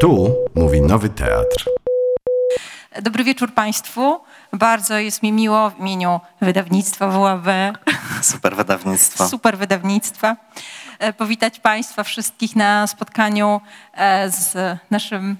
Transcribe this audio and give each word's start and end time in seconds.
Tu 0.00 0.34
mówi 0.54 0.80
Nowy 0.80 1.08
Teatr. 1.08 1.64
Dobry 3.02 3.24
wieczór 3.24 3.52
Państwu. 3.54 4.20
Bardzo 4.52 4.98
jest 4.98 5.22
mi 5.22 5.32
miło 5.32 5.70
w 5.70 5.78
imieniu 5.80 6.20
wydawnictwa 6.40 7.08
WAB, 7.08 7.46
Super 8.22 8.56
wydawnictwo. 8.56 9.28
super 9.28 9.58
wydawnictwa, 9.58 10.36
powitać 11.18 11.60
Państwa 11.60 12.04
wszystkich 12.04 12.56
na 12.56 12.86
spotkaniu 12.86 13.60
e, 13.94 14.30
z 14.30 14.78
naszym 14.90 15.36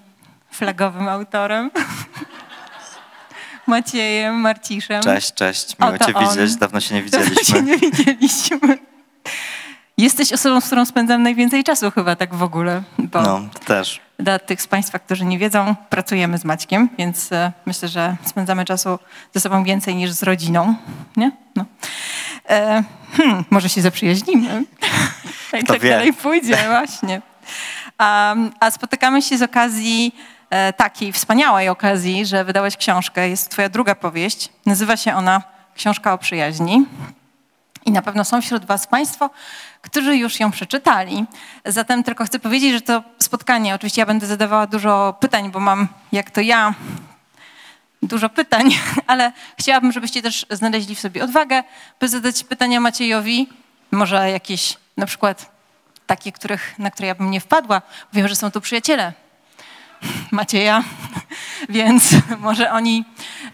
flagowym 0.50 1.09
autorem, 1.09 1.70
Maciejem 3.66 4.34
Marciszem. 4.34 5.02
Cześć, 5.02 5.34
cześć. 5.34 5.79
Miło 5.79 5.98
Cię 5.98 6.14
on. 6.14 6.29
widzieć. 6.29 6.57
Dawno 6.57 6.80
się 6.80 6.95
nie 6.95 7.02
Dawno 7.02 7.18
widzieliśmy. 7.29 7.54
się 7.57 7.62
nie 7.62 7.79
widzieliśmy. 7.79 8.79
Jesteś 9.98 10.32
osobą, 10.32 10.60
z 10.60 10.66
którą 10.66 10.84
spędzam 10.84 11.22
najwięcej 11.22 11.64
czasu 11.64 11.90
chyba 11.90 12.16
tak 12.16 12.34
w 12.34 12.42
ogóle, 12.42 12.82
bo 12.98 13.22
No, 13.22 13.40
też. 13.64 14.00
Dla 14.18 14.38
tych 14.38 14.62
z 14.62 14.66
Państwa, 14.66 14.98
którzy 14.98 15.24
nie 15.24 15.38
wiedzą, 15.38 15.74
pracujemy 15.91 16.38
z 16.38 16.45
Maćkiem, 16.45 16.88
więc 16.98 17.32
e, 17.32 17.52
myślę, 17.66 17.88
że 17.88 18.16
spędzamy 18.24 18.64
czasu 18.64 18.98
ze 19.34 19.40
sobą 19.40 19.64
więcej 19.64 19.95
niż 19.95 20.10
z 20.10 20.23
rodziną. 20.23 20.74
Nie? 21.16 21.30
No. 21.56 21.64
E, 22.48 22.82
hmm, 23.16 23.45
może 23.51 23.68
się 23.68 23.82
zaprzyjaźnimy. 23.82 24.64
I 25.60 25.64
Kto 25.64 25.73
tak 25.73 25.82
wie. 25.82 25.90
dalej 25.90 26.12
pójdzie, 26.12 26.56
właśnie. 26.68 27.23
A, 27.98 28.34
a 28.60 28.70
spotykamy 28.70 29.23
się 29.23 29.38
z 29.38 29.42
okazji 29.42 30.15
e, 30.51 30.73
takiej 30.73 31.12
wspaniałej 31.12 31.68
okazji, 31.68 32.26
że 32.26 32.45
wydałeś 32.45 32.76
książkę. 32.76 33.28
Jest 33.28 33.51
twoja 33.51 33.68
druga 33.68 33.95
powieść. 33.95 34.48
Nazywa 34.66 34.96
się 34.96 35.15
ona 35.15 35.42
Książka 35.74 36.12
o 36.12 36.18
przyjaźni. 36.18 36.87
I 37.86 37.90
na 37.92 38.02
pewno 38.02 38.24
są 38.24 38.40
wśród 38.40 38.64
Was 38.64 38.86
Państwo, 38.86 39.30
którzy 39.82 40.16
już 40.16 40.40
ją 40.40 40.50
przeczytali. 40.50 41.24
Zatem 41.64 42.04
tylko 42.04 42.24
chcę 42.24 42.38
powiedzieć, 42.38 42.72
że 42.72 42.80
to 42.80 43.02
spotkanie, 43.18 43.74
oczywiście 43.74 44.02
ja 44.02 44.06
będę 44.06 44.26
zadawała 44.26 44.66
dużo 44.66 45.14
pytań, 45.20 45.50
bo 45.50 45.60
mam, 45.60 45.88
jak 46.12 46.30
to 46.30 46.40
ja, 46.40 46.74
dużo 48.02 48.28
pytań, 48.28 48.70
ale 49.06 49.32
chciałabym, 49.59 49.93
żebyście 49.93 50.23
też 50.23 50.46
znaleźli 50.51 50.95
w 50.95 51.01
sobie 51.01 51.24
odwagę, 51.24 51.65
by 52.01 52.09
zadać 52.09 52.45
pytania 52.45 52.80
Maciejowi, 52.80 53.48
może 53.90 54.30
jakieś 54.30 54.76
na 54.96 55.06
przykład 55.06 55.50
takie, 56.06 56.32
których, 56.32 56.78
na 56.78 56.90
które 56.90 57.09
ja 57.09 57.15
bym 57.15 57.30
nie 57.30 57.40
wpadła. 57.40 57.82
Wiem, 58.12 58.28
że 58.28 58.37
są 58.37 58.50
tu 58.50 58.60
przyjaciele 58.60 59.26
Macieja, 60.30 60.85
więc 61.68 62.10
może 62.38 62.73
oni 62.73 63.04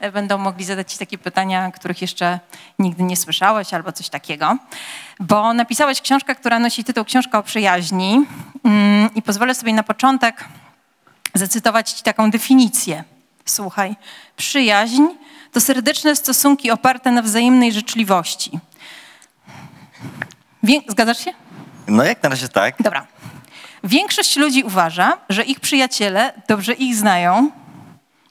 e, 0.01 0.13
będą 0.13 0.39
mogli 0.39 0.65
zadać 0.65 0.93
ci 0.93 0.99
takie 0.99 1.19
pytania, 1.19 1.71
których 1.71 2.03
jeszcze 2.03 2.41
nigdy 2.79 3.03
nie 3.03 3.17
słyszałeś 3.17 3.75
albo 3.75 3.93
coś 3.93 4.09
takiego. 4.09 4.57
Bo 5.21 5.55
napisałeś 5.55 6.01
książkę, 6.01 6.35
która 6.35 6.59
nosi 6.59 6.85
tytuł 6.85 7.05
Książka 7.05 7.39
o 7.39 7.43
przyjaźni 7.43 8.27
mm, 8.65 9.15
i 9.15 9.23
pozwolę 9.23 9.55
sobie 9.55 9.75
na 9.75 9.83
początek 9.83 10.45
zacytować 11.35 11.91
ci 11.91 12.03
taką 12.03 12.31
definicję. 12.31 13.05
Słuchaj, 13.45 13.97
przyjaźń 14.37 15.03
to 15.53 15.61
serdeczne 15.61 16.17
stosunki 16.17 16.71
oparte 16.71 17.11
na 17.11 17.23
wzajemnej 17.23 17.73
życzliwości. 17.73 18.59
Zgadzasz 20.89 21.25
się? 21.25 21.31
No 21.89 22.05
jak 22.05 22.23
na 22.23 22.29
razie 22.29 22.49
tak. 22.49 22.75
Dobra. 22.83 23.07
Większość 23.85 24.37
ludzi 24.37 24.65
uważa, 24.65 25.19
że 25.29 25.43
ich 25.45 25.61
przyjaciele 25.61 26.33
dobrze 26.49 26.73
ich 26.73 26.97
znają. 26.97 27.51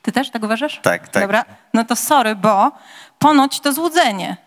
Ty 0.01 0.11
też 0.11 0.29
tak 0.29 0.43
uważasz? 0.43 0.79
Tak, 0.83 1.07
tak. 1.07 1.23
Dobra, 1.23 1.45
no 1.73 1.83
to 1.85 1.95
sorry, 1.95 2.35
bo 2.35 2.71
ponoć 3.19 3.59
to 3.59 3.73
złudzenie. 3.73 4.37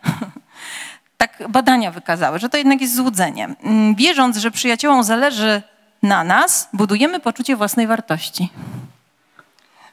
tak 1.17 1.43
badania 1.49 1.91
wykazały, 1.91 2.39
że 2.39 2.49
to 2.49 2.57
jednak 2.57 2.81
jest 2.81 2.97
złudzenie. 2.97 3.49
Mm, 3.63 3.95
Wierząc, 3.95 4.37
że 4.37 4.51
przyjaciołom 4.51 5.05
zależy 5.05 5.63
na 6.03 6.25
nas, 6.25 6.69
budujemy 6.73 7.21
poczucie 7.21 7.57
własnej 7.57 7.87
wartości. 7.87 8.53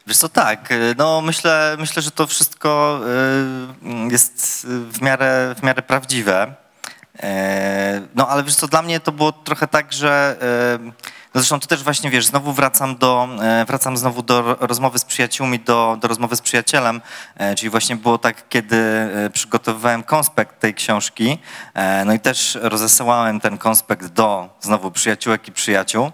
Wiesz 0.07 0.17
co, 0.17 0.29
tak. 0.29 0.71
y, 0.71 0.95
No 0.97 1.21
myślę, 1.21 1.75
myślę 1.79 2.01
że 2.01 2.11
to 2.11 2.27
wszystko 2.27 2.99
y, 4.09 4.11
jest 4.11 4.65
w 4.67 5.01
miarę, 5.01 5.55
w 5.57 5.63
miarę 5.63 5.81
prawdziwe. 5.81 6.53
E, 7.21 8.01
No 8.15 8.27
ale 8.27 8.43
wiesz 8.43 8.55
co, 8.55 8.67
dla 8.67 8.81
mnie 8.81 8.99
to 8.99 9.11
było 9.11 9.31
trochę 9.31 9.67
tak, 9.67 9.93
że 9.93 10.35
no 11.33 11.41
zresztą 11.41 11.59
to 11.59 11.67
też 11.67 11.83
właśnie, 11.83 12.09
wiesz, 12.09 12.25
znowu 12.25 12.53
wracam 12.53 12.95
do, 12.95 13.27
e, 13.41 13.65
wracam 13.65 13.97
znowu 13.97 14.21
do 14.23 14.41
ro- 14.41 14.57
rozmowy 14.59 14.99
z 14.99 15.05
przyjaciółmi, 15.05 15.59
do, 15.59 15.97
do 16.01 16.07
rozmowy 16.07 16.35
z 16.35 16.41
przyjacielem, 16.41 17.01
e, 17.37 17.55
czyli 17.55 17.69
właśnie 17.69 17.95
było 17.95 18.17
tak, 18.17 18.49
kiedy 18.49 19.09
przygotowywałem 19.33 20.03
konspekt 20.03 20.59
tej 20.59 20.73
książki, 20.73 21.37
no 22.05 22.13
i 22.13 22.19
też 22.19 22.57
rozesyłałem 22.61 23.39
ten 23.39 23.57
konspekt 23.57 24.05
do 24.07 24.49
znowu 24.61 24.91
przyjaciółek 24.91 25.47
i 25.47 25.51
przyjaciół. 25.51 26.11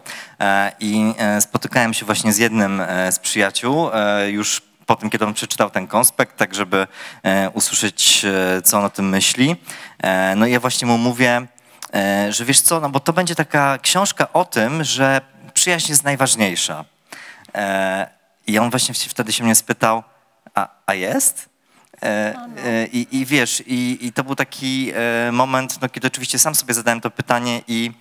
I 0.79 1.13
spotykałem 1.39 1.93
się 1.93 2.05
właśnie 2.05 2.33
z 2.33 2.37
jednym 2.37 2.81
z 3.11 3.19
przyjaciół 3.19 3.89
już 4.27 4.61
po 4.87 4.95
tym, 4.95 5.09
kiedy 5.09 5.25
on 5.25 5.33
przeczytał 5.33 5.69
ten 5.69 5.87
konspekt, 5.87 6.37
tak 6.37 6.55
żeby 6.55 6.87
e, 7.23 7.49
usłyszeć, 7.49 8.25
e, 8.25 8.61
co 8.61 8.77
on 8.77 8.85
o 8.85 8.89
tym 8.89 9.09
myśli. 9.09 9.55
E, 10.03 10.35
no 10.35 10.45
i 10.45 10.51
ja 10.51 10.59
właśnie 10.59 10.87
mu 10.87 10.97
mówię, 10.97 11.47
że 12.29 12.45
wiesz 12.45 12.61
co, 12.61 12.79
no 12.79 12.89
bo 12.89 12.99
to 12.99 13.13
będzie 13.13 13.35
taka 13.35 13.77
książka 13.77 14.33
o 14.33 14.45
tym, 14.45 14.83
że 14.83 15.21
przyjaźń 15.53 15.91
jest 15.91 16.03
najważniejsza. 16.03 16.85
I 18.47 18.59
on 18.59 18.69
właśnie 18.69 18.95
wtedy 18.95 19.33
się 19.33 19.43
mnie 19.43 19.55
spytał, 19.55 20.03
a, 20.55 20.69
a 20.85 20.93
jest? 20.93 21.49
I, 22.91 23.07
I 23.11 23.25
wiesz, 23.25 23.63
i, 23.67 23.97
i 24.01 24.13
to 24.13 24.23
był 24.23 24.35
taki 24.35 24.93
moment, 25.31 25.81
no, 25.81 25.89
kiedy 25.89 26.07
oczywiście 26.07 26.39
sam 26.39 26.55
sobie 26.55 26.73
zadałem 26.73 27.01
to 27.01 27.09
pytanie 27.09 27.61
i 27.67 27.91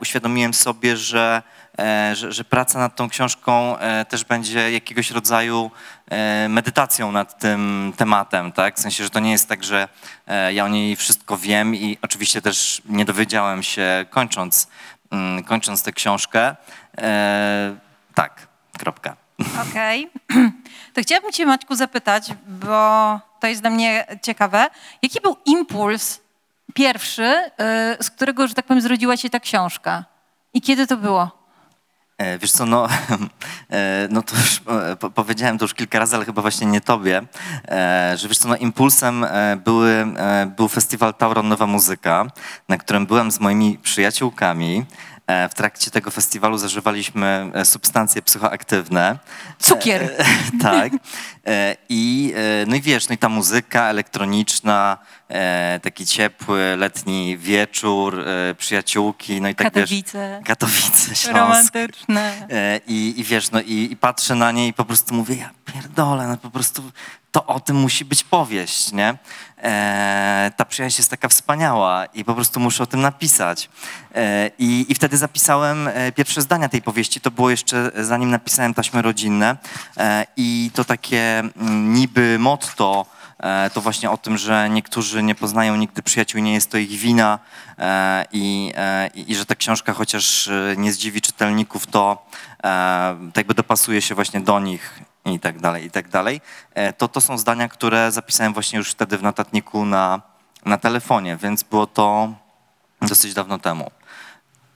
uświadomiłem 0.00 0.54
sobie, 0.54 0.96
że, 0.96 1.42
że, 2.12 2.32
że 2.32 2.44
praca 2.44 2.78
nad 2.78 2.96
tą 2.96 3.08
książką 3.08 3.76
też 4.08 4.24
będzie 4.24 4.72
jakiegoś 4.72 5.10
rodzaju 5.10 5.70
medytacją 6.48 7.12
nad 7.12 7.38
tym 7.38 7.92
tematem, 7.96 8.52
tak? 8.52 8.76
W 8.76 8.80
sensie, 8.80 9.04
że 9.04 9.10
to 9.10 9.20
nie 9.20 9.32
jest 9.32 9.48
tak, 9.48 9.64
że 9.64 9.88
e, 10.26 10.52
ja 10.52 10.64
o 10.64 10.68
niej 10.68 10.96
wszystko 10.96 11.36
wiem 11.36 11.74
i 11.74 11.98
oczywiście 12.02 12.42
też 12.42 12.82
nie 12.88 13.04
dowiedziałem 13.04 13.62
się 13.62 14.04
kończąc, 14.10 14.68
mm, 15.10 15.44
kończąc 15.44 15.82
tę 15.82 15.92
książkę. 15.92 16.56
E, 16.98 17.76
tak, 18.14 18.46
kropka. 18.78 19.16
Okej. 19.70 20.10
To 20.94 21.02
chciałabym 21.02 21.32
cię, 21.32 21.46
Maćku, 21.46 21.74
zapytać, 21.74 22.32
bo 22.46 23.20
to 23.40 23.46
jest 23.46 23.60
dla 23.60 23.70
mnie 23.70 24.06
ciekawe. 24.22 24.66
Jaki 25.02 25.20
był 25.20 25.36
impuls 25.44 26.20
pierwszy, 26.74 27.50
y, 28.00 28.04
z 28.04 28.10
którego, 28.10 28.46
że 28.46 28.54
tak 28.54 28.66
powiem, 28.66 28.80
zrodziła 28.80 29.16
się 29.16 29.30
ta 29.30 29.40
książka? 29.40 30.04
I 30.54 30.60
kiedy 30.60 30.86
to 30.86 30.96
było? 30.96 31.41
E, 32.22 32.38
Wiesz 32.38 32.52
co, 32.52 32.66
no, 32.66 32.88
e, 33.70 34.08
no 34.10 34.22
to 34.22 34.36
już 34.36 34.62
e, 34.90 34.96
po- 34.96 35.10
powiedziałem 35.10 35.58
to 35.58 35.64
już 35.64 35.74
kilka 35.74 35.98
razy, 35.98 36.16
ale 36.16 36.24
chyba 36.24 36.42
właśnie 36.42 36.66
nie 36.66 36.80
tobie, 36.80 37.22
że 38.16 38.28
wiesz 38.28 38.38
co, 38.38 38.48
no 38.48 38.56
impulsem 38.56 39.26
były, 39.64 40.06
był 40.56 40.68
festiwal 40.68 41.14
Tauron 41.14 41.48
Nowa 41.48 41.66
Muzyka, 41.66 42.26
na 42.68 42.78
którym 42.78 43.06
byłem 43.06 43.30
z 43.32 43.40
moimi 43.40 43.78
przyjaciółkami. 43.82 44.84
E, 45.32 45.48
W 45.48 45.54
trakcie 45.54 45.90
tego 45.90 46.10
festiwalu 46.10 46.58
zażywaliśmy 46.58 47.50
e, 47.54 47.64
substancje 47.64 48.22
psychoaktywne. 48.22 49.18
Cukier. 49.58 50.02
E, 50.02 50.24
tak. 50.62 50.92
E, 51.46 51.76
I, 51.88 52.32
e, 52.36 52.66
no 52.66 52.76
i 52.76 52.80
wiesz, 52.80 53.08
no 53.08 53.14
i 53.14 53.18
ta 53.18 53.28
muzyka 53.28 53.82
elektroniczna, 53.88 54.98
e, 55.28 55.80
taki 55.82 56.06
ciepły 56.06 56.76
letni 56.78 57.38
wieczór, 57.38 58.20
e, 58.28 58.54
przyjaciółki, 58.54 59.40
no 59.40 59.48
i 59.48 59.54
tak 59.54 59.74
wiesz... 59.74 59.82
Katowice, 59.90 60.40
Katowice, 60.44 61.14
Śląsk. 61.22 61.32
romantyczne. 61.74 62.46
E, 62.50 62.80
I, 62.86 63.14
I 63.20 63.24
wiesz, 63.24 63.50
no 63.50 63.60
i, 63.60 63.88
i 63.92 63.96
patrzę 63.96 64.34
na 64.34 64.52
nie 64.52 64.68
i 64.68 64.72
po 64.72 64.84
prostu 64.84 65.14
mówię, 65.14 65.36
ja 65.36 65.50
pierdolę, 65.92 66.26
no 66.26 66.36
po 66.36 66.50
prostu 66.50 66.82
to 67.32 67.46
o 67.46 67.60
tym 67.60 67.76
musi 67.76 68.04
być 68.04 68.24
powieść, 68.24 68.92
nie? 68.92 69.18
E, 69.62 70.52
ta 70.56 70.64
przyjaźń 70.64 71.00
jest 71.00 71.10
taka 71.10 71.28
wspaniała 71.28 72.06
i 72.06 72.24
po 72.24 72.34
prostu 72.34 72.60
muszę 72.60 72.82
o 72.82 72.86
tym 72.86 73.00
napisać. 73.00 73.70
E, 74.14 74.50
i, 74.58 74.86
I 74.88 74.94
wtedy 74.94 75.16
zapisałem 75.16 75.88
e, 75.88 76.12
pierwsze 76.12 76.42
zdania 76.42 76.68
tej 76.68 76.82
powieści, 76.82 77.20
to 77.20 77.30
było 77.30 77.50
jeszcze 77.50 77.90
zanim 77.96 78.30
napisałem 78.30 78.74
taśmy 78.74 79.02
rodzinne 79.02 79.56
e, 79.96 80.26
i 80.36 80.70
to 80.74 80.84
takie 80.84 81.38
mm, 81.38 81.94
niby 81.94 82.38
motto, 82.38 83.06
e, 83.38 83.70
to 83.70 83.80
właśnie 83.80 84.10
o 84.10 84.16
tym, 84.16 84.38
że 84.38 84.70
niektórzy 84.70 85.22
nie 85.22 85.34
poznają 85.34 85.76
nigdy 85.76 86.02
przyjaciół, 86.02 86.40
nie 86.40 86.54
jest 86.54 86.70
to 86.70 86.78
ich 86.78 86.90
wina 86.90 87.38
e, 87.78 88.24
i, 88.32 88.72
e, 88.76 89.10
i, 89.14 89.32
i 89.32 89.34
że 89.34 89.46
ta 89.46 89.54
książka 89.54 89.92
chociaż 89.92 90.48
e, 90.48 90.74
nie 90.76 90.92
zdziwi 90.92 91.20
czytelników, 91.20 91.86
to 91.86 92.26
e, 92.58 92.62
tak 93.32 93.36
jakby 93.36 93.54
dopasuje 93.54 94.02
się 94.02 94.14
właśnie 94.14 94.40
do 94.40 94.60
nich 94.60 95.11
i 95.24 95.40
tak 95.40 95.60
dalej, 95.60 95.84
i 95.86 95.90
tak 95.90 96.08
dalej. 96.08 96.40
E, 96.74 96.92
To, 96.92 97.08
to 97.08 97.20
są 97.20 97.38
zdania, 97.38 97.68
które 97.68 98.12
zapisałem 98.12 98.52
właśnie 98.52 98.76
już 98.78 98.90
wtedy 98.90 99.18
w 99.18 99.22
notatniku 99.22 99.84
na, 99.84 100.20
na 100.64 100.78
telefonie, 100.78 101.36
więc 101.36 101.62
było 101.62 101.86
to 101.86 102.34
dosyć 103.02 103.34
dawno 103.34 103.58
temu. 103.58 103.90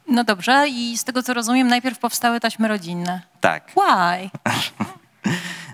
No 0.08 0.24
dobrze, 0.24 0.68
i 0.68 0.98
z 0.98 1.04
tego 1.04 1.22
co 1.22 1.34
rozumiem, 1.34 1.68
najpierw 1.68 1.98
powstały 1.98 2.40
taśmy 2.40 2.68
rodzinne. 2.68 3.20
Tak. 3.40 3.70
Why? 3.70 4.30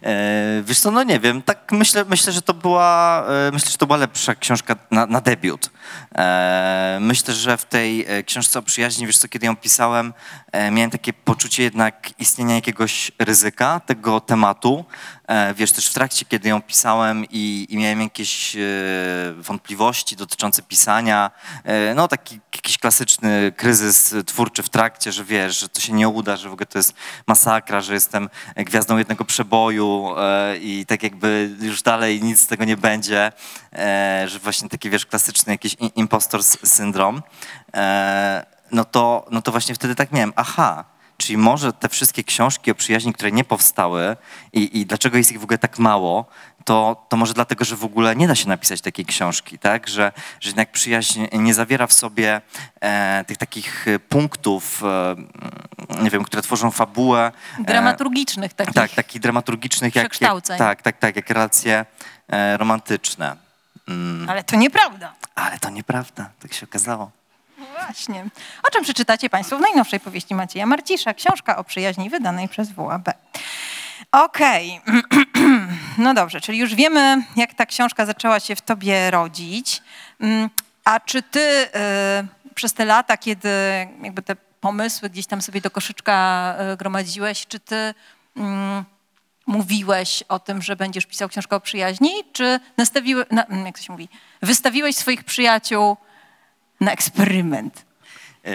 E, 0.02 0.62
wiesz 0.64 0.80
co, 0.80 0.90
no 0.90 1.02
nie 1.02 1.20
wiem, 1.20 1.42
tak 1.42 1.72
myślę, 1.72 2.04
myślę, 2.08 2.32
że 2.32 2.42
to 2.42 2.54
była, 2.54 3.24
e, 3.48 3.50
myślę, 3.52 3.70
że 3.70 3.78
to 3.78 3.86
była 3.86 3.96
lepsza 3.98 4.34
książka 4.34 4.76
na, 4.90 5.06
na 5.06 5.20
debiut. 5.20 5.70
E, 6.14 6.98
myślę, 7.00 7.34
że 7.34 7.56
w 7.56 7.64
tej 7.64 8.04
e, 8.08 8.22
książce 8.22 8.58
o 8.58 8.62
przyjaźni, 8.62 9.06
wiesz 9.06 9.18
co, 9.18 9.28
kiedy 9.28 9.46
ją 9.46 9.56
pisałem, 9.56 10.14
e, 10.52 10.70
miałem 10.70 10.90
takie 10.90 11.12
poczucie 11.12 11.62
jednak 11.62 12.10
istnienia 12.18 12.54
jakiegoś 12.54 13.12
ryzyka 13.18 13.80
tego 13.80 14.20
tematu. 14.20 14.84
Wiesz, 15.54 15.72
też 15.72 15.86
w 15.86 15.94
trakcie, 15.94 16.24
kiedy 16.24 16.48
ją 16.48 16.62
pisałem 16.62 17.24
i, 17.30 17.66
i 17.70 17.76
miałem 17.76 18.00
jakieś 18.00 18.56
wątpliwości 19.36 20.16
dotyczące 20.16 20.62
pisania, 20.62 21.30
no 21.94 22.08
taki 22.08 22.40
jakiś 22.54 22.78
klasyczny 22.78 23.52
kryzys 23.56 24.14
twórczy 24.26 24.62
w 24.62 24.68
trakcie, 24.68 25.12
że 25.12 25.24
wiesz, 25.24 25.60
że 25.60 25.68
to 25.68 25.80
się 25.80 25.92
nie 25.92 26.08
uda, 26.08 26.36
że 26.36 26.48
w 26.48 26.52
ogóle 26.52 26.66
to 26.66 26.78
jest 26.78 26.94
masakra, 27.26 27.80
że 27.80 27.94
jestem 27.94 28.28
gwiazdą 28.56 28.98
jednego 28.98 29.24
przeboju 29.24 30.14
i 30.60 30.86
tak 30.86 31.02
jakby 31.02 31.50
już 31.60 31.82
dalej 31.82 32.22
nic 32.22 32.40
z 32.40 32.46
tego 32.46 32.64
nie 32.64 32.76
będzie, 32.76 33.32
że 34.26 34.38
właśnie 34.42 34.68
taki, 34.68 34.90
wiesz, 34.90 35.06
klasyczny 35.06 35.52
jakiś 35.52 35.71
i- 35.80 35.92
impostor 36.00 36.42
syndrom, 36.44 37.22
e, 37.74 38.46
no 38.72 38.84
to, 38.84 39.26
no 39.30 39.42
to 39.42 39.50
właśnie 39.50 39.74
wtedy 39.74 39.94
tak 39.94 40.12
miałem, 40.12 40.32
aha, 40.36 40.84
Czyli 41.16 41.36
może 41.36 41.72
te 41.72 41.88
wszystkie 41.88 42.24
książki 42.24 42.70
o 42.70 42.74
przyjaźni, 42.74 43.12
które 43.12 43.32
nie 43.32 43.44
powstały 43.44 44.16
i, 44.52 44.80
i 44.80 44.86
dlaczego 44.86 45.18
jest 45.18 45.32
ich 45.32 45.40
w 45.40 45.44
ogóle 45.44 45.58
tak 45.58 45.78
mało, 45.78 46.26
to, 46.64 47.06
to 47.08 47.16
może 47.16 47.34
dlatego, 47.34 47.64
że 47.64 47.76
w 47.76 47.84
ogóle 47.84 48.16
nie 48.16 48.28
da 48.28 48.34
się 48.34 48.48
napisać 48.48 48.80
takiej 48.80 49.04
książki, 49.06 49.58
tak? 49.58 49.88
Że, 49.88 50.12
że 50.40 50.48
jednak 50.48 50.72
przyjaźń 50.72 51.24
nie 51.32 51.54
zawiera 51.54 51.86
w 51.86 51.92
sobie 51.92 52.40
e, 52.80 53.24
tych 53.26 53.36
takich 53.36 53.88
e, 53.88 53.98
punktów, 53.98 54.82
e, 54.84 56.02
nie 56.02 56.10
wiem, 56.10 56.24
które 56.24 56.42
tworzą 56.42 56.70
fabułę. 56.70 57.32
e, 57.60 57.64
Dramaturgicznych 57.64 58.52
takich. 58.54 58.74
tak, 58.74 58.90
takich 58.90 59.22
dramaturgicznych, 59.22 59.94
jak, 59.94 60.04
jak, 60.04 60.58
tak, 60.58 60.82
tak, 60.82 60.98
tak, 60.98 61.16
jak 61.16 61.30
relacje 61.30 61.84
e, 62.28 62.56
romantyczne. 62.56 63.36
Mm, 63.88 64.28
Ale 64.30 64.44
to 64.44 64.56
nieprawda. 64.56 65.12
ale 65.34 65.58
to 65.58 65.70
nieprawda, 65.70 66.30
tak 66.42 66.52
się 66.52 66.66
okazało. 66.66 67.10
No 67.58 67.64
Właśnie. 67.86 68.24
O 68.68 68.70
czym 68.70 68.82
przeczytacie 68.82 69.30
Państwo 69.30 69.58
w 69.58 69.60
najnowszej 69.60 70.00
powieści 70.00 70.34
Macieja 70.34 70.66
Marcisza, 70.66 71.14
książka 71.14 71.56
o 71.56 71.64
przyjaźni 71.64 72.10
wydanej 72.10 72.48
przez 72.48 72.72
WAB. 72.72 73.08
Okej, 74.12 74.80
no 75.98 76.14
dobrze, 76.14 76.40
czyli 76.40 76.58
już 76.58 76.74
wiemy, 76.74 77.22
jak 77.36 77.54
ta 77.54 77.66
książka 77.66 78.06
zaczęła 78.06 78.40
się 78.40 78.56
w 78.56 78.60
tobie 78.60 79.10
rodzić. 79.10 79.82
Mm, 80.20 80.50
A 80.84 81.00
czy 81.00 81.22
ty 81.22 81.40
y, 81.40 82.52
przez 82.54 82.72
te 82.72 82.84
lata, 82.84 83.16
kiedy 83.16 83.48
jakby 84.02 84.22
te 84.22 84.36
pomysły 84.60 85.10
gdzieś 85.10 85.26
tam 85.26 85.42
sobie 85.42 85.60
do 85.60 85.70
koszyczka 85.70 86.54
y, 86.72 86.76
gromadziłeś, 86.76 87.46
czy 87.46 87.60
ty 87.60 87.94
mm, 88.36 88.84
mówiłeś 89.46 90.24
o 90.28 90.38
tym, 90.38 90.62
że 90.62 90.76
będziesz 90.76 91.06
pisał 91.06 91.28
książkę 91.28 91.56
o 91.56 91.60
przyjaźni, 91.60 92.10
czy 92.32 92.60
na, 93.30 93.44
mm, 93.44 93.66
jak 93.66 93.78
to 93.78 93.84
się 93.84 93.92
mówi, 93.92 94.08
wystawiłeś 94.42 94.96
swoich 94.96 95.24
przyjaciół 95.24 95.96
na 96.80 96.92
eksperyment? 96.92 97.84
E, 98.44 98.50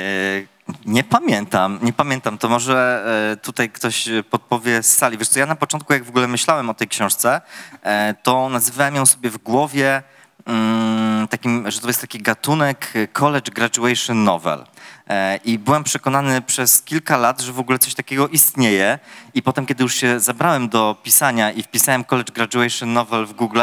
Nie 0.86 1.04
pamiętam, 1.04 1.80
nie 1.82 1.94
pamiętam. 1.94 2.38
To 2.38 2.50
może 2.50 3.06
e, 3.34 3.38
tutaj 3.38 3.70
ktoś 3.70 4.10
podpowie 4.30 4.84
z 4.84 4.98
sali. 4.98 5.18
Wiesz 5.18 5.28
co, 5.28 5.40
ja 5.40 5.46
na 5.46 5.56
początku, 5.56 5.94
jak 5.94 6.04
w 6.04 6.10
ogóle 6.10 6.28
myślałem 6.28 6.70
o 6.70 6.74
tej 6.74 6.88
książce, 6.88 7.42
e, 7.84 8.16
to 8.24 8.50
nazywałem 8.50 8.96
ją 8.96 9.06
sobie 9.06 9.30
w 9.30 9.38
głowie 9.38 10.04
mm, 10.46 11.28
takim, 11.28 11.72
że 11.72 11.80
to 11.80 11.88
jest 11.88 12.02
taki 12.02 12.20
gatunek 12.22 12.94
college 13.14 13.52
graduation 13.52 14.24
novel. 14.24 14.66
E, 15.10 15.40
I 15.46 15.60
byłem 15.60 15.84
przekonany 15.84 16.42
przez 16.42 16.82
kilka 16.82 17.18
lat, 17.18 17.42
że 17.42 17.54
w 17.54 17.60
ogóle 17.60 17.80
coś 17.80 17.94
takiego 17.94 18.28
istnieje. 18.28 19.00
I 19.34 19.42
potem, 19.42 19.66
kiedy 19.66 19.84
już 19.84 19.96
się 19.96 20.20
zabrałem 20.20 20.70
do 20.70 20.96
pisania 21.04 21.52
i 21.52 21.64
wpisałem 21.64 22.04
college 22.04 22.34
graduation 22.34 22.94
novel 22.94 23.26
w 23.26 23.34
Google, 23.34 23.62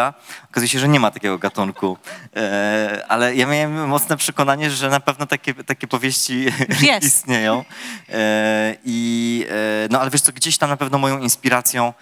okazuje 0.51 0.69
się, 0.69 0.79
że 0.79 0.89
nie 0.89 1.01
ma 1.01 1.11
takiego 1.11 1.39
gatunku. 1.39 1.99
E, 2.37 3.05
ale 3.09 3.37
ja 3.37 3.47
miałem 3.47 3.89
mocne 3.89 4.17
przekonanie, 4.17 4.71
że 4.71 4.91
na 4.91 5.01
pewno 5.01 5.27
takie, 5.27 5.55
takie 5.55 5.87
powieści 5.87 6.47
Jest. 6.83 7.07
istnieją. 7.07 7.65
E, 8.09 8.77
I, 8.85 9.47
no 9.91 10.01
ale 10.01 10.11
wiesz 10.11 10.21
co, 10.21 10.33
gdzieś 10.33 10.59
tam 10.59 10.71
na 10.71 10.77
pewno 10.77 10.99
moją 10.99 11.19
inspiracją 11.19 11.93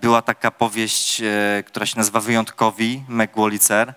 była 0.00 0.22
taka 0.22 0.50
powieść, 0.50 1.22
która 1.66 1.86
się 1.86 1.96
nazywa 1.96 2.20
Wyjątkowi, 2.20 3.04
Meg 3.08 3.36
Wolitzer. 3.36 3.94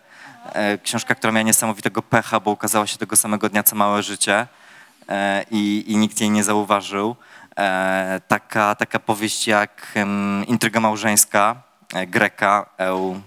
E, 0.54 0.78
książka, 0.78 1.16
która 1.16 1.34
miała 1.34 1.44
niesamowitego 1.44 2.02
pecha, 2.02 2.40
bo 2.40 2.52
ukazała 2.52 2.88
się 2.88 2.98
tego 2.98 3.16
samego 3.16 3.50
dnia, 3.50 3.64
co 3.64 3.76
Małe 3.76 4.04
Życie 4.04 4.48
e, 5.10 5.46
i, 5.52 5.84
i 5.88 5.98
nikt 5.98 6.22
jej 6.22 6.30
nie 6.30 6.44
zauważył. 6.44 7.16
E, 7.58 8.22
taka, 8.28 8.76
taka 8.76 9.00
powieść 9.00 9.48
jak 9.48 9.94
Intryga 10.48 10.80
małżeńska 10.80 11.56
Greka 12.08 12.70
Eu, 12.78 13.22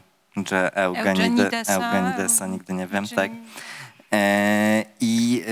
Eugenidesa. 0.75 1.75
Eugenidesa, 1.75 2.47
nigdy 2.47 2.73
nie 2.73 2.87
wiem, 2.87 3.09
tak. 3.09 3.31
I, 5.01 5.45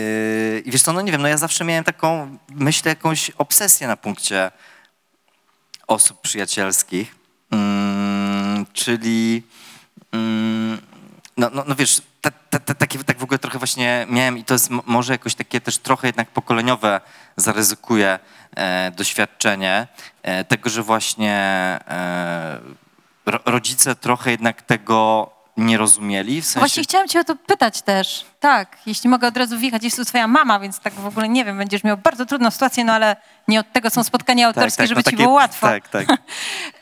I 0.65 0.71
wiesz 0.71 0.83
co, 0.83 0.93
no 0.93 1.01
nie 1.01 1.13
wiem, 1.13 1.23
no 1.23 1.29
ja 1.29 1.37
zawsze 1.37 1.65
miałem 1.65 1.85
taką, 1.85 2.39
myślę, 2.51 2.89
jakąś 2.89 3.31
obsesję 3.31 3.87
na 3.87 3.97
punkcie 3.97 4.51
osób 5.87 6.21
przyjacielskich, 6.21 7.15
mm, 7.51 8.67
czyli 8.73 9.43
mm, 10.13 10.79
no, 11.39 11.51
no, 11.53 11.65
no 11.67 11.75
wiesz, 11.75 12.03
ta, 12.21 12.31
ta, 12.51 12.59
ta, 12.59 12.75
takie, 12.75 13.05
tak 13.05 13.19
w 13.19 13.23
ogóle 13.23 13.39
trochę 13.39 13.59
właśnie 13.59 14.07
miałem 14.11 14.39
i 14.39 14.45
to 14.45 14.55
jest 14.55 14.71
może 14.87 15.13
jakoś 15.13 15.35
takie 15.35 15.61
też 15.61 15.79
trochę 15.79 16.07
jednak 16.09 16.29
pokoleniowe 16.29 17.01
zaryzykuję 17.37 18.19
e, 18.57 18.91
doświadczenie 18.91 19.87
e, 20.23 20.45
tego, 20.45 20.71
że 20.71 20.83
właśnie 20.83 21.35
e, 21.89 22.59
ro, 23.27 23.39
rodzice 23.45 23.95
trochę 23.95 24.31
jednak 24.31 24.63
tego 24.63 25.31
nie 25.57 25.79
rozumieli, 25.79 26.43
w 26.43 26.45
sensie... 26.45 26.61
Właśnie 26.61 26.83
chciałam 26.83 27.09
cię 27.09 27.21
o 27.21 27.25
to 27.25 27.37
pytać 27.37 27.83
też. 27.83 28.27
Tak, 28.41 28.77
jeśli 28.87 29.11
mogę 29.11 29.29
od 29.29 29.37
razu 29.37 29.59
wjechać, 29.59 29.85
jest 29.85 29.97
tu 29.97 30.05
twoja 30.05 30.29
mama, 30.29 30.61
więc 30.61 30.81
tak 30.81 30.95
w 30.95 31.07
ogóle 31.07 31.29
nie 31.29 31.45
wiem, 31.45 31.59
będziesz 31.59 31.85
miał 31.85 31.97
bardzo 31.97 32.27
trudną 32.27 32.51
sytuację, 32.51 32.85
no 32.85 32.93
ale 32.93 33.17
nie 33.49 33.61
od 33.61 33.73
tego 33.73 33.91
są 33.91 34.05
spotkania 34.05 34.47
autorskie, 34.47 34.87
żeby 34.87 34.99
no 34.99 35.03
ci 35.03 35.11
takie- 35.11 35.23
było 35.23 35.35
łatwo. 35.35 35.67
Tak, 35.67 35.89
tak. 35.89 36.07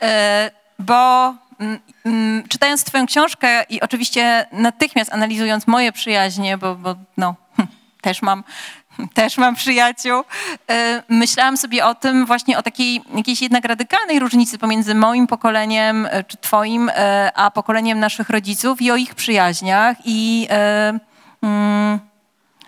E, 0.01 0.51
bo 0.79 1.35
mm, 1.59 1.79
mm, 2.05 2.43
czytając 2.67 2.83
twoją 2.83 3.05
książkę 3.05 3.63
i 3.69 3.81
oczywiście 3.81 4.45
natychmiast 4.51 5.13
analizując 5.13 5.67
moje 5.67 5.91
przyjaźnie, 5.91 6.57
bo, 6.57 6.75
bo 6.75 6.95
no, 7.17 7.35
hm, 7.57 7.67
też 8.01 8.21
mam, 8.21 8.43
też 9.13 9.37
mam 9.37 9.55
przyjaciół, 9.55 10.23
e, 10.69 11.03
myślałam 11.09 11.57
sobie 11.57 11.85
o 11.85 11.95
tym 11.95 12.25
właśnie 12.25 12.57
o 12.57 12.63
takiej 12.63 13.01
jakiejś 13.15 13.41
jednak 13.41 13.65
radykalnej 13.65 14.19
różnicy 14.19 14.57
pomiędzy 14.57 14.95
moim 14.95 15.27
pokoleniem, 15.27 16.07
e, 16.11 16.23
czy 16.23 16.37
twoim, 16.37 16.89
e, 16.89 17.31
a 17.35 17.51
pokoleniem 17.51 17.99
naszych 17.99 18.29
rodziców 18.29 18.81
i 18.81 18.91
o 18.91 18.95
ich 18.95 19.15
przyjaźniach. 19.15 19.97
I 20.05 20.47
mm, 21.41 21.99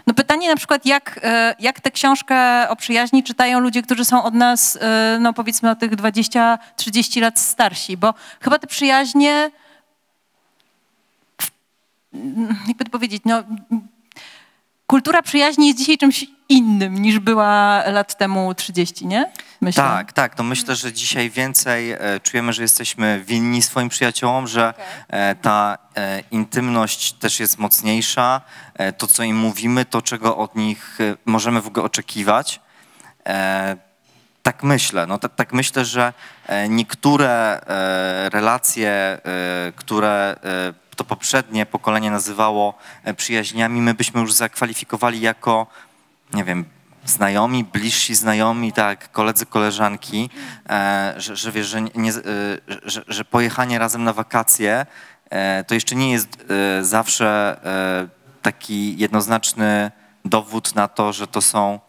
no 0.08 0.14
pytanie 0.14 0.50
na 0.50 0.56
przykład, 0.56 0.86
jak, 0.86 1.20
jak 1.60 1.82
tę 1.82 1.92
książkę 1.92 2.70
o 2.70 2.76
przyjaźni 2.76 3.24
czytają 3.24 3.60
ludzie, 3.60 3.82
którzy 3.82 4.06
są 4.06 4.24
od 4.24 4.34
nas, 4.34 4.80
no 5.20 5.34
powiedzmy 5.34 5.70
o 5.70 5.76
tych 5.76 5.92
20-30 5.92 7.22
lat 7.22 7.40
starsi, 7.40 7.98
bo 7.98 8.14
chyba 8.42 8.60
te 8.60 8.68
przyjaźnie, 8.68 9.52
jakby 12.68 12.86
to 12.86 12.92
powiedzieć, 12.92 13.22
no 13.26 13.44
kultura 14.88 15.22
przyjaźni 15.22 15.68
jest 15.68 15.80
dzisiaj 15.80 15.98
czymś 15.98 16.26
innym 16.50 17.02
niż 17.02 17.20
była 17.20 17.84
lat 17.88 18.18
temu 18.18 18.54
30, 18.54 19.08
nie? 19.08 19.32
Myślę. 19.62 19.84
Tak, 19.84 20.14
tak. 20.14 20.38
No 20.38 20.44
myślę, 20.44 20.76
że 20.76 20.94
dzisiaj 20.94 21.30
więcej 21.30 21.92
e, 21.92 22.00
czujemy, 22.24 22.54
że 22.54 22.62
jesteśmy 22.62 23.24
winni 23.26 23.62
swoim 23.62 23.90
przyjaciołom, 23.90 24.48
że 24.48 24.74
e, 25.08 25.36
ta 25.36 25.78
e, 25.96 26.24
intymność 26.32 27.14
też 27.14 27.40
jest 27.40 27.60
mocniejsza. 27.60 28.42
To, 28.98 29.08
co 29.08 29.24
im 29.24 29.38
mówimy, 29.38 29.86
to, 29.86 30.02
czego 30.02 30.38
od 30.38 30.56
nich 30.56 30.98
możemy 31.26 31.62
w 31.62 31.68
ogóle 31.68 31.86
oczekiwać. 31.86 32.60
Tak 34.44 34.64
myślę. 34.64 35.08
No, 35.08 35.18
tak, 35.18 35.36
tak 35.36 35.54
myślę, 35.54 35.86
że 35.86 36.14
niektóre 36.70 37.62
relacje, 38.32 39.18
które 39.76 40.36
to 41.00 41.04
poprzednie 41.04 41.66
pokolenie 41.66 42.12
nazywało 42.12 42.74
e, 43.04 43.14
przyjaźniami, 43.14 43.82
my 43.82 43.94
byśmy 43.94 44.22
już 44.22 44.34
zakwalifikowali 44.34 45.22
jako, 45.22 45.68
nie 46.34 46.44
wiem, 46.44 46.66
znajomi, 47.06 47.64
bliżsi 47.64 48.16
znajomi, 48.16 48.74
tak, 48.74 49.12
koledzy, 49.12 49.46
koleżanki, 49.46 50.30
e, 50.70 51.14
że, 51.18 51.36
że 51.36 51.52
wiesz, 51.52 51.68
że, 51.68 51.82
nie, 51.82 52.12
e, 52.12 52.14
że, 52.86 53.04
że 53.08 53.26
pojechanie 53.26 53.80
razem 53.80 54.04
na 54.04 54.14
wakacje 54.14 54.86
to 55.68 55.74
jeszcze 55.74 55.96
nie 55.96 56.12
jest 56.12 56.46
zawsze 56.82 57.60
taki 58.42 58.98
jednoznaczny 58.98 59.92
dowód 60.26 60.76
na 60.76 60.88
to, 60.88 61.14
że 61.14 61.28
to 61.28 61.42
są 61.42 61.80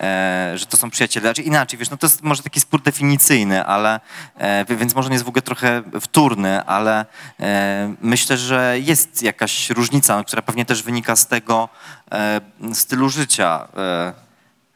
e, 0.00 0.52
że 0.54 0.66
to 0.66 0.76
są 0.76 0.90
przyjaciele. 0.90 1.26
Znaczy 1.28 1.42
inaczej, 1.42 1.78
wiesz, 1.78 1.90
no 1.90 1.96
to 1.96 2.06
jest 2.06 2.22
może 2.22 2.42
taki 2.42 2.60
spór 2.60 2.82
definicyjny, 2.82 3.64
ale 3.64 4.00
e, 4.36 4.64
więc 4.64 4.94
może 4.94 5.06
on 5.06 5.12
jest 5.12 5.24
w 5.24 5.28
ogóle 5.28 5.42
trochę 5.42 5.82
wtórny, 6.00 6.64
ale 6.64 7.06
e, 7.40 7.94
myślę, 8.00 8.36
że 8.36 8.76
jest 8.80 9.22
jakaś 9.22 9.70
różnica, 9.70 10.24
która 10.24 10.42
pewnie 10.42 10.64
też 10.64 10.82
wynika 10.82 11.16
z 11.16 11.26
tego 11.26 11.68
stylu 12.72 13.08
życia, 13.08 13.68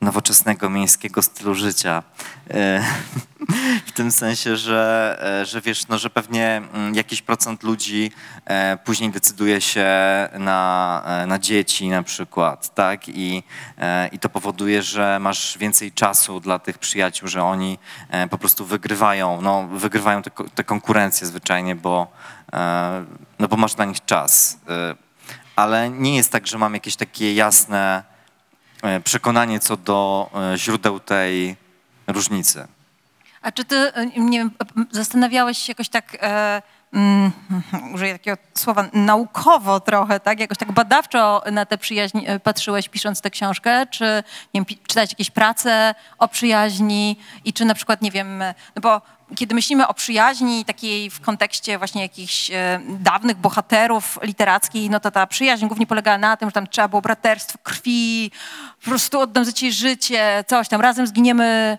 nowoczesnego, 0.00 0.70
miejskiego 0.70 1.22
stylu 1.22 1.54
życia. 1.54 2.02
E, 2.50 2.84
w 3.86 3.92
tym 3.92 4.12
sensie, 4.12 4.56
że, 4.56 5.18
e, 5.42 5.46
że 5.46 5.60
wiesz, 5.60 5.88
no, 5.88 5.98
że 5.98 6.10
pewnie 6.10 6.62
mm, 6.72 6.94
jakiś 6.94 7.22
procent 7.22 7.62
ludzi 7.62 8.12
e, 8.44 8.78
później 8.84 9.10
decyduje 9.10 9.60
się 9.60 9.88
na, 10.38 11.02
na 11.26 11.38
dzieci 11.38 11.88
na 11.88 12.02
przykład, 12.02 12.74
tak? 12.74 13.08
I, 13.08 13.42
I 14.12 14.18
to 14.18 14.28
powoduje, 14.28 14.82
że 14.82 15.18
masz 15.20 15.58
więcej 15.58 15.92
czasu 15.92 16.40
dla 16.40 16.58
tych 16.58 16.78
przyjaciół, 16.78 17.28
że 17.28 17.42
oni 17.42 17.78
po 18.30 18.38
prostu 18.38 18.66
wygrywają, 18.66 19.40
no, 19.40 19.66
wygrywają 19.66 20.22
te, 20.22 20.30
te 20.54 20.64
konkurencje 20.64 21.26
zwyczajnie, 21.26 21.74
bo, 21.74 22.12
no, 23.38 23.48
bo 23.48 23.56
masz 23.56 23.74
dla 23.74 23.84
nich 23.84 24.04
czas. 24.04 24.58
Ale 25.56 25.90
nie 25.90 26.16
jest 26.16 26.32
tak, 26.32 26.46
że 26.46 26.58
mam 26.58 26.74
jakieś 26.74 26.96
takie 26.96 27.34
jasne 27.34 28.15
przekonanie 29.04 29.60
co 29.60 29.76
do 29.76 30.30
e, 30.54 30.58
źródeł 30.58 31.00
tej 31.00 31.56
różnicy. 32.06 32.68
A 33.42 33.52
czy 33.52 33.64
ty, 33.64 33.76
e, 33.76 34.06
nie 34.06 34.38
wiem, 34.38 34.50
zastanawiałeś 34.90 35.58
się 35.58 35.70
jakoś 35.70 35.88
tak, 35.88 36.16
e, 36.20 36.62
mm, 36.96 37.32
użyję 37.94 38.12
takiego 38.12 38.36
słowa, 38.54 38.84
naukowo 38.92 39.80
trochę, 39.80 40.20
tak? 40.20 40.40
Jakoś 40.40 40.58
tak 40.58 40.72
badawczo 40.72 41.42
na 41.52 41.66
tę 41.66 41.78
przyjaźń 41.78 42.18
e, 42.26 42.40
patrzyłeś 42.40 42.88
pisząc 42.88 43.20
tę 43.20 43.30
książkę? 43.30 43.86
Czy, 43.86 44.04
nie 44.54 44.60
wiem, 44.60 44.78
czytałeś 44.86 45.10
jakieś 45.10 45.30
prace 45.30 45.94
o 46.18 46.28
przyjaźni 46.28 47.16
i 47.44 47.52
czy 47.52 47.64
na 47.64 47.74
przykład, 47.74 48.02
nie 48.02 48.10
wiem, 48.10 48.44
no 48.76 48.82
bo 48.82 49.02
kiedy 49.36 49.54
myślimy 49.54 49.86
o 49.88 49.94
przyjaźni 49.94 50.64
takiej 50.64 51.10
w 51.10 51.20
kontekście 51.20 51.78
właśnie 51.78 52.02
jakichś 52.02 52.50
e, 52.50 52.80
dawnych 52.88 53.36
bohaterów 53.36 54.18
literackich, 54.22 54.90
no 54.90 55.00
to 55.00 55.10
ta 55.10 55.26
przyjaźń 55.26 55.66
głównie 55.66 55.86
polegała 55.86 56.18
na 56.18 56.36
tym, 56.36 56.48
że 56.48 56.52
tam 56.52 56.66
trzeba 56.66 56.88
było 56.88 57.02
braterstwo 57.02 57.58
krwi, 57.62 58.30
po 58.84 58.90
prostu 58.90 59.20
oddam 59.20 59.44
za 59.44 59.52
ciebie 59.52 59.72
życie, 59.72 60.44
coś 60.46 60.68
tam, 60.68 60.80
razem 60.80 61.06
zginiemy 61.06 61.78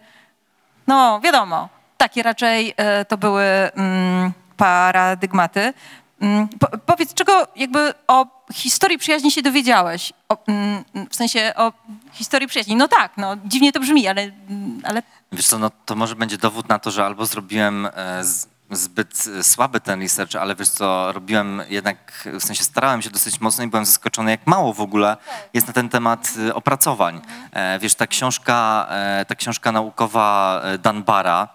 no, 0.87 1.19
wiadomo. 1.23 1.69
Takie 1.97 2.23
raczej 2.23 2.73
e, 2.77 3.05
to 3.05 3.17
były 3.17 3.43
mm, 3.43 4.33
paradygmaty. 4.57 5.73
Mm, 6.21 6.47
po, 6.47 6.67
powiedz, 6.85 7.13
czego 7.13 7.47
jakby 7.55 7.93
o 8.07 8.25
historii 8.53 8.97
przyjaźni 8.97 9.31
się 9.31 9.41
dowiedziałeś? 9.41 10.13
O, 10.29 10.37
mm, 10.47 10.83
w 11.09 11.15
sensie 11.15 11.53
o 11.55 11.73
historii 12.11 12.47
przyjaźni. 12.47 12.75
No 12.75 12.87
tak, 12.87 13.11
no 13.17 13.35
dziwnie 13.45 13.71
to 13.71 13.79
brzmi, 13.79 14.07
ale, 14.07 14.21
mm, 14.21 14.81
ale 14.83 15.01
Wiesz 15.31 15.47
co, 15.47 15.59
no 15.59 15.71
to 15.85 15.95
może 15.95 16.15
będzie 16.15 16.37
dowód 16.37 16.69
na 16.69 16.79
to, 16.79 16.91
że 16.91 17.05
albo 17.05 17.25
zrobiłem 17.25 17.87
e, 17.93 18.23
z, 18.23 18.47
zbyt 18.71 19.25
e, 19.39 19.43
słaby 19.43 19.79
ten 19.79 20.01
research, 20.01 20.35
ale 20.35 20.55
wiesz 20.55 20.69
co, 20.69 21.11
robiłem 21.11 21.61
jednak, 21.69 22.27
w 22.39 22.43
sensie 22.43 22.63
starałem 22.63 23.01
się 23.01 23.09
dosyć 23.09 23.41
mocno 23.41 23.63
i 23.63 23.67
byłem 23.67 23.85
zaskoczony, 23.85 24.31
jak 24.31 24.47
mało 24.47 24.73
w 24.73 24.81
ogóle 24.81 25.17
jest 25.53 25.67
na 25.67 25.73
ten 25.73 25.89
temat 25.89 26.33
e, 26.47 26.55
opracowań. 26.55 27.21
E, 27.51 27.79
Wiesz, 27.79 27.95
ta 27.95 28.07
książka, 28.07 28.87
ta 29.27 29.35
książka 29.35 29.71
naukowa 29.71 30.61
Danbara, 30.79 31.47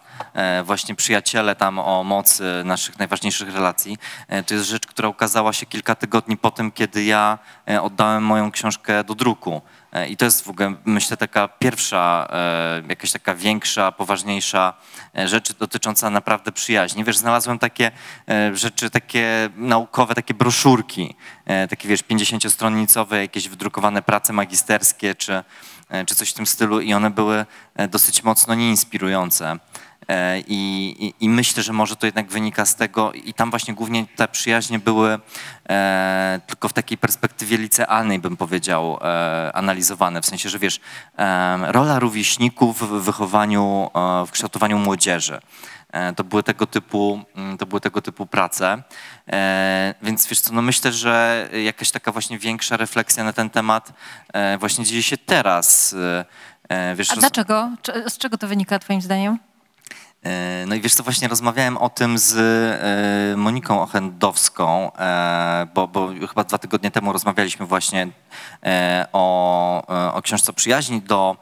właśnie 0.64 0.94
przyjaciele 0.94 1.56
tam 1.56 1.78
o 1.78 2.04
mocy 2.04 2.44
naszych 2.64 2.98
najważniejszych 2.98 3.54
relacji. 3.54 3.98
To 4.46 4.54
jest 4.54 4.66
rzecz, 4.66 4.86
która 4.86 5.08
ukazała 5.08 5.52
się 5.52 5.66
kilka 5.66 5.94
tygodni 5.94 6.36
po 6.36 6.50
tym, 6.50 6.72
kiedy 6.72 7.04
ja 7.04 7.38
oddałem 7.82 8.24
moją 8.24 8.50
książkę 8.50 9.04
do 9.04 9.14
druku. 9.14 9.62
E, 9.92 10.08
I 10.08 10.16
to 10.16 10.24
jest 10.24 10.44
w 10.44 10.48
ogóle, 10.48 10.74
myślę, 10.84 11.16
taka 11.16 11.48
pierwsza, 11.48 12.28
e, 12.30 12.82
jakaś 12.88 13.12
taka 13.12 13.34
większa, 13.34 13.92
poważniejsza 13.92 14.74
e, 15.18 15.28
rzecz 15.28 15.52
dotycząca 15.52 16.10
naprawdę 16.10 16.52
przyjaźni. 16.52 17.04
Wiesz, 17.04 17.18
znalazłem 17.18 17.58
takie 17.58 17.90
rzeczy, 18.52 18.90
takie 18.90 19.50
naukowe, 19.56 20.14
takie 20.14 20.34
broszurki, 20.34 21.14
takie 21.70 21.88
wiesz, 21.88 22.04
50-stronnicowe, 22.04 23.14
jakieś 23.14 23.48
wydrukowane 23.48 24.02
prace 24.02 24.32
magisterskie, 24.32 25.14
czy, 25.14 25.44
czy 26.06 26.14
coś 26.14 26.30
w 26.30 26.34
tym 26.34 26.46
stylu 26.46 26.80
i 26.80 26.94
one 26.94 27.10
były 27.10 27.46
dosyć 27.88 28.22
mocno 28.22 28.54
nieinspirujące. 28.54 29.58
E, 30.12 30.40
I, 30.40 30.56
i, 31.06 31.14
I 31.24 31.28
myślę, 31.28 31.62
że 31.62 31.72
może 31.72 31.96
to 31.96 32.06
jednak 32.06 32.28
wynika 32.28 32.66
z 32.66 32.76
tego, 32.76 33.12
i 33.12 33.34
tam 33.34 33.50
właśnie 33.50 33.74
głównie 33.74 34.06
te 34.16 34.28
przyjaźnie 34.28 34.78
były 34.78 35.18
e, 35.68 36.40
tylko 36.46 36.68
w 36.68 36.72
takiej 36.72 36.98
perspektywie 36.98 37.58
licealnej, 37.58 38.18
bym 38.18 38.36
powiedział, 38.36 38.98
e, 39.02 39.50
analizowane. 39.54 40.22
W 40.22 40.26
sensie, 40.26 40.48
że 40.48 40.58
wiesz, 40.58 40.80
e, 41.18 41.72
rola 41.72 41.98
rówieśników 41.98 42.78
w 42.78 43.02
wychowaniu, 43.02 43.90
e, 43.94 44.26
w 44.26 44.30
kształtowaniu 44.30 44.78
młodzieży. 44.78 45.40
E, 45.92 46.12
To 46.12 46.24
były 46.24 46.42
tego 46.42 46.66
typu, 46.66 47.20
mm, 47.36 47.58
to 47.58 47.66
były 47.66 47.80
tego 47.80 48.02
typu 48.02 48.26
prace. 48.26 48.82
Więc 50.02 50.26
wiesz 50.26 50.40
co, 50.40 50.52
no 50.52 50.62
myślę, 50.62 50.92
że 50.92 51.48
jakaś 51.64 51.90
taka 51.90 52.12
właśnie 52.12 52.38
większa 52.38 52.76
refleksja 52.76 53.24
na 53.24 53.32
ten 53.32 53.50
temat 53.50 53.92
właśnie 54.58 54.84
dzieje 54.84 55.02
się 55.02 55.16
teraz. 55.16 55.94
Wiesz, 56.96 57.10
a 57.10 57.16
dlaczego? 57.16 57.70
Z 58.08 58.18
czego 58.18 58.38
to 58.38 58.48
wynika 58.48 58.78
twoim 58.78 59.02
zdaniem? 59.02 59.38
E, 60.22 60.64
No 60.66 60.74
i 60.74 60.80
wiesz 60.80 60.94
co, 60.94 61.02
właśnie 61.02 61.28
rozmawiałem 61.28 61.76
o 61.76 61.88
tym 61.88 62.18
z 62.18 62.34
e, 62.34 63.36
Moniką 63.36 63.82
Ochendowską, 63.82 64.92
e, 64.96 65.66
bo, 65.74 65.88
bo 65.88 66.08
chyba 66.28 66.44
dwa 66.44 66.58
tygodnie 66.58 66.90
temu 66.90 67.12
rozmawialiśmy 67.12 67.66
właśnie 67.66 68.08
o, 69.12 70.12
o 70.14 70.22
książce 70.22 70.52
przyjaźni 70.52 71.00
do 71.00 71.36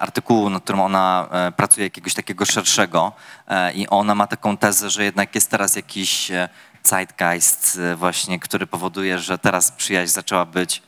artykułu, 0.00 0.50
nad 0.50 0.62
którym 0.62 0.80
ona 0.80 1.28
pracuje 1.56 1.86
jakiegoś 1.86 2.14
takiego 2.14 2.44
szerszego 2.44 3.12
i 3.74 3.88
ona 3.88 4.14
ma 4.14 4.26
taką 4.26 4.56
tezę, 4.56 4.90
że 4.90 5.04
jednak 5.04 5.34
jest 5.34 5.50
teraz 5.50 5.76
jakiś 5.76 6.32
zeitgeist 6.82 7.80
właśnie, 7.96 8.38
który 8.40 8.66
powoduje, 8.66 9.18
że 9.18 9.38
teraz 9.38 9.72
przyjaźń 9.72 10.12
zaczęła 10.12 10.44
być 10.44 10.82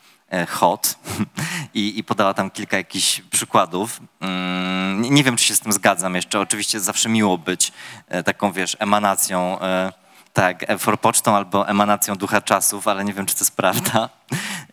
hot 0.49 0.97
I, 1.75 1.99
i 1.99 2.05
podała 2.05 2.35
tam 2.35 2.51
kilka 2.51 2.77
jakichś 2.77 3.21
przykładów. 3.21 4.01
Mm, 4.21 5.03
Nie, 5.15 5.25
wiem, 5.25 5.37
czy 5.37 5.45
się 5.45 5.55
z 5.55 5.61
tym 5.61 5.73
zgadzam 5.73 6.15
jeszcze. 6.15 6.41
Oczywiście 6.41 6.81
zawsze 6.81 7.09
miło 7.09 7.39
być 7.39 7.73
e, 8.09 8.23
taką, 8.23 8.53
wiesz, 8.53 8.77
emanacją, 8.81 9.61
e, 9.61 9.93
tak, 10.33 10.71
e, 10.71 10.79
forpocztą 10.79 11.37
albo 11.37 11.69
emanacją 11.69 12.15
ducha 12.15 12.41
czasów, 12.41 12.89
ale 12.89 13.05
nie 13.05 13.13
wiem, 13.13 13.27
czy 13.27 13.35
to 13.35 13.41
jest 13.41 13.57
prawda. 13.57 14.09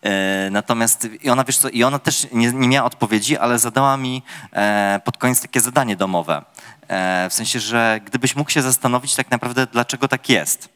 E, 0.02 0.48
Natomiast 0.50 1.08
i 1.22 1.30
ona, 1.30 1.44
wiesz 1.44 1.58
co, 1.58 1.68
i 1.68 1.84
ona 1.84 1.98
też 1.98 2.26
nie, 2.32 2.52
nie 2.52 2.68
miała 2.68 2.86
odpowiedzi, 2.86 3.36
ale 3.38 3.58
zadała 3.58 3.96
mi 3.96 4.22
e, 4.52 5.00
pod 5.04 5.16
koniec 5.16 5.40
takie 5.42 5.60
zadanie 5.60 5.96
domowe. 5.96 6.42
E, 6.88 7.28
W 7.30 7.34
sensie, 7.34 7.60
że 7.60 8.00
gdybyś 8.04 8.36
mógł 8.36 8.50
się 8.50 8.62
zastanowić 8.62 9.14
tak 9.14 9.30
naprawdę, 9.30 9.66
dlaczego 9.66 10.08
tak 10.08 10.28
jest. 10.28 10.68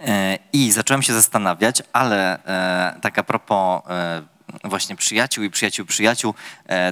E, 0.00 0.38
I 0.52 0.72
zacząłem 0.72 1.02
się 1.02 1.12
zastanawiać, 1.12 1.82
ale 1.92 2.44
e, 2.44 3.00
tak 3.00 3.18
a 3.18 3.22
propos 3.22 3.82
e, 3.90 4.22
właśnie 4.64 4.96
przyjaciół 4.96 5.44
i 5.44 5.50
przyjaciół 5.50 5.86
przyjaciół, 5.86 6.34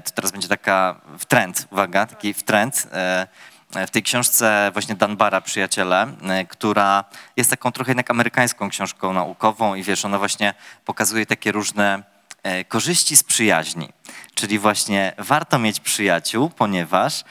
to 0.04 0.10
teraz 0.14 0.32
będzie 0.32 0.48
taka 0.48 1.00
w 1.18 1.24
trend, 1.24 1.66
uwaga, 1.70 2.06
taki 2.06 2.34
w 2.34 2.42
trend. 2.42 2.88
E, 2.92 3.26
w 3.86 3.90
tej 3.90 4.02
książce 4.02 4.70
właśnie 4.72 4.94
Danbara, 4.94 5.40
Przyjaciele, 5.40 6.06
która 6.48 7.04
jest 7.36 7.50
taką 7.50 7.72
trochę 7.72 7.90
jednak 7.90 8.10
amerykańską 8.10 8.70
książką 8.70 9.12
naukową 9.12 9.74
i 9.74 9.82
wiesz, 9.82 10.04
ona 10.04 10.18
właśnie 10.18 10.54
pokazuje 10.84 11.26
takie 11.26 11.52
różne 11.52 12.02
korzyści 12.68 13.16
z 13.16 13.22
przyjaźni. 13.22 13.88
Czyli 14.34 14.58
właśnie 14.58 15.12
warto 15.18 15.58
mieć 15.58 15.80
przyjaciół, 15.80 16.50
ponieważ 16.50 17.24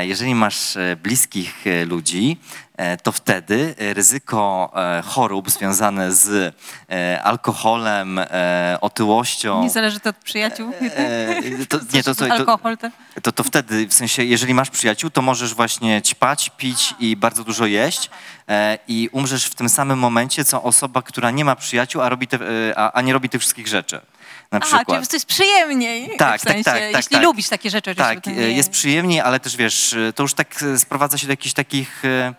jeżeli 0.00 0.34
masz 0.34 0.76
e, 0.76 0.96
bliskich 0.96 1.66
e, 1.66 1.84
ludzi, 1.84 2.36
e, 2.76 2.96
to 2.96 3.12
wtedy 3.12 3.74
e, 3.78 3.94
ryzyko 3.94 4.72
e, 4.76 5.02
chorób 5.02 5.50
związane 5.50 6.12
z 6.12 6.54
e, 6.90 7.22
alkoholem, 7.22 8.18
e, 8.18 8.78
otyłością. 8.80 9.62
Nie 9.62 9.70
zależy 9.70 10.00
to 10.00 10.10
od 10.10 10.16
przyjaciół? 10.16 10.72
e, 10.80 11.66
to, 11.66 11.78
nie, 11.92 12.02
to, 12.02 12.14
to, 12.14 12.26
to, 12.26 12.32
Alkohol 12.32 12.76
to... 13.22 13.32
to, 13.32 13.44
wtedy, 13.44 13.86
w 13.86 13.94
sensie, 13.94 14.24
jeżeli 14.24 14.54
masz 14.54 14.70
przyjaciół, 14.70 15.10
to 15.10 15.22
możesz 15.22 15.54
właśnie 15.54 16.02
ćpać, 16.02 16.50
pić 16.56 16.94
i 16.98 17.16
bardzo 17.16 17.44
dużo 17.44 17.66
jeść 17.66 18.10
e, 18.48 18.78
i 18.88 19.08
umrzesz 19.12 19.44
w 19.44 19.54
tym 19.54 19.68
samym 19.68 19.98
momencie, 19.98 20.44
co 20.44 20.62
osoba, 20.62 21.02
która 21.02 21.30
nie 21.30 21.44
ma 21.44 21.56
przyjaciół, 21.56 22.02
a, 22.02 22.08
robi 22.08 22.26
te, 22.26 22.36
e, 22.36 22.78
a, 22.78 22.92
a 22.92 23.00
nie 23.00 23.12
robi 23.12 23.28
tych 23.28 23.40
wszystkich 23.40 23.68
rzeczy. 23.68 24.00
Na 24.52 24.58
Aha, 24.62 24.76
przykład. 24.76 24.98
czyli 24.98 25.08
to 25.08 25.16
jest 25.16 25.26
przyjemniej. 25.26 26.10
Tak, 26.18 26.40
w 26.40 26.44
sensie, 26.44 26.64
tak, 26.64 26.74
tak, 26.74 26.82
tak, 26.82 26.96
Jeśli 26.96 27.14
tak. 27.16 27.22
lubisz 27.24 27.48
takie 27.48 27.70
rzeczy. 27.70 27.94
Tak, 27.94 28.26
jest 28.36 28.70
przyjemniej, 28.70 29.20
ale 29.20 29.40
też 29.40 29.56
wiesz, 29.56 29.96
to 30.14 30.22
już 30.22 30.34
tak 30.34 30.62
e, 30.62 30.78
sprowadza 30.78 31.18
się 31.18 31.26
do 31.26 31.32
jakichś 31.32 31.54
takich, 31.54 32.04
e, 32.04 32.34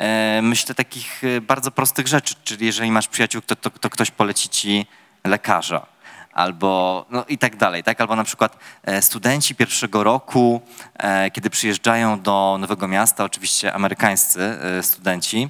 e, 0.00 0.42
myślę, 0.42 0.74
takich 0.74 1.22
bardzo 1.42 1.70
prostych 1.70 2.06
rzeczy. 2.06 2.34
Czyli 2.44 2.66
jeżeli 2.66 2.90
masz 2.90 3.08
przyjaciół, 3.08 3.42
to, 3.42 3.56
to, 3.56 3.70
to 3.70 3.90
ktoś 3.90 4.10
poleci 4.10 4.48
ci 4.48 4.86
lekarza. 5.24 5.86
Albo 6.32 7.06
no 7.10 7.24
i 7.28 7.38
tak 7.38 7.56
dalej, 7.56 7.84
tak? 7.84 8.00
Albo 8.00 8.16
na 8.16 8.24
przykład 8.24 8.56
e, 8.84 9.02
studenci 9.02 9.54
pierwszego 9.54 10.04
roku, 10.04 10.60
e, 10.98 11.30
kiedy 11.30 11.50
przyjeżdżają 11.50 12.20
do 12.20 12.56
nowego 12.60 12.88
miasta, 12.88 13.24
oczywiście 13.24 13.74
amerykańscy 13.74 14.40
e, 14.40 14.82
studenci, 14.82 15.48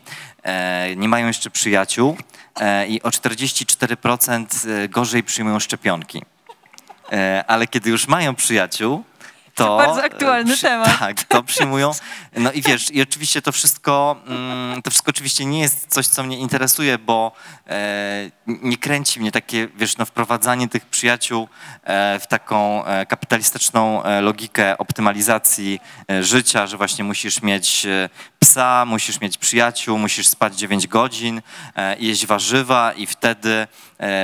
nie 0.97 1.09
mają 1.09 1.27
jeszcze 1.27 1.51
przyjaciół 1.51 2.17
i 2.89 3.03
o 3.03 3.09
44% 3.09 4.89
gorzej 4.89 5.23
przyjmują 5.23 5.61
szczepionki. 5.61 6.23
Ale 7.47 7.67
kiedy 7.67 7.91
już 7.91 8.09
mają 8.09 8.35
przyjaciół, 8.35 9.05
to... 9.65 9.77
bardzo 9.77 10.05
aktualny 10.05 10.53
przy- 10.53 10.63
temat. 10.63 10.99
Tak, 10.99 11.25
to 11.25 11.43
przyjmują. 11.43 11.91
No 12.37 12.53
i 12.53 12.63
wiesz, 12.63 12.91
i 12.91 13.03
oczywiście 13.03 13.43
to 13.43 13.53
wszystko, 13.53 14.17
mm, 14.27 14.83
to 14.83 14.91
wszystko 14.91 15.11
oczywiście 15.11 15.45
nie 15.45 15.61
jest 15.61 15.87
coś, 15.87 16.07
co 16.07 16.23
mnie 16.23 16.39
interesuje, 16.39 16.99
bo 16.99 17.33
e, 17.69 18.31
nie 18.47 18.79
kręci 18.79 19.21
mnie 19.21 19.33
takie, 19.33 19.69
wiesz, 19.77 19.97
no 19.99 20.05
wprowadzanie 20.05 20.69
tych 20.69 20.87
przyjaciół 20.87 21.49
e, 21.85 22.19
w 22.19 22.27
taką 22.27 22.85
e, 22.85 23.07
kapitalistyczną 23.07 24.03
logikę 24.21 24.79
optymalizacji 24.79 25.81
życia, 26.21 26.67
że 26.67 26.77
właśnie 26.77 27.05
musisz 27.05 27.43
mieć 27.43 27.87
psa, 28.39 28.85
musisz 28.87 29.21
mieć 29.21 29.39
przyjaciół, 29.39 29.99
musisz 29.99 30.29
spać 30.29 30.57
9 30.59 30.87
godzin, 30.87 31.43
jeść 31.99 32.27
warzywa 32.27 32.93
i 32.93 33.07
wtedy 33.07 33.67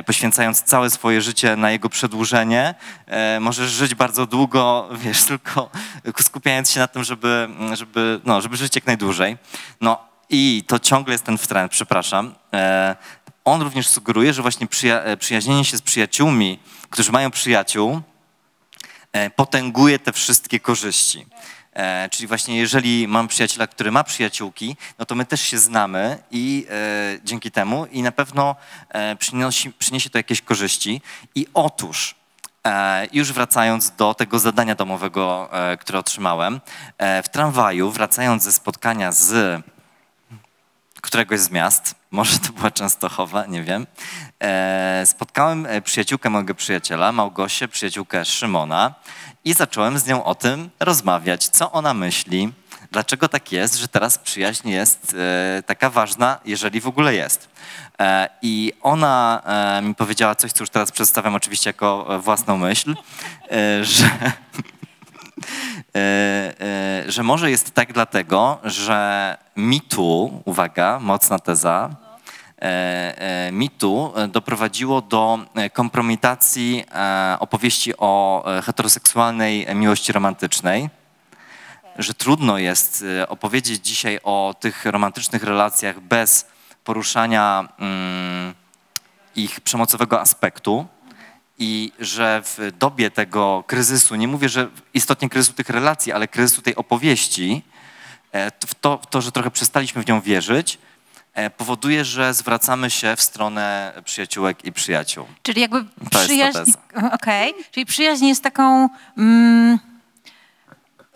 poświęcając 0.07 0.63
całe 0.63 0.91
swoje 0.91 1.23
życie 1.23 1.57
na 1.57 1.71
jego 1.71 1.89
przedłużenie, 1.89 2.75
możesz 3.41 3.71
żyć 3.71 3.95
bardzo 3.95 4.27
długo, 4.27 4.89
wiesz, 4.93 5.21
tylko 5.27 5.71
skupiając 6.23 6.71
się 6.71 6.81
na 6.81 6.89
tym, 6.89 7.05
żeby, 7.05 7.49
żeby, 7.73 8.21
no, 8.25 8.41
żeby 8.41 8.57
żyć 8.57 8.75
jak 8.75 8.87
najdłużej. 8.87 9.37
No 9.81 9.99
i 10.31 10.65
to 10.67 10.79
ciągle 10.79 11.15
jest 11.15 11.25
ten 11.25 11.39
trend, 11.39 11.73
przepraszam. 11.73 12.35
E, 12.53 12.97
On 13.45 13.63
również 13.63 13.89
sugeruje, 13.89 14.33
że 14.33 14.43
właśnie 14.43 14.67
przyja- 14.67 15.01
e, 15.05 15.17
przyjaźnienie 15.17 15.65
się 15.65 15.77
z 15.77 15.83
przyjaciółmi, 15.83 16.59
którzy 16.91 17.13
mają 17.13 17.31
przyjaciół, 17.31 18.01
e, 19.13 19.31
potęguje 19.31 19.99
te 19.99 20.13
wszystkie 20.13 20.61
korzyści. 20.61 21.27
Czyli 22.11 22.27
właśnie 22.27 22.57
jeżeli 22.59 23.09
mam 23.09 23.29
przyjaciela, 23.29 23.67
który 23.67 23.91
ma 23.91 24.05
przyjaciółki, 24.05 24.77
no 24.99 25.07
to 25.07 25.15
my 25.15 25.25
też 25.25 25.41
się 25.41 25.59
znamy 25.59 26.19
i 26.31 26.67
e, 26.71 27.19
dzięki 27.25 27.51
temu 27.51 27.87
i 27.87 28.03
na 28.03 28.13
pewno 28.13 28.57
e, 28.89 29.17
przyniesie 29.79 30.11
to 30.11 30.19
jakieś 30.19 30.43
korzyści. 30.43 31.01
I 31.35 31.47
otóż, 31.55 32.15
już 33.13 33.33
wracając 33.33 33.91
do 33.91 34.15
tego 34.15 34.39
zadania 34.39 34.75
domowego, 34.75 35.49
e, 35.53 35.77
które 35.77 35.99
otrzymałem, 35.99 36.61
e, 36.99 37.23
w 37.23 37.29
tramwaju, 37.29 37.91
wracając 37.91 38.43
ze 38.43 38.53
spotkania 38.53 39.13
z 39.13 39.63
któregoś 41.07 41.41
z 41.41 41.51
miast, 41.51 41.95
może 42.11 42.39
to 42.39 42.53
była 42.53 42.71
Częstochowa, 42.71 43.47
nie 43.47 43.63
wiem, 43.63 43.87
e, 44.43 45.03
spotkałem 45.07 45.67
e, 45.67 45.83
przyjaciółkę 45.83 46.31
mojego 46.31 46.55
przyjaciela, 46.55 47.13
Małgosię, 47.13 47.69
przyjaciółkę 47.69 48.25
Szymona 48.25 48.95
i 49.45 49.55
zacząłem 49.55 49.99
z 49.99 50.07
nią 50.07 50.25
o 50.25 50.35
tym 50.35 50.71
rozmawiać, 50.81 51.49
co 51.49 51.73
ona 51.73 51.95
myśli, 51.95 52.53
dlaczego 52.97 53.29
tak 53.29 53.53
jest, 53.53 53.77
że 53.77 53.89
teraz 53.89 54.19
przyjaźń 54.19 54.69
jest 54.69 55.17
e, 55.19 55.63
taka 55.63 55.91
ważna, 55.91 56.39
jeżeli 56.45 56.81
w 56.81 56.87
ogóle 56.87 57.15
jest. 57.15 57.49
E, 58.01 58.29
I 58.43 58.73
ona 58.83 59.43
e, 59.79 59.83
mi 59.83 59.95
powiedziała 59.95 60.35
coś, 60.35 60.53
co 60.53 60.63
już 60.63 60.71
teraz 60.71 60.93
przedstawiam 60.93 61.35
oczywiście 61.35 61.71
jako 61.71 62.21
własną 62.23 62.57
myśl, 62.57 62.95
że 63.83 64.11
że 67.15 67.23
może 67.23 67.51
jest 67.51 67.75
tak 67.75 67.93
dlatego, 67.93 68.59
że 68.65 69.37
mitu, 69.57 70.43
uwaga, 70.45 70.99
mocna 71.01 71.39
teza, 71.39 71.91
mitu 73.53 74.13
doprowadziło 74.29 75.03
do 75.03 75.39
kompromitacji 75.73 76.85
opowieści 77.39 77.97
o 77.97 78.45
heteroseksualnej 78.65 79.67
miłości 79.75 80.13
romantycznej, 80.13 80.91
że 81.99 82.15
trudno 82.15 82.59
jest 82.59 83.05
e, 83.21 83.29
opowiedzieć 83.29 83.87
dzisiaj 83.87 84.21
o 84.23 84.55
tych 84.61 84.85
romantycznych 84.85 85.43
relacjach 85.43 86.01
bez 86.01 86.47
poruszania 86.85 87.69
mm, 87.79 88.55
ich 89.37 89.61
przemocowego 89.61 90.21
aspektu 90.21 90.87
i 91.59 91.93
że 91.99 92.43
w 92.45 92.73
dobie 92.79 93.11
tego 93.11 93.65
kryzysu, 93.67 94.15
nie 94.15 94.29
mówię, 94.29 94.49
że 94.49 94.69
istotnie 94.95 95.29
kryzysu 95.29 95.53
tych 95.53 95.69
relacji, 95.69 96.13
ale 96.13 96.29
kryzysu 96.29 96.63
tej 96.63 96.77
opowieści, 96.77 97.63
e, 98.33 98.51
to, 98.51 98.67
w 98.67 98.75
to, 98.75 98.99
w 98.99 99.07
to 99.07 99.21
że 99.21 99.33
trochę 99.33 99.51
przestaliśmy 99.51 100.03
w 100.03 100.09
nią 100.09 100.21
wierzyć, 100.21 100.79
e, 101.35 101.51
powoduje, 101.51 102.05
że 102.05 102.35
zwracamy 102.35 102.91
się 102.91 103.17
w 103.17 103.23
stronę 103.23 103.93
przyjaciółek 104.05 104.65
i 104.65 104.73
przyjaciół. 104.73 105.27
Czyli 105.43 105.61
jakby 105.61 105.85
To 106.11 106.19
przyjaźń. 106.19 106.59
Okej, 107.13 107.55
czyli 107.71 107.87
przyjaźń 107.87 108.27
jest 108.27 108.43
taką. 108.43 108.89
Mm, 109.19 109.79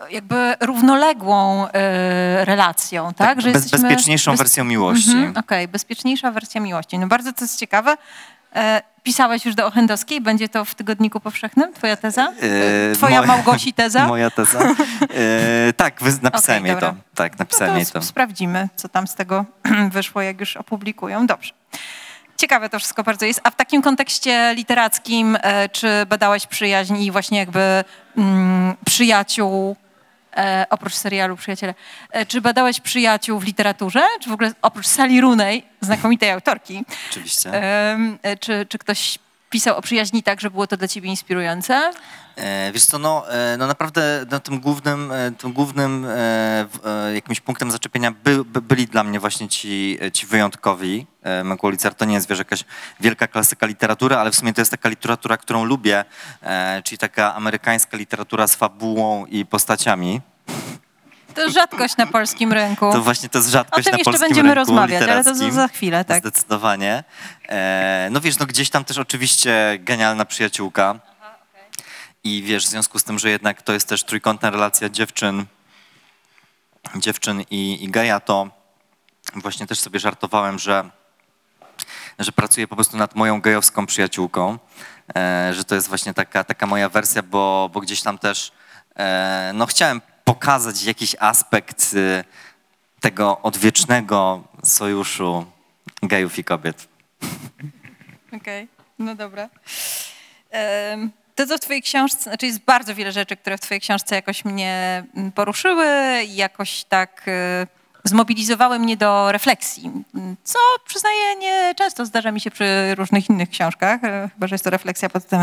jakby 0.09 0.53
równoległą 0.59 1.67
e, 1.67 2.45
relacją, 2.45 3.13
tak? 3.13 3.41
bez, 3.41 3.71
bezpieczniejszą 3.71 4.35
wersją 4.35 4.63
miłości. 4.63 5.11
Mhm, 5.11 5.37
Okej, 5.37 5.67
bezpieczniejsza 5.67 6.31
wersja 6.31 6.61
miłości. 6.61 6.99
No 6.99 7.07
bardzo 7.07 7.33
to 7.33 7.43
jest 7.43 7.59
ciekawe. 7.59 7.97
E, 8.55 8.81
pisałeś 9.03 9.45
już 9.45 9.55
do 9.55 9.65
Ochendowskiej, 9.67 10.21
będzie 10.21 10.49
to 10.49 10.65
w 10.65 10.75
Tygodniku 10.75 11.19
Powszechnym, 11.19 11.73
twoja 11.73 11.95
teza? 11.97 12.33
E, 12.91 12.95
Twoja 12.95 13.21
moja- 13.21 13.27
Małgosi 13.27 13.73
teza? 13.73 14.07
Moja 14.07 14.29
teza. 14.31 14.59
Tak, 15.77 16.01
napisałem 16.21 16.61
Okej, 16.63 16.71
jej 16.71 16.81
to. 16.81 16.93
Tak, 17.15 17.31
No 17.33 17.35
napisałem 17.39 17.73
to 17.73 17.77
jej 17.77 17.85
to. 17.85 17.99
sp- 18.01 18.09
sprawdzimy, 18.09 18.69
co 18.75 18.89
tam 18.89 19.07
z 19.07 19.15
tego 19.15 19.45
wyszło, 19.91 20.21
jak 20.21 20.39
już 20.39 20.57
opublikują. 20.57 21.27
Dobrze. 21.27 21.53
Ciekawe 22.37 22.69
to 22.69 22.79
wszystko 22.79 23.03
bardzo 23.03 23.25
jest. 23.25 23.41
A 23.43 23.51
w 23.51 23.55
takim 23.55 23.81
kontekście 23.81 24.53
literackim, 24.55 25.37
czy 25.71 25.87
badałeś 26.09 26.47
przyjaźń 26.47 26.95
i 26.97 27.11
właśnie 27.11 27.39
jakby 27.39 27.83
mm, 28.17 28.75
przyjaciół, 28.85 29.75
e, 30.37 30.65
oprócz 30.69 30.93
serialu 30.93 31.37
Przyjaciele, 31.37 31.73
e, 32.11 32.25
czy 32.25 32.41
badałeś 32.41 32.79
przyjaciół 32.79 33.39
w 33.39 33.43
literaturze, 33.43 34.03
czy 34.21 34.29
w 34.29 34.33
ogóle 34.33 34.51
oprócz 34.61 34.87
Sali 34.87 35.21
Runej, 35.21 35.63
znakomitej 35.81 36.31
autorki, 36.31 36.85
Oczywiście. 37.09 37.53
e, 37.53 38.37
czy, 38.39 38.65
czy 38.69 38.77
ktoś 38.77 39.19
pisał 39.51 39.77
o 39.77 39.81
przyjaźni 39.81 40.23
tak, 40.23 40.41
że 40.41 40.51
było 40.51 40.67
to 40.67 40.77
dla 40.77 40.87
ciebie 40.87 41.09
inspirujące? 41.09 41.91
E, 42.35 42.71
Wiesz 42.71 42.85
co, 42.85 42.99
no, 42.99 43.31
e, 43.31 43.57
no 43.57 43.67
naprawdę 43.67 44.25
no, 44.31 44.39
tym 44.39 44.59
głównym, 44.59 45.11
e, 45.11 45.31
tym 45.31 45.53
głównym 45.53 46.07
jakimś 47.13 47.39
punktem 47.39 47.71
zaczepienia 47.71 48.11
by, 48.11 48.45
by, 48.45 48.61
byli 48.61 48.87
dla 48.87 49.03
mnie 49.03 49.19
właśnie 49.19 49.49
ci, 49.49 49.99
ci 50.13 50.25
wyjątkowi. 50.25 51.07
Mekulicer 51.43 51.95
to 51.95 52.05
nie 52.05 52.13
jest, 52.13 52.29
wiesz, 52.29 52.39
jakaś 52.39 52.65
wielka 52.99 53.27
klasyka 53.27 53.65
literatury, 53.65 54.15
ale 54.15 54.31
w 54.31 54.35
sumie 54.35 54.53
to 54.53 54.61
jest 54.61 54.71
taka 54.71 54.89
literatura, 54.89 55.37
którą 55.37 55.63
lubię, 55.65 56.05
czyli 56.83 56.97
taka 56.97 57.35
amerykańska 57.35 57.97
literatura 57.97 58.47
z 58.47 58.55
fabułą 58.55 59.25
i 59.25 59.45
postaciami. 59.45 60.21
To 61.35 61.49
rzadkość 61.49 61.97
na 61.97 62.07
polskim 62.07 62.53
rynku. 62.53 62.91
To 62.91 63.01
właśnie 63.01 63.29
to 63.29 63.37
jest 63.37 63.49
rzadkość 63.49 63.87
O 63.87 63.91
tym 63.91 63.91
na 63.91 63.97
jeszcze 63.97 64.11
polskim 64.11 64.27
będziemy 64.27 64.55
rynku 64.55 64.71
rozmawiać, 64.71 65.03
ale 65.03 65.23
to 65.23 65.51
za 65.51 65.67
chwilę, 65.67 66.05
tak. 66.05 66.19
Zdecydowanie. 66.19 67.03
E, 67.49 68.07
no 68.11 68.21
wiesz, 68.21 68.39
no 68.39 68.45
gdzieś 68.45 68.69
tam 68.69 68.85
też 68.85 68.97
oczywiście 68.97 69.77
genialna 69.79 70.25
przyjaciółka. 70.25 70.99
I 72.23 72.43
wiesz, 72.43 72.65
w 72.65 72.69
związku 72.69 72.99
z 72.99 73.03
tym, 73.03 73.19
że 73.19 73.29
jednak 73.29 73.61
to 73.61 73.73
jest 73.73 73.87
też 73.87 74.03
trójkątna 74.03 74.49
relacja 74.49 74.89
dziewczyn, 74.89 75.45
dziewczyn 76.95 77.43
i, 77.51 77.83
i 77.83 77.91
geja, 77.91 78.19
to 78.19 78.49
właśnie 79.35 79.67
też 79.67 79.79
sobie 79.79 79.99
żartowałem, 79.99 80.59
że, 80.59 80.89
że 82.19 82.31
pracuję 82.31 82.67
po 82.67 82.75
prostu 82.75 82.97
nad 82.97 83.15
moją 83.15 83.41
gejowską 83.41 83.85
przyjaciółką, 83.85 84.59
e, 85.15 85.53
że 85.53 85.63
to 85.63 85.75
jest 85.75 85.87
właśnie 85.87 86.13
taka, 86.13 86.43
taka 86.43 86.65
moja 86.65 86.89
wersja, 86.89 87.23
bo, 87.23 87.69
bo 87.73 87.81
gdzieś 87.81 88.01
tam 88.01 88.17
też 88.17 88.51
e, 88.95 89.51
no 89.53 89.65
chciałem 89.65 90.01
pokazać 90.23 90.83
jakiś 90.83 91.15
aspekt 91.19 91.95
e, 91.95 92.23
tego 92.99 93.41
odwiecznego 93.41 94.43
sojuszu 94.63 95.45
gejów 96.03 96.39
i 96.39 96.43
kobiet. 96.43 96.87
Okej, 98.37 98.67
no 98.99 99.15
dobra. 99.15 99.49
To, 101.35 101.47
co 101.47 101.57
w 101.57 101.59
twojej 101.59 101.81
książce, 101.81 102.23
znaczy 102.23 102.45
jest 102.45 102.59
bardzo 102.59 102.95
wiele 102.95 103.11
rzeczy, 103.11 103.37
które 103.37 103.57
w 103.57 103.61
twojej 103.61 103.81
książce 103.81 104.15
jakoś 104.15 104.45
mnie 104.45 105.03
mm, 105.15 105.31
poruszyły 105.31 105.85
jakoś 106.23 106.83
tak 106.83 107.23
e, 107.27 107.67
zmobilizowały 108.03 108.79
mnie 108.79 108.97
do 108.97 109.31
refleksji, 109.31 109.91
co 110.43 110.59
przyznaję 110.85 111.35
nie 111.35 111.75
często 111.75 112.05
zdarza 112.05 112.31
mi 112.31 112.41
się 112.41 112.51
przy 112.51 112.95
różnych 112.95 113.29
innych 113.29 113.49
książkach, 113.49 114.03
e, 114.03 114.29
chyba, 114.33 114.47
że 114.47 114.55
jest 114.55 114.63
to 114.63 114.69
refleksja 114.69 115.09
pod 115.09 115.25
tym. 115.25 115.39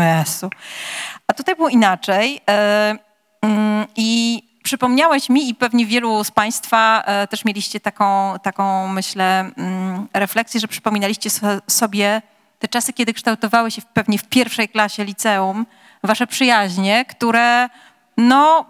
A 1.27 1.33
tutaj 1.33 1.55
było 1.55 1.69
inaczej 1.69 2.41
e, 2.49 2.95
mm, 3.41 3.87
i 3.95 4.43
przypomniałeś 4.69 5.29
mi 5.29 5.49
i 5.49 5.55
pewnie 5.55 5.85
wielu 5.85 6.23
z 6.23 6.31
Państwa 6.31 7.03
e, 7.05 7.27
też 7.27 7.45
mieliście 7.45 7.79
taką, 7.79 8.33
taką 8.43 8.87
myślę, 8.87 9.39
mm, 9.39 10.07
refleksję, 10.13 10.59
że 10.59 10.67
przypominaliście 10.67 11.29
so- 11.29 11.61
sobie 11.67 12.21
te 12.59 12.67
czasy, 12.67 12.93
kiedy 12.93 13.13
kształtowały 13.13 13.71
się 13.71 13.81
pewnie 13.93 14.17
w 14.17 14.27
pierwszej 14.27 14.69
klasie 14.69 15.03
liceum 15.03 15.65
wasze 16.03 16.27
przyjaźnie, 16.27 17.05
które 17.05 17.69
no, 18.17 18.65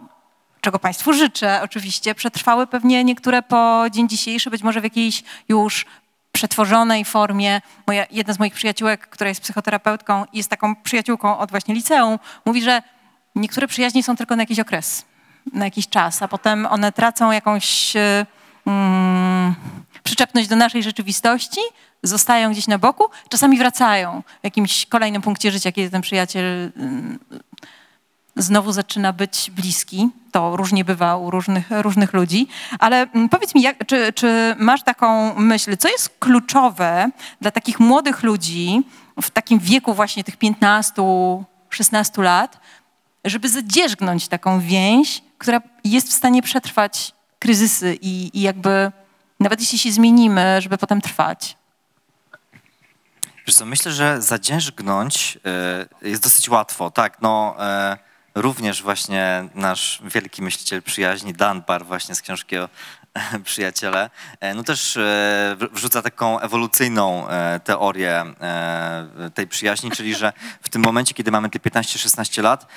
czego 0.61 0.79
Państwu 0.79 1.13
życzę 1.13 1.61
oczywiście, 1.63 2.15
przetrwały 2.15 2.67
pewnie 2.67 3.03
niektóre 3.03 3.41
po 3.41 3.85
dzień 3.91 4.09
dzisiejszy, 4.09 4.49
być 4.49 4.63
może 4.63 4.81
w 4.81 4.83
jakiejś 4.83 5.23
już 5.49 5.85
przetworzonej 6.31 7.05
formie. 7.05 7.61
Moja, 7.87 8.05
jedna 8.11 8.33
z 8.33 8.39
moich 8.39 8.53
przyjaciółek, 8.53 9.07
która 9.07 9.29
jest 9.29 9.41
psychoterapeutką 9.41 10.25
i 10.33 10.37
jest 10.37 10.49
taką 10.49 10.75
przyjaciółką 10.75 11.37
od 11.37 11.51
właśnie 11.51 11.75
liceum, 11.75 12.19
mówi, 12.45 12.61
że 12.61 12.81
niektóre 13.35 13.67
przyjaźnie 13.67 14.03
są 14.03 14.15
tylko 14.15 14.35
na 14.35 14.43
jakiś 14.43 14.59
okres, 14.59 15.08
na 15.53 15.65
jakiś 15.65 15.87
czas, 15.87 16.21
a 16.21 16.27
potem 16.27 16.65
one 16.65 16.91
tracą 16.91 17.31
jakąś 17.31 17.95
e, 17.95 18.25
mm, 18.65 19.55
przyczepność 20.03 20.47
do 20.47 20.55
naszej 20.55 20.83
rzeczywistości, 20.83 21.61
zostają 22.03 22.51
gdzieś 22.51 22.67
na 22.67 22.77
boku, 22.77 23.09
czasami 23.29 23.57
wracają 23.57 24.23
w 24.41 24.43
jakimś 24.43 24.85
kolejnym 24.85 25.21
punkcie 25.21 25.51
życia, 25.51 25.71
kiedy 25.71 25.89
ten 25.89 26.01
przyjaciel 26.01 26.71
mm, 26.75 27.19
znowu 28.35 28.71
zaczyna 28.71 29.13
być 29.13 29.51
bliski. 29.51 30.09
To 30.31 30.55
różnie 30.55 30.85
bywa 30.85 31.17
u 31.17 31.31
różnych, 31.31 31.67
różnych 31.71 32.13
ludzi. 32.13 32.47
Ale 32.79 33.01
mm, 33.01 33.29
powiedz 33.29 33.55
mi, 33.55 33.61
jak, 33.61 33.85
czy, 33.85 34.13
czy 34.13 34.55
masz 34.59 34.83
taką 34.83 35.35
myśl, 35.35 35.77
co 35.77 35.89
jest 35.89 36.15
kluczowe 36.19 37.09
dla 37.41 37.51
takich 37.51 37.79
młodych 37.79 38.23
ludzi 38.23 38.83
w 39.21 39.29
takim 39.29 39.59
wieku 39.59 39.93
właśnie 39.93 40.23
tych 40.23 40.37
15-16 40.37 41.43
lat, 42.23 42.59
żeby 43.25 43.49
zadzierzgnąć 43.49 44.27
taką 44.27 44.59
więź, 44.59 45.21
która 45.37 45.61
jest 45.83 46.09
w 46.09 46.13
stanie 46.13 46.41
przetrwać 46.41 47.13
kryzysy 47.39 47.97
i, 48.01 48.37
i 48.37 48.41
jakby 48.41 48.91
nawet 49.39 49.59
jeśli 49.59 49.79
się 49.79 49.91
zmienimy, 49.91 50.61
żeby 50.61 50.77
potem 50.77 51.01
trwać. 51.01 51.57
Wiesz 53.47 53.55
co, 53.55 53.65
myślę, 53.65 53.91
że 53.91 54.21
zadzierzgnąć 54.21 55.39
y, 56.01 56.09
jest 56.09 56.23
dosyć 56.23 56.49
łatwo. 56.49 56.91
Tak, 56.91 57.21
no 57.21 57.55
e, 57.59 57.97
również 58.35 58.81
właśnie 58.81 59.49
nasz 59.55 60.01
wielki 60.05 60.41
myśliciel 60.41 60.83
przyjaźni, 60.83 61.33
Dan 61.33 61.63
Bar 61.67 61.85
właśnie 61.85 62.15
z 62.15 62.21
książki 62.21 62.57
o 62.57 62.69
przyjaciele, 63.43 64.09
e, 64.39 64.53
no 64.53 64.63
też 64.63 64.97
e, 64.97 65.55
wrzuca 65.71 66.01
taką 66.01 66.39
ewolucyjną 66.39 67.29
e, 67.29 67.59
teorię 67.59 68.25
tej 69.33 69.47
przyjaźni, 69.47 69.91
czyli 69.91 70.15
że 70.15 70.33
w 70.61 70.69
tym 70.69 70.81
momencie, 70.81 71.13
kiedy 71.13 71.31
mamy 71.31 71.49
te 71.49 71.59
15-16 71.59 72.43
lat, 72.43 72.67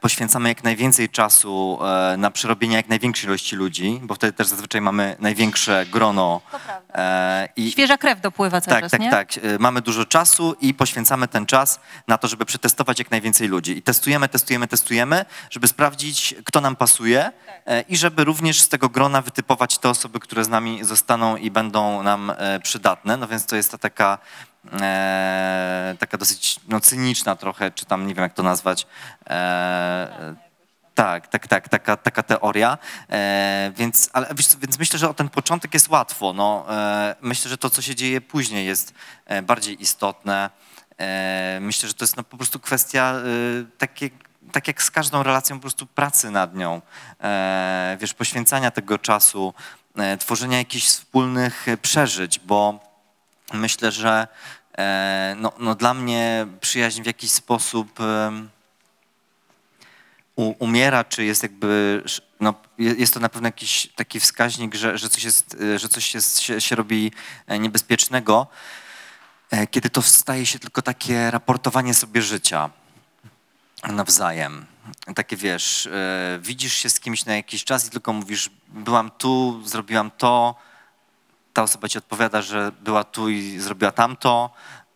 poświęcamy 0.00 0.48
jak 0.48 0.64
najwięcej 0.64 1.08
czasu 1.08 1.78
na 2.18 2.30
przerobienie 2.30 2.76
jak 2.76 2.88
największej 2.88 3.28
ilości 3.28 3.56
ludzi, 3.56 4.00
bo 4.02 4.14
wtedy 4.14 4.32
też 4.32 4.46
zazwyczaj 4.46 4.80
mamy 4.80 5.16
największe 5.18 5.86
grono. 5.86 6.40
I, 7.56 7.72
Świeża 7.72 7.98
krew 7.98 8.20
dopływa 8.20 8.60
cały 8.60 8.74
tak, 8.74 8.82
czas, 8.82 8.90
tak, 8.90 9.00
nie? 9.00 9.10
Tak, 9.10 9.32
tak. 9.34 9.42
Mamy 9.58 9.82
dużo 9.82 10.04
czasu 10.04 10.56
i 10.60 10.74
poświęcamy 10.74 11.28
ten 11.28 11.46
czas 11.46 11.80
na 12.08 12.18
to, 12.18 12.28
żeby 12.28 12.44
przetestować 12.44 12.98
jak 12.98 13.10
najwięcej 13.10 13.48
ludzi. 13.48 13.78
I 13.78 13.82
testujemy, 13.82 14.28
testujemy, 14.28 14.68
testujemy, 14.68 15.24
żeby 15.50 15.68
sprawdzić, 15.68 16.34
kto 16.44 16.60
nam 16.60 16.76
pasuje 16.76 17.32
tak. 17.64 17.90
i 17.90 17.96
żeby 17.96 18.24
również 18.24 18.60
z 18.60 18.68
tego 18.68 18.88
grona 18.88 19.22
wytypować 19.22 19.57
te 19.66 19.88
osoby, 19.88 20.20
które 20.20 20.44
z 20.44 20.48
nami 20.48 20.84
zostaną 20.84 21.36
i 21.36 21.50
będą 21.50 22.02
nam 22.02 22.32
e, 22.36 22.60
przydatne. 22.60 23.16
No 23.16 23.28
więc 23.28 23.46
to 23.46 23.56
jest 23.56 23.70
ta 23.70 23.78
taka, 23.78 24.18
e, 24.72 25.96
taka 25.98 26.18
dosyć 26.18 26.60
no, 26.68 26.80
cyniczna 26.80 27.36
trochę, 27.36 27.70
czy 27.70 27.86
tam 27.86 28.06
nie 28.06 28.14
wiem 28.14 28.22
jak 28.22 28.34
to 28.34 28.42
nazwać. 28.42 28.86
E, 29.30 30.34
tak, 30.94 31.28
tak, 31.28 31.46
tak, 31.46 31.68
taka, 31.68 31.96
taka 31.96 32.22
teoria. 32.22 32.78
E, 33.10 33.72
więc, 33.76 34.10
ale, 34.12 34.26
więc 34.60 34.78
myślę, 34.78 34.98
że 34.98 35.08
o 35.08 35.14
ten 35.14 35.28
początek 35.28 35.74
jest 35.74 35.88
łatwo. 35.88 36.32
No, 36.32 36.66
e, 36.70 37.16
myślę, 37.20 37.48
że 37.48 37.58
to, 37.58 37.70
co 37.70 37.82
się 37.82 37.94
dzieje 37.94 38.20
później, 38.20 38.66
jest 38.66 38.94
e, 39.26 39.42
bardziej 39.42 39.82
istotne. 39.82 40.50
myślę, 41.60 41.88
że 41.88 41.94
to 41.94 42.04
jest 42.04 42.16
no, 42.16 42.22
po 42.22 42.36
prostu 42.36 42.60
kwestia 42.60 43.14
takiej 43.78 44.10
tak 44.52 44.68
jak 44.68 44.82
z 44.82 44.90
każdą 44.90 45.22
relacją, 45.22 45.56
po 45.56 45.60
prostu 45.60 45.86
pracy 45.86 46.30
nad 46.30 46.54
nią, 46.54 46.82
e, 47.20 47.96
wiesz, 48.00 48.14
poświęcania 48.14 48.70
tego 48.70 48.98
czasu, 48.98 49.54
e, 49.96 50.16
tworzenia 50.16 50.58
jakichś 50.58 50.86
wspólnych 50.86 51.66
przeżyć, 51.82 52.38
bo 52.38 52.80
myślę, 53.52 53.92
że 53.92 54.28
e, 54.78 55.36
no, 55.38 55.52
no 55.58 55.74
dla 55.74 55.94
mnie 55.94 56.46
przyjaźń 56.60 57.02
w 57.02 57.06
jakiś 57.06 57.30
sposób 57.30 57.98
umiera, 60.58 61.04
czy 61.04 61.24
jest 61.24 61.42
jakby, 61.42 62.02
no, 62.40 62.54
jest 62.78 63.14
to 63.14 63.20
na 63.20 63.28
pewno 63.28 63.48
jakiś 63.48 63.88
taki 63.96 64.20
wskaźnik, 64.20 64.74
że, 64.74 64.98
że 64.98 65.08
coś, 65.08 65.24
jest, 65.24 65.56
że 65.76 65.88
coś 65.88 66.14
jest, 66.14 66.40
się, 66.40 66.60
się 66.60 66.76
robi 66.76 67.12
niebezpiecznego, 67.60 68.46
kiedy 69.70 69.90
to 69.90 70.02
staje 70.02 70.46
się 70.46 70.58
tylko 70.58 70.82
takie 70.82 71.30
raportowanie 71.30 71.94
sobie 71.94 72.22
życia 72.22 72.70
nawzajem. 73.86 74.66
Takie 75.14 75.36
wiesz, 75.36 75.86
e, 75.86 76.38
widzisz 76.42 76.72
się 76.72 76.90
z 76.90 77.00
kimś 77.00 77.24
na 77.24 77.36
jakiś 77.36 77.64
czas 77.64 77.86
i 77.86 77.90
tylko 77.90 78.12
mówisz, 78.12 78.50
byłam 78.68 79.10
tu, 79.10 79.62
zrobiłam 79.64 80.10
to, 80.10 80.54
ta 81.52 81.62
osoba 81.62 81.88
ci 81.88 81.98
odpowiada, 81.98 82.42
że 82.42 82.72
była 82.80 83.04
tu 83.04 83.28
i 83.28 83.58
zrobiła 83.58 83.92
tamto 83.92 84.50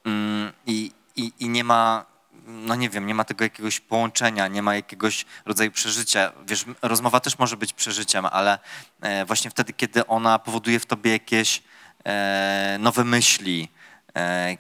mm, 0.05 0.53
i, 0.67 0.93
i, 1.17 1.33
i 1.39 1.49
nie 1.49 1.65
ma, 1.65 2.05
no 2.47 2.75
nie 2.75 2.91
wiem, 2.91 3.07
nie 3.07 3.15
ma 3.15 3.25
tego 3.25 3.45
jakiegoś 3.45 3.81
połączenia, 3.81 4.49
nie 4.49 4.63
ma 4.63 4.75
jakiegoś 4.75 5.27
rodzaju 5.45 5.71
przeżycia. 5.71 6.33
Wiesz, 6.47 6.65
rozmowa 6.83 7.21
też 7.21 7.39
może 7.39 7.57
być 7.57 7.73
przeżyciem, 7.73 8.27
ale 8.27 8.59
e, 9.01 9.25
właśnie 9.25 9.51
wtedy, 9.51 9.73
kiedy 9.73 10.07
ona 10.07 10.39
powoduje 10.39 10.81
w 10.81 10.87
tobie 10.87 11.13
jakieś 11.13 11.63
e, 12.05 12.77
nowe 12.81 13.05
myśli, 13.05 13.69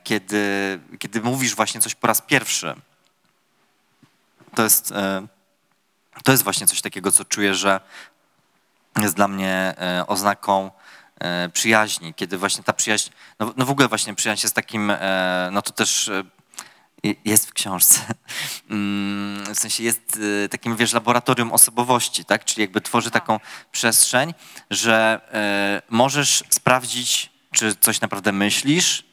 kiedy, 0.04 0.40
kiedy 0.98 1.20
mówisz 1.20 1.54
właśnie 1.54 1.80
coś 1.80 1.94
po 1.94 2.06
raz 2.06 2.22
pierwszy, 2.22 2.74
to 4.54 4.62
jest, 4.62 4.92
e, 4.92 5.26
to 6.24 6.32
jest 6.32 6.44
właśnie 6.44 6.66
coś 6.66 6.80
takiego, 6.80 7.12
co 7.12 7.24
czuję, 7.24 7.54
że 7.54 7.80
jest 8.98 9.16
dla 9.16 9.28
mnie 9.28 9.74
e, 9.78 10.04
oznaką 10.06 10.70
e, 11.20 11.48
przyjaźni, 11.48 12.14
kiedy 12.14 12.38
właśnie 12.38 12.64
ta 12.64 12.72
przyjaźń, 12.72 13.10
no, 13.38 13.54
no 13.56 13.66
w 13.66 13.70
ogóle 13.70 13.88
właśnie 13.88 14.14
przyjaźń 14.14 14.44
jest 14.44 14.54
takim, 14.54 14.92
no 15.52 15.62
to 15.62 15.72
też 15.72 16.10
jest 17.24 17.46
w 17.46 17.52
książce, 17.52 18.00
mm, 18.70 19.54
w 19.54 19.58
sensie 19.58 19.82
jest 19.82 20.18
takim, 20.50 20.76
wiesz, 20.76 20.92
laboratorium 20.92 21.52
osobowości, 21.52 22.24
tak, 22.24 22.44
czyli 22.44 22.60
jakby 22.60 22.80
tworzy 22.80 23.10
tak. 23.10 23.22
taką 23.22 23.40
przestrzeń, 23.72 24.34
że 24.70 25.20
możesz 25.90 26.44
sprawdzić, 26.50 27.30
czy 27.52 27.76
coś 27.76 28.00
naprawdę 28.00 28.32
myślisz, 28.32 29.04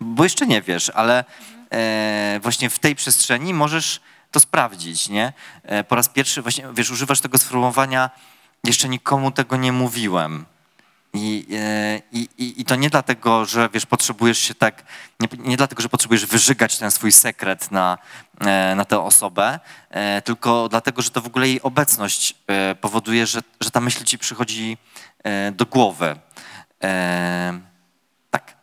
bo 0.00 0.24
jeszcze 0.24 0.46
nie 0.46 0.62
wiesz, 0.62 0.90
ale 0.90 1.24
właśnie 2.40 2.70
w 2.70 2.78
tej 2.78 2.94
przestrzeni 2.94 3.54
możesz 3.54 4.00
to 4.36 4.40
sprawdzić, 4.40 5.08
nie? 5.08 5.32
E, 5.62 5.84
po 5.84 5.96
raz 5.96 6.08
pierwszy 6.08 6.42
właśnie, 6.42 6.64
wiesz, 6.74 6.90
używasz 6.90 7.20
tego 7.20 7.38
sformułowania, 7.38 8.10
jeszcze 8.64 8.88
nikomu 8.88 9.30
tego 9.30 9.56
nie 9.56 9.72
mówiłem. 9.72 10.46
I, 11.14 11.46
e, 11.52 12.02
i, 12.12 12.28
i, 12.38 12.60
I 12.60 12.64
to 12.64 12.76
nie 12.76 12.90
dlatego, 12.90 13.44
że 13.44 13.68
wiesz, 13.72 13.86
potrzebujesz 13.86 14.38
się 14.38 14.54
tak, 14.54 14.84
nie, 15.20 15.28
nie 15.38 15.56
dlatego, 15.56 15.82
że 15.82 15.88
potrzebujesz 15.88 16.26
wyżygać 16.26 16.78
ten 16.78 16.90
swój 16.90 17.12
sekret 17.12 17.70
na, 17.70 17.98
e, 18.40 18.74
na 18.74 18.84
tę 18.84 19.00
osobę, 19.00 19.60
tylko 20.24 20.68
dlatego, 20.68 21.02
że 21.02 21.10
to 21.10 21.20
w 21.20 21.26
ogóle 21.26 21.48
jej 21.48 21.62
obecność 21.62 22.34
powoduje, 22.80 23.26
że, 23.26 23.40
że 23.60 23.70
ta 23.70 23.80
myśl 23.80 24.04
ci 24.04 24.18
przychodzi 24.18 24.78
do 25.52 25.66
głowy. 25.66 26.16
Tak. 28.30 28.56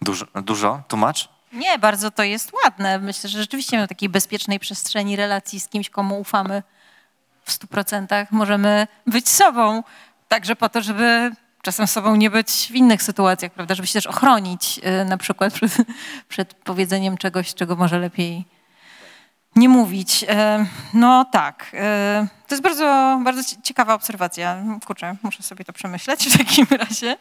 Dużo, 0.00 0.26
dużo? 0.34 0.82
Tłumacz? 0.88 1.37
Nie, 1.52 1.78
bardzo 1.78 2.10
to 2.10 2.22
jest 2.22 2.52
ładne. 2.64 2.98
Myślę, 2.98 3.30
że 3.30 3.38
rzeczywiście 3.38 3.84
w 3.84 3.88
takiej 3.88 4.08
bezpiecznej 4.08 4.58
przestrzeni 4.58 5.16
relacji 5.16 5.60
z 5.60 5.68
kimś, 5.68 5.90
komu 5.90 6.20
ufamy 6.20 6.62
w 7.44 7.52
stu 7.52 7.66
procentach, 7.66 8.32
możemy 8.32 8.86
być 9.06 9.28
sobą. 9.28 9.82
Także 10.28 10.56
po 10.56 10.68
to, 10.68 10.82
żeby 10.82 11.30
czasem 11.62 11.86
sobą 11.86 12.16
nie 12.16 12.30
być 12.30 12.50
w 12.50 12.74
innych 12.74 13.02
sytuacjach, 13.02 13.52
prawda? 13.52 13.74
Żeby 13.74 13.86
się 13.86 13.92
też 13.92 14.06
ochronić 14.06 14.80
y, 15.02 15.04
na 15.04 15.16
przykład 15.16 15.54
przed, 15.54 15.76
przed 16.28 16.54
powiedzeniem 16.54 17.16
czegoś, 17.16 17.54
czego 17.54 17.76
może 17.76 17.98
lepiej 17.98 18.44
nie 19.56 19.68
mówić. 19.68 20.22
Y, 20.22 20.26
no 20.94 21.24
tak, 21.24 21.70
y, 21.74 22.28
to 22.48 22.54
jest 22.54 22.62
bardzo, 22.62 23.20
bardzo 23.24 23.42
ciekawa 23.62 23.94
obserwacja. 23.94 24.62
Kurczę, 24.86 25.16
muszę 25.22 25.42
sobie 25.42 25.64
to 25.64 25.72
przemyśleć 25.72 26.28
w 26.28 26.38
takim 26.38 26.66
razie. 26.84 27.16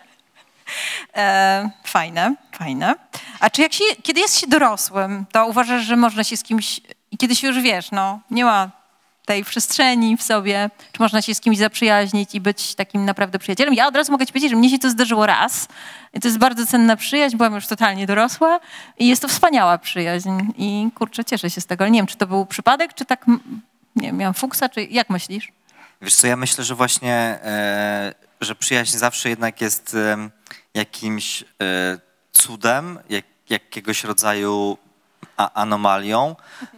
E, 1.16 1.70
fajne, 1.84 2.36
fajne. 2.52 2.96
A 3.40 3.50
czy 3.50 3.62
jak 3.62 3.74
się, 3.74 3.84
kiedy 4.04 4.20
jest 4.20 4.40
się 4.40 4.48
dorosłym, 4.48 5.26
to 5.32 5.48
uważasz, 5.48 5.84
że 5.84 5.96
można 5.96 6.24
się 6.24 6.38
z 6.38 6.44
kimś, 6.44 6.82
kiedy 7.20 7.36
się 7.36 7.48
już 7.48 7.62
wiesz, 7.62 7.92
no, 7.92 8.20
nie 8.32 8.46
ma 8.46 8.72
tej 9.28 9.44
przestrzeni 9.44 10.18
w 10.18 10.24
sobie, 10.24 10.70
czy 10.92 11.02
można 11.02 11.22
się 11.22 11.36
z 11.36 11.42
kimś 11.42 11.58
zaprzyjaźnić 11.58 12.36
i 12.36 12.42
być 12.42 12.76
takim 12.76 13.06
naprawdę 13.06 13.40
przyjacielem. 13.40 13.74
Ja 13.74 13.88
od 13.88 13.96
razu 13.96 14.12
mogę 14.12 14.26
ci 14.26 14.34
powiedzieć, 14.34 14.52
że 14.52 14.58
mnie 14.58 14.70
się 14.70 14.80
to 14.80 14.90
zdarzyło 14.90 15.26
raz. 15.26 15.68
I 16.14 16.20
to 16.20 16.28
jest 16.28 16.38
bardzo 16.38 16.66
cenna 16.66 16.96
przyjaźń, 16.96 17.38
byłam 17.38 17.56
już 17.56 17.68
totalnie 17.68 18.08
dorosła 18.08 18.60
i 19.00 19.08
jest 19.08 19.22
to 19.22 19.28
wspaniała 19.28 19.78
przyjaźń. 19.78 20.30
I 20.58 20.90
kurczę, 20.96 21.26
cieszę 21.26 21.50
się 21.50 21.62
z 21.62 21.66
tego. 21.66 21.84
Ale 21.84 21.92
nie 21.92 22.00
wiem, 22.00 22.08
czy 22.08 22.18
to 22.18 22.28
był 22.28 22.46
przypadek, 22.46 22.94
czy 22.94 23.06
tak, 23.06 23.26
nie 23.96 24.08
wiem, 24.08 24.18
miałam 24.18 24.34
fuksa, 24.34 24.70
czy 24.70 24.84
jak 24.84 25.10
myślisz? 25.10 25.52
Wiesz 26.02 26.16
co, 26.16 26.28
ja 26.28 26.36
myślę, 26.36 26.64
że 26.64 26.76
właśnie, 26.76 27.14
e, 27.44 28.14
że 28.42 28.56
przyjaźń 28.56 28.98
zawsze 28.98 29.30
jednak 29.30 29.62
jest 29.62 29.96
e, 29.96 30.30
jakimś 30.74 31.44
e, 31.44 31.46
cudem, 32.32 33.00
jak, 33.10 33.26
jakiegoś 33.50 34.04
rodzaju 34.04 34.78
anomalią, 35.38 36.36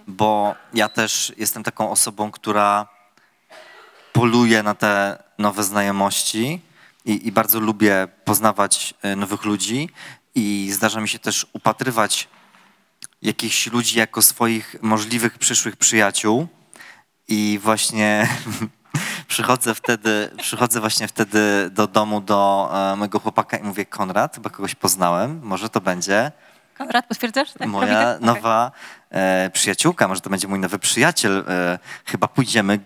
bo 0.08 0.56
ja 0.74 0.90
też 0.90 1.34
jestem 1.38 1.64
taką 1.64 1.92
osobą, 1.92 2.32
która 2.32 2.88
poluje 4.14 4.64
na 4.64 4.76
te 4.76 5.24
nowe 5.38 5.64
znajomości 5.64 6.62
i, 7.06 7.28
i 7.28 7.32
bardzo 7.32 7.60
lubię 7.60 8.08
poznawać 8.26 8.94
e, 9.02 9.16
nowych 9.16 9.46
ludzi 9.46 9.90
i 10.36 10.70
zdarza 10.72 11.02
mi 11.02 11.10
się 11.10 11.20
też 11.20 11.48
upatrywać 11.54 12.28
jakichś 13.22 13.68
ludzi 13.68 14.00
jako 14.00 14.22
swoich 14.22 14.76
możliwych 14.82 15.38
przyszłych 15.38 15.76
przyjaciół 15.76 16.48
i 17.28 17.60
właśnie 17.64 18.28
przychodzę 19.30 19.76
wtedy, 19.76 20.30
przychodzę 20.38 20.80
właśnie 20.80 21.08
wtedy 21.08 21.70
do 21.70 21.88
domu 21.88 22.22
do 22.22 22.70
e, 22.74 22.96
mojego 22.96 23.20
chłopaka 23.20 23.58
i 23.58 23.64
mówię, 23.64 23.86
Konrad, 23.86 24.36
chyba 24.36 24.50
kogoś 24.50 24.76
poznałem, 24.76 25.40
może 25.44 25.70
to 25.70 25.82
będzie 25.82 26.32
Konrad, 26.78 27.08
potwierdzasz? 27.08 27.54
Tak, 27.54 27.68
Moja 27.68 27.88
Robita? 27.88 28.16
Okej. 28.16 28.26
nowa 28.26 28.72
e, 29.10 29.50
przyjaciółka, 29.50 30.08
może 30.08 30.22
to 30.22 30.30
będzie 30.30 30.48
mój 30.48 30.60
nowy 30.60 30.80
przyjaciel, 30.80 31.46
e, 31.48 31.80
chyba 32.06 32.28
pójdziemy 32.28 32.80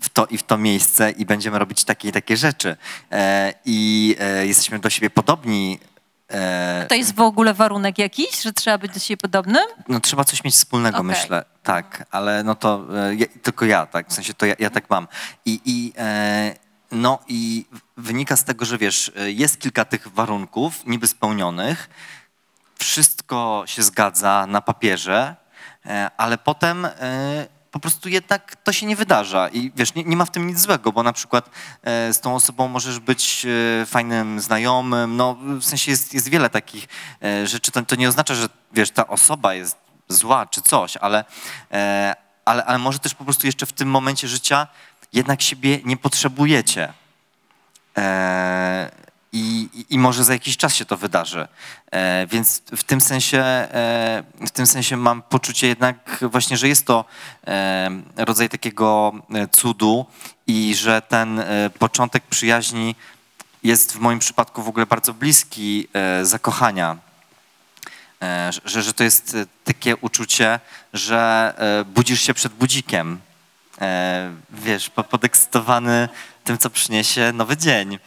w 0.00 0.08
to 0.08 0.26
i 0.26 0.38
w 0.38 0.42
to 0.42 0.58
miejsce 0.58 1.10
i 1.10 1.26
będziemy 1.26 1.58
robić 1.58 1.84
takie 1.84 2.08
i 2.08 2.12
takie 2.12 2.36
rzeczy. 2.36 2.76
E, 3.12 3.54
I 3.64 4.16
e, 4.20 4.46
jesteśmy 4.46 4.78
do 4.78 4.90
siebie 4.90 5.10
podobni. 5.10 5.78
E, 6.30 6.86
To 6.88 6.94
jest 6.94 7.14
w 7.14 7.20
ogóle 7.20 7.54
warunek 7.54 7.98
jakiś, 7.98 8.42
że 8.42 8.52
trzeba 8.52 8.78
być 8.78 8.92
do 8.92 9.00
siebie 9.00 9.16
podobnym? 9.16 9.64
No 9.88 10.00
trzeba 10.00 10.24
coś 10.24 10.44
mieć 10.44 10.54
wspólnego, 10.54 10.98
Okej. 10.98 11.08
myślę. 11.08 11.44
Tak, 11.62 12.04
ale 12.10 12.42
no 12.44 12.54
to 12.54 12.86
e, 12.96 13.14
ja, 13.14 13.26
tylko 13.42 13.64
ja, 13.64 13.86
tak, 13.86 14.08
w 14.08 14.12
sensie 14.12 14.34
to 14.34 14.46
ja, 14.46 14.54
ja 14.58 14.70
tak 14.70 14.90
mam. 14.90 15.08
I, 15.44 15.60
i 15.64 15.92
e, 15.98 16.54
no 16.90 17.18
i 17.28 17.66
wynika 17.96 18.36
z 18.36 18.44
tego, 18.44 18.64
że 18.64 18.78
wiesz, 18.78 19.12
e, 19.16 19.30
jest 19.30 19.60
kilka 19.60 19.84
tych 19.84 20.08
warunków 20.08 20.86
niby 20.86 21.06
spełnionych, 21.06 21.90
wszystko 22.78 23.62
się 23.66 23.82
zgadza 23.82 24.46
na 24.48 24.60
papierze, 24.60 25.36
e, 25.86 26.10
ale 26.16 26.38
potem 26.38 26.88
po 27.76 27.80
prostu 27.80 28.08
jednak 28.08 28.56
to 28.56 28.72
się 28.72 28.86
nie 28.86 28.96
wydarza 28.96 29.48
i 29.48 29.72
wiesz, 29.76 29.94
nie, 29.94 30.04
nie 30.04 30.16
ma 30.16 30.24
w 30.24 30.30
tym 30.30 30.46
nic 30.46 30.60
złego, 30.60 30.92
bo 30.92 31.02
na 31.02 31.12
przykład 31.12 31.50
e, 31.82 32.12
z 32.12 32.20
tą 32.20 32.34
osobą 32.34 32.68
możesz 32.68 32.98
być 32.98 33.46
e, 33.82 33.86
fajnym 33.86 34.40
znajomym, 34.40 35.16
no 35.16 35.36
w 35.60 35.64
sensie 35.64 35.90
jest, 35.90 36.14
jest 36.14 36.28
wiele 36.28 36.50
takich 36.50 36.88
e, 37.22 37.46
rzeczy, 37.46 37.72
to, 37.72 37.82
to 37.82 37.96
nie 37.96 38.08
oznacza, 38.08 38.34
że 38.34 38.48
wiesz, 38.72 38.90
ta 38.90 39.06
osoba 39.06 39.54
jest 39.54 39.76
zła 40.08 40.46
czy 40.46 40.62
coś, 40.62 40.96
ale, 40.96 41.24
ale, 42.44 42.64
ale 42.64 42.78
może 42.78 42.98
też 42.98 43.14
po 43.14 43.24
prostu 43.24 43.46
jeszcze 43.46 43.66
w 43.66 43.72
tym 43.72 43.88
momencie 43.88 44.28
życia 44.28 44.66
jednak 45.12 45.42
siebie 45.42 45.80
nie 45.84 45.96
potrzebujecie. 45.96 46.92
E, 47.98 49.05
i, 49.36 49.68
i- 49.90 49.98
może 49.98 50.24
za 50.24 50.32
jakiś 50.32 50.56
czas 50.56 50.74
się 50.74 50.84
to 50.84 50.96
wydarzy. 50.96 51.48
E, 51.90 52.26
więc 52.26 52.62
w 52.76 52.84
tym 52.84 53.00
sensie, 53.00 53.38
e, 53.38 54.24
w 54.46 54.50
tym 54.50 54.66
sensie 54.66 54.96
mam 54.96 55.22
poczucie 55.22 55.66
jednak 55.66 56.18
właśnie, 56.22 56.56
że 56.56 56.68
jest 56.68 56.86
to 56.86 57.04
e, 57.46 57.90
rodzaj 58.16 58.48
takiego 58.48 59.12
cudu 59.52 60.06
i 60.46 60.74
że 60.74 61.02
ten 61.02 61.42
początek 61.78 62.22
przyjaźni 62.26 62.94
jest 63.62 63.92
w 63.92 63.98
moim 63.98 64.18
przypadku 64.18 64.62
w 64.62 64.68
ogóle 64.68 64.86
bardzo 64.86 65.14
bliski 65.14 65.88
zakochania. 66.22 66.96
Że, 68.64 68.82
że 68.82 68.92
to 68.92 69.04
jest 69.04 69.36
takie 69.64 69.96
uczucie, 69.96 70.60
że 70.92 71.54
budzisz 71.86 72.22
się 72.22 72.34
przed 72.34 72.52
budzikiem. 72.52 73.18
Wiesz, 74.50 74.90
po- 74.90 75.04
podekscytowany 75.04 76.08
tym, 76.44 76.58
co 76.58 76.70
przyniesie 76.70 77.32
nowy 77.32 77.56
dzień. 77.56 77.98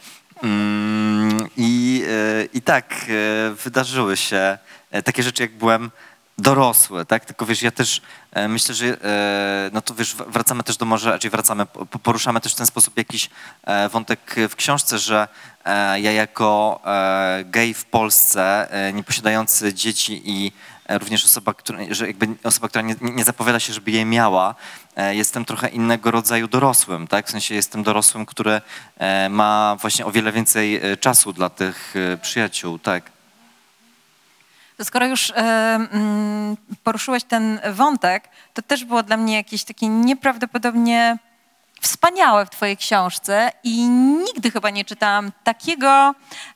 Mm, 0.42 1.48
I, 1.56 2.04
e, 2.08 2.44
I 2.44 2.62
tak 2.62 2.94
e, 2.94 3.54
wydarzyły 3.54 4.16
się 4.16 4.58
e, 4.90 5.02
takie 5.02 5.22
rzeczy, 5.22 5.42
jak 5.42 5.52
byłem 5.52 5.90
dorosły, 6.38 7.06
tak? 7.06 7.24
Tylko 7.24 7.46
wiesz, 7.46 7.62
ja 7.62 7.70
też 7.70 8.02
myślę, 8.48 8.74
że 8.74 8.96
no 9.72 9.80
to 9.82 9.94
wiesz, 9.94 10.14
wracamy 10.14 10.62
też 10.62 10.76
do 10.76 10.84
może, 10.84 11.10
raczej 11.10 11.30
wracamy, 11.30 11.66
po- 11.66 11.86
poruszamy 11.86 12.40
też 12.40 12.52
w 12.52 12.56
ten 12.56 12.66
sposób 12.66 12.96
jakiś 12.96 13.30
wątek 13.90 14.34
w 14.48 14.56
książce, 14.56 14.98
że 14.98 15.28
ja 15.96 16.12
jako 16.12 16.80
gej 17.44 17.74
w 17.74 17.84
Polsce, 17.84 18.68
nie 18.92 19.04
posiadający 19.04 19.74
dzieci 19.74 20.22
i 20.24 20.52
również 20.88 21.24
osoba, 21.24 21.54
która, 21.54 21.78
że 21.90 22.06
jakby 22.06 22.28
osoba, 22.44 22.68
która 22.68 22.82
nie, 22.82 22.96
nie 23.00 23.24
zapowiada 23.24 23.60
się, 23.60 23.72
żeby 23.72 23.90
je 23.90 24.04
miała, 24.04 24.54
jestem 25.12 25.44
trochę 25.44 25.68
innego 25.68 26.10
rodzaju 26.10 26.48
dorosłym, 26.48 27.06
tak? 27.06 27.26
W 27.26 27.30
sensie 27.30 27.54
jestem 27.54 27.82
dorosłym, 27.82 28.26
który 28.26 28.60
e, 28.98 29.28
ma 29.28 29.76
właśnie 29.80 30.06
o 30.06 30.10
wiele 30.12 30.32
więcej 30.32 30.76
e, 30.76 30.96
czasu 30.96 31.32
dla 31.32 31.50
tych 31.50 31.94
e, 31.96 32.16
przyjaciół, 32.16 32.78
tak. 32.78 33.10
Skoro 34.82 35.06
już 35.06 35.30
e, 35.30 35.34
mm, 35.34 36.56
poruszyłeś 36.84 37.24
ten 37.24 37.60
wątek, 37.72 38.28
to 38.54 38.62
też 38.62 38.84
było 38.84 39.02
dla 39.02 39.16
mnie 39.16 39.34
jakieś 39.34 39.64
takie 39.64 39.88
nieprawdopodobnie 39.88 41.18
wspaniałe 41.80 42.46
w 42.46 42.50
twojej 42.50 42.76
książce 42.76 43.52
i 43.64 43.88
nigdy 43.88 44.50
chyba 44.50 44.70
nie 44.70 44.84
czytałam 44.84 45.32
takiego, 45.44 46.14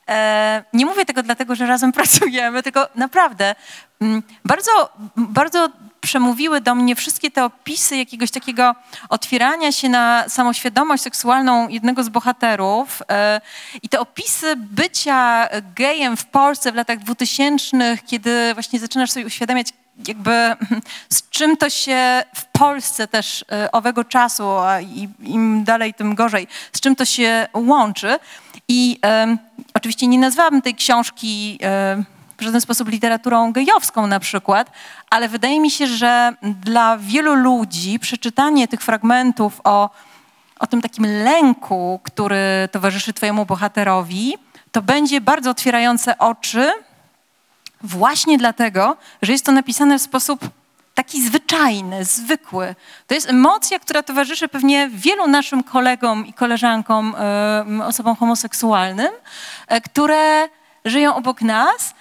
e, 0.08 0.64
nie 0.72 0.86
mówię 0.86 1.06
tego 1.06 1.22
dlatego, 1.22 1.54
że 1.54 1.66
razem 1.66 1.92
pracujemy, 2.02 2.62
tylko 2.62 2.88
naprawdę 2.94 3.54
mm, 4.00 4.22
bardzo, 4.44 4.90
bardzo 5.16 5.68
przemówiły 6.04 6.60
do 6.60 6.74
mnie 6.74 6.96
wszystkie 6.96 7.30
te 7.30 7.44
opisy 7.44 7.96
jakiegoś 7.96 8.30
takiego 8.30 8.74
otwierania 9.08 9.72
się 9.72 9.88
na 9.88 10.24
samoświadomość 10.28 11.02
seksualną 11.02 11.68
jednego 11.68 12.04
z 12.04 12.08
bohaterów 12.08 13.02
e, 13.10 13.40
i 13.82 13.88
te 13.88 14.00
opisy 14.00 14.56
bycia 14.56 15.48
gejem 15.76 16.16
w 16.16 16.24
Polsce 16.24 16.72
w 16.72 16.74
latach 16.74 16.98
2000, 16.98 17.98
kiedy 18.06 18.54
właśnie 18.54 18.80
zaczynasz 18.80 19.10
sobie 19.10 19.26
uświadamiać 19.26 19.68
jakby 20.08 20.56
z 21.08 21.30
czym 21.30 21.56
to 21.56 21.70
się 21.70 22.24
w 22.34 22.44
Polsce 22.44 23.08
też 23.08 23.44
e, 23.52 23.72
owego 23.72 24.04
czasu, 24.04 24.48
a 24.48 24.80
im 25.20 25.64
dalej, 25.64 25.94
tym 25.94 26.14
gorzej, 26.14 26.48
z 26.72 26.80
czym 26.80 26.96
to 26.96 27.04
się 27.04 27.48
łączy. 27.54 28.18
I 28.68 28.98
em, 29.02 29.38
oczywiście 29.74 30.06
nie 30.06 30.18
nazwałabym 30.18 30.62
tej 30.62 30.74
książki 30.74 31.58
em, 31.60 32.04
w 32.38 32.42
żaden 32.42 32.60
sposób 32.60 32.88
literaturą 32.88 33.52
gejowską 33.52 34.06
na 34.06 34.20
przykład, 34.20 34.70
ale 35.10 35.28
wydaje 35.28 35.60
mi 35.60 35.70
się, 35.70 35.86
że 35.86 36.32
dla 36.42 36.98
wielu 36.98 37.34
ludzi 37.34 37.98
przeczytanie 37.98 38.68
tych 38.68 38.80
fragmentów 38.80 39.60
o, 39.64 39.90
o 40.58 40.66
tym 40.66 40.82
takim 40.82 41.06
lęku, 41.06 42.00
który 42.02 42.68
towarzyszy 42.72 43.12
twojemu 43.12 43.46
bohaterowi, 43.46 44.34
to 44.72 44.82
będzie 44.82 45.20
bardzo 45.20 45.50
otwierające 45.50 46.18
oczy, 46.18 46.72
Właśnie 47.84 48.38
dlatego, 48.38 48.96
że 49.22 49.32
jest 49.32 49.44
to 49.44 49.52
napisane 49.52 49.98
w 49.98 50.02
sposób 50.02 50.40
taki 50.94 51.22
zwyczajny, 51.22 52.04
zwykły. 52.04 52.74
To 53.06 53.14
jest 53.14 53.30
emocja, 53.30 53.78
która 53.78 54.02
towarzyszy 54.02 54.48
pewnie 54.48 54.88
wielu 54.92 55.26
naszym 55.26 55.62
kolegom 55.62 56.26
i 56.26 56.32
koleżankom, 56.32 57.14
osobom 57.84 58.16
homoseksualnym, 58.16 59.12
e, 59.68 59.80
które 59.80 60.48
żyją 60.84 61.14
obok 61.14 61.42
nas, 61.42 61.94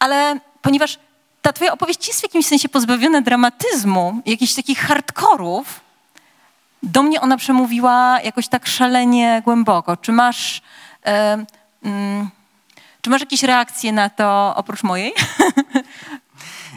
ale 0.00 0.40
ponieważ 0.62 0.98
ta 1.42 1.52
twoja 1.52 1.72
opowieść 1.72 2.08
jest 2.08 2.20
w 2.20 2.22
jakimś 2.22 2.46
sensie 2.46 2.68
pozbawiona 2.68 3.20
dramatyzmu, 3.20 4.22
jakichś 4.26 4.54
takich 4.54 4.78
hardkorów, 4.78 5.80
do 6.82 7.02
mnie 7.02 7.20
ona 7.20 7.36
przemówiła 7.36 8.20
jakoś 8.24 8.48
tak 8.48 8.66
szalenie 8.66 9.42
głęboko. 9.44 9.96
Czy 9.96 10.12
masz, 10.12 10.62
e, 11.06 11.44
mm, 11.84 12.30
czy 13.02 13.10
masz 13.10 13.20
jakieś 13.20 13.42
reakcje 13.42 13.92
na 13.92 14.10
to 14.10 14.52
oprócz 14.56 14.82
mojej? 14.82 15.12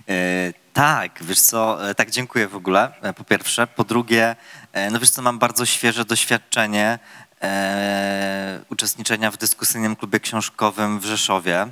E, 0.09 0.53
tak, 0.73 1.23
wiesz 1.23 1.39
co, 1.39 1.89
e, 1.89 1.95
tak 1.95 2.11
dziękuję 2.11 2.47
w 2.47 2.55
ogóle, 2.55 2.91
e, 3.01 3.13
po 3.13 3.23
pierwsze. 3.23 3.67
Po 3.67 3.83
drugie, 3.83 4.35
no 4.91 4.99
wiesz 4.99 5.09
co, 5.09 5.21
mam 5.21 5.39
bardzo 5.39 5.65
świeże 5.65 6.05
doświadczenie 6.05 6.99
uczestniczenia 8.69 9.31
w 9.31 9.37
dyskusyjnym 9.37 9.95
klubie 9.95 10.19
książkowym 10.19 10.99
w 10.99 11.05
Rzeszowie 11.05 11.67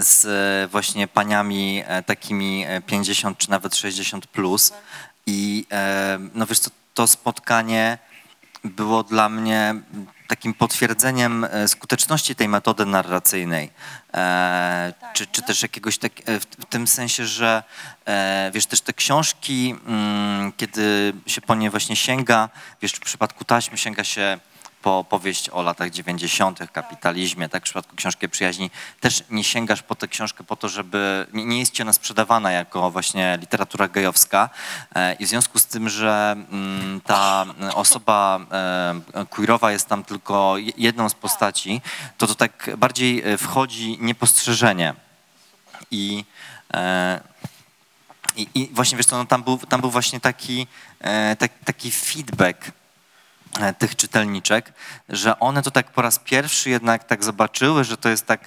z 0.00 0.24
e, 0.24 0.68
właśnie 0.68 1.08
paniami 1.08 1.82
e, 1.86 2.02
takimi 2.02 2.64
e, 2.68 2.80
50 2.80 3.38
czy 3.38 3.50
nawet 3.50 3.76
60 3.76 4.26
plus. 4.26 4.72
I 5.26 5.66
e, 5.72 6.18
no 6.34 6.46
wiesz 6.46 6.58
co, 6.58 6.70
to 6.94 7.06
spotkanie 7.06 7.98
było 8.64 9.02
dla 9.02 9.28
mnie 9.28 9.74
takim 10.26 10.54
potwierdzeniem 10.54 11.44
e, 11.44 11.68
skuteczności 11.68 12.34
tej 12.34 12.48
metody 12.48 12.86
narracyjnej. 12.86 13.70
E, 14.14 14.92
czy, 15.14 15.26
czy 15.26 15.42
też 15.42 15.62
jakiegoś 15.62 15.98
tak, 15.98 16.12
e, 16.26 16.40
w, 16.40 16.46
tym 16.46 16.86
sensie, 16.86 17.26
że 17.26 17.62
e, 18.06 18.50
wiesz, 18.54 18.66
też 18.66 18.80
te 18.80 18.92
książki, 18.92 19.74
mm, 19.86 20.52
kiedy 20.56 21.12
się 21.26 21.40
po 21.40 21.54
nie 21.54 21.70
właśnie 21.70 21.96
sięga, 21.96 22.48
wiesz, 22.82 22.92
w 22.92 23.00
przypadku 23.00 23.44
taśmy 23.44 23.78
sięga 23.78 24.04
się 24.04 24.38
po 24.86 25.04
powieść 25.04 25.50
o 25.50 25.62
latach 25.62 25.90
90., 25.90 26.58
kapitalizmie, 26.72 27.48
tak 27.48 27.62
w 27.62 27.64
przypadku 27.64 27.96
książki 27.96 28.28
przyjaźni, 28.28 28.70
też 29.00 29.24
nie 29.30 29.44
sięgasz 29.44 29.82
po 29.82 29.94
tę 29.94 30.08
książkę 30.08 30.44
po 30.44 30.56
to, 30.56 30.68
żeby, 30.68 31.26
nie, 31.32 31.58
jest 31.58 31.72
ci 31.72 31.82
ona 31.82 31.92
sprzedawana 31.92 32.52
jako 32.52 32.90
właśnie 32.90 33.38
literatura 33.40 33.88
gejowska 33.88 34.50
e, 34.94 35.14
i 35.14 35.26
w 35.26 35.28
związku 35.28 35.58
z 35.58 35.66
tym, 35.66 35.88
że 35.88 36.36
mm, 36.50 37.00
ta 37.00 37.46
osoba 37.74 38.40
e, 39.14 39.26
queerowa 39.26 39.72
jest 39.72 39.88
tam 39.88 40.04
tylko 40.04 40.58
je- 40.58 40.72
jedną 40.76 41.08
z 41.08 41.14
postaci, 41.14 41.80
to 42.18 42.26
to 42.26 42.34
tak 42.34 42.70
bardziej 42.78 43.22
e, 43.24 43.38
wchodzi 43.38 43.98
niepostrzeżenie 44.00 44.94
i 45.90 46.24
i, 48.36 48.48
I 48.54 48.70
właśnie 48.72 48.96
wiesz 48.96 49.06
co, 49.06 49.16
no 49.16 49.26
tam, 49.26 49.42
był, 49.42 49.58
tam 49.58 49.80
był 49.80 49.90
właśnie 49.90 50.20
taki, 50.20 50.66
e, 51.00 51.36
tak, 51.36 51.52
taki 51.64 51.90
feedback 51.90 52.72
tych 53.78 53.96
czytelniczek, 53.96 54.72
że 55.08 55.38
one 55.40 55.62
to 55.62 55.70
tak 55.70 55.90
po 55.90 56.02
raz 56.02 56.18
pierwszy 56.18 56.70
jednak 56.70 57.04
tak 57.04 57.24
zobaczyły, 57.24 57.84
że 57.84 57.96
to 57.96 58.08
jest 58.08 58.26
tak 58.26 58.40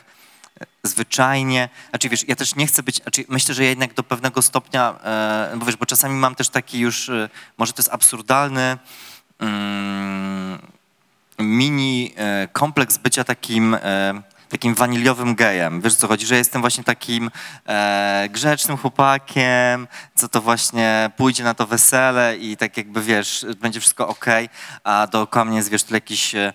e, 0.62 0.66
zwyczajnie, 0.84 1.70
znaczy 1.90 2.10
wiesz, 2.10 2.28
ja 2.28 2.36
też 2.36 2.56
nie 2.56 2.68
chcę 2.68 2.84
być, 2.84 2.96
znaczy 2.96 3.26
myślę, 3.28 3.56
że 3.56 3.64
ja 3.64 3.70
jednak 3.70 3.94
do 3.94 4.04
pewnego 4.04 4.42
stopnia, 4.42 5.00
e, 5.04 5.58
bo 5.58 5.66
wiesz, 5.66 5.76
bo 5.76 5.86
czasami 5.86 6.16
mam 6.16 6.36
też 6.36 6.50
taki 6.50 6.80
już, 6.80 7.10
e, 7.10 7.30
może 7.58 7.74
to 7.74 7.82
jest 7.82 7.94
absurdalny 7.94 8.78
mm, 9.40 10.60
mini 11.40 12.14
e, 12.16 12.48
kompleks 12.54 12.98
bycia 12.98 13.24
takim, 13.24 13.74
e, 13.74 14.22
takim 14.50 14.76
waniliowym 14.76 15.36
gejem. 15.36 15.82
Wiesz, 15.82 15.96
co 15.96 16.08
chodzi? 16.08 16.26
Że 16.26 16.38
jestem 16.38 16.62
właśnie 16.62 16.84
takim 16.84 17.32
e, 17.68 18.28
grzecznym 18.32 18.78
chłopakiem, 18.78 19.88
co 20.16 20.30
to 20.30 20.42
właśnie 20.42 21.12
pójdzie 21.18 21.44
na 21.44 21.54
to 21.54 21.68
wesele 21.68 22.38
i 22.38 22.58
tak 22.58 22.78
jakby, 22.78 23.02
wiesz, 23.02 23.46
będzie 23.62 23.80
wszystko 23.80 24.08
okej, 24.08 24.50
a 24.84 25.08
dookoła 25.08 25.46
mnie 25.46 25.58
jest, 25.58 25.70
wiesz, 25.70 25.84
tyle 25.84 25.98
jakichś 25.98 26.36
e, 26.36 26.54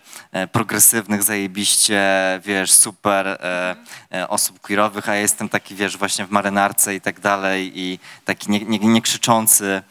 progresywnych, 0.53 1.23
zajebiście, 1.23 2.03
wiesz, 2.45 2.73
super 2.73 3.29
e, 3.29 3.77
e, 4.15 4.29
osób 4.29 4.61
queerowych, 4.61 5.09
a 5.09 5.15
ja 5.15 5.21
jestem 5.21 5.49
taki, 5.49 5.75
wiesz, 5.75 5.97
właśnie 5.97 6.27
w 6.27 6.31
marynarce 6.31 6.95
i 6.95 7.01
tak 7.01 7.21
dalej 7.21 7.73
i 7.75 7.99
taki 8.25 8.51
nie, 8.51 8.61
nie, 8.61 8.79
nie 8.79 9.03
krzyczący. 9.03 9.83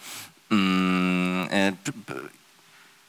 Mm, 0.52 1.48
e, 1.52 1.72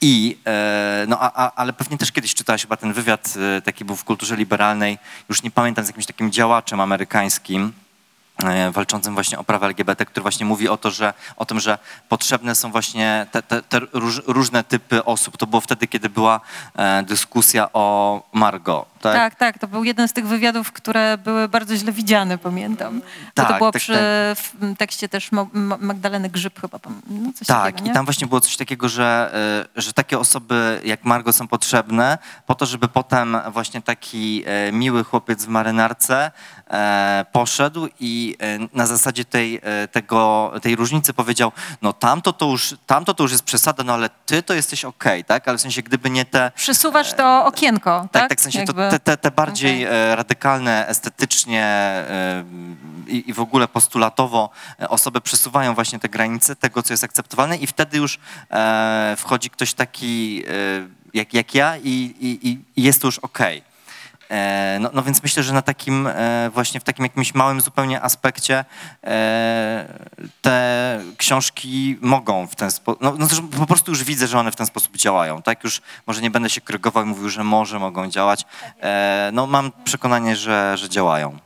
I, 0.07 0.39
e, 0.47 1.05
no, 1.09 1.19
a, 1.21 1.33
a, 1.45 1.53
ale 1.55 1.73
pewnie 1.73 1.99
też 1.99 2.13
kiedyś 2.13 2.35
czytałeś 2.35 2.63
chyba 2.63 2.77
ten 2.77 2.93
wywiad, 2.93 3.35
e, 3.57 3.63
taki 3.63 3.85
był 3.85 3.97
w 3.97 4.05
kulturze 4.05 4.37
liberalnej, 4.37 4.99
już 5.29 5.43
nie 5.43 5.51
pamiętam, 5.51 5.85
z 5.85 5.89
jakimś 5.89 6.07
takim 6.07 6.33
działaczem 6.33 6.81
amerykańskim, 6.81 7.73
e, 8.45 8.71
walczącym 8.71 9.15
właśnie 9.15 9.39
o 9.39 9.45
prawa 9.45 9.67
LGBT, 9.67 10.07
który 10.07 10.23
właśnie 10.23 10.47
mówi 10.47 10.69
o, 10.69 10.77
to, 10.77 10.91
że, 10.91 11.15
o 11.37 11.45
tym, 11.45 11.61
że 11.61 11.79
potrzebne 12.09 12.55
są 12.55 12.71
właśnie 12.71 13.27
te, 13.31 13.43
te, 13.43 13.63
te 13.63 13.81
róż, 13.93 14.23
różne 14.27 14.65
typy 14.65 15.05
osób. 15.05 15.37
To 15.37 15.47
było 15.47 15.61
wtedy, 15.61 15.87
kiedy 15.87 16.09
była 16.09 16.41
dyskusja 17.07 17.73
o 17.73 18.23
Margot. 18.33 18.94
Tak? 19.05 19.15
Tak, 19.17 19.35
tak, 19.35 19.59
to 19.59 19.69
był 19.69 19.85
jeden 19.85 20.09
z 20.09 20.13
tych 20.13 20.27
wywiadów, 20.27 20.73
które 20.73 21.19
były 21.19 21.49
bardzo 21.49 21.77
źle 21.77 21.93
widziane, 21.93 22.39
pamiętam. 22.39 23.01
Bo 23.01 23.43
to 23.43 23.49
Tak, 23.49 23.59
było 23.59 23.73
tak, 23.73 23.83
przy 23.83 23.93
tak. 23.93 24.39
w 24.39 24.77
tekście 24.79 25.09
też 25.09 25.31
Magdaleny 25.81 26.29
Grzyb 26.31 26.61
chyba, 26.61 26.79
no 27.07 27.33
coś 27.33 27.47
Tak, 27.47 27.63
takiego, 27.65 27.85
i 27.85 27.89
nie? 27.89 27.95
tam 27.95 28.05
właśnie 28.05 28.27
było 28.27 28.41
coś 28.41 28.57
takiego, 28.57 28.89
że, 28.89 29.35
y, 29.77 29.83
że 29.83 29.93
takie 29.93 30.19
osoby 30.19 30.81
jak 30.85 31.05
Margo 31.05 31.33
są 31.33 31.49
potrzebne 31.49 32.19
po 32.47 32.55
to, 32.55 32.67
żeby 32.67 32.89
potem 32.89 33.37
właśnie 33.53 33.83
taki 33.83 34.43
e, 34.47 34.73
miły 34.73 35.05
chłopiec 35.05 35.45
w 35.45 35.49
marynarce 35.49 36.31
e, 36.71 37.27
poszedł 37.33 37.89
i 38.01 38.37
e, 38.41 38.59
na 38.73 38.87
zasadzie 38.87 39.25
tej, 39.25 39.61
e, 39.63 39.89
tego, 39.89 40.53
tej 40.63 40.77
różnicy 40.77 41.13
powiedział, 41.13 41.53
no 41.83 41.93
tamto 41.93 42.33
to, 42.33 42.47
już, 42.47 42.75
tamto 42.87 43.15
to 43.15 43.23
już 43.23 43.33
jest 43.33 43.45
przesada, 43.45 43.85
no 43.85 43.93
ale 43.93 44.09
ty 44.27 44.43
to 44.43 44.55
jesteś 44.55 44.85
okej, 44.85 45.25
tak? 45.25 45.49
Ale 45.49 45.59
w 45.59 45.61
sensie 45.61 45.83
gdyby 45.83 46.11
nie 46.11 46.25
te... 46.25 46.53
Przesuwasz 46.55 47.13
to 47.13 47.45
okienko, 47.47 48.09
tak? 48.13 48.23
Tak, 48.23 48.29
tak, 48.29 48.39
w 48.39 48.43
sensie 48.43 48.65
to, 48.65 48.73
te, 48.95 48.99
te, 48.99 49.17
te 49.17 49.31
bardziej 49.31 49.87
Okej. 49.87 49.97
e, 50.13 50.17
radykalne 50.17 50.89
estetycznie 50.89 51.63
e, 51.65 52.45
i, 53.09 53.31
i 53.31 53.33
w 53.33 53.41
ogóle 53.41 53.69
postulatowo 53.69 54.51
e, 54.81 54.89
osoby 54.89 55.21
przesuwają 55.21 55.75
właśnie 55.75 55.99
te 55.99 56.09
granice 56.09 56.57
tego, 56.57 56.83
co 56.83 56.93
jest 56.93 57.05
akceptowalne 57.05 57.57
i 57.57 57.67
wtedy 57.67 57.99
już 57.99 58.19
wchodzi 59.17 59.51
ktoś 59.51 59.75
taki 59.75 60.45
jak, 61.15 61.35
jak 61.35 61.55
ja 61.55 61.77
i, 61.77 62.15
i, 62.21 62.49
i- 62.77 62.83
jest 62.83 63.01
to 63.03 63.09
już 63.09 63.19
okej. 63.19 63.59
E, 63.59 63.63
No, 64.81 64.91
no 64.93 65.03
więc 65.03 65.23
myślę, 65.23 65.43
że 65.43 65.53
na 65.53 65.63
takim 65.63 66.07
e, 66.07 66.51
właśnie 66.55 66.81
w 66.81 66.85
takim 66.85 67.05
jakimś 67.05 67.35
małym 67.35 67.61
zupełnie 67.61 68.03
aspekcie 68.03 68.65
e, 69.05 69.99
te 70.43 71.01
książki 71.17 71.99
mogą 72.01 72.47
w 72.47 72.57
ten 72.57 72.71
sposób, 72.71 73.03
no, 73.03 73.15
no 73.19 73.27
po 73.59 73.67
prostu 73.67 73.91
już 73.93 74.05
widzę, 74.05 74.27
że 74.27 74.39
one 74.39 74.53
w 74.53 74.57
ten 74.57 74.67
sposób 74.67 74.97
działają, 74.97 75.43
tak? 75.43 75.65
Już 75.65 75.83
może 76.07 76.23
nie 76.23 76.31
będę 76.31 76.51
się 76.51 76.61
krygował 76.61 77.05
i 77.05 77.07
mówił, 77.07 77.29
że 77.29 77.45
może 77.45 77.79
mogą 77.79 78.11
działać. 78.11 78.45
E, 78.81 79.31
No 79.33 79.47
mam 79.47 79.73
przekonanie, 79.85 80.37
że, 80.37 80.77
że 80.79 80.89
działają. 80.89 81.39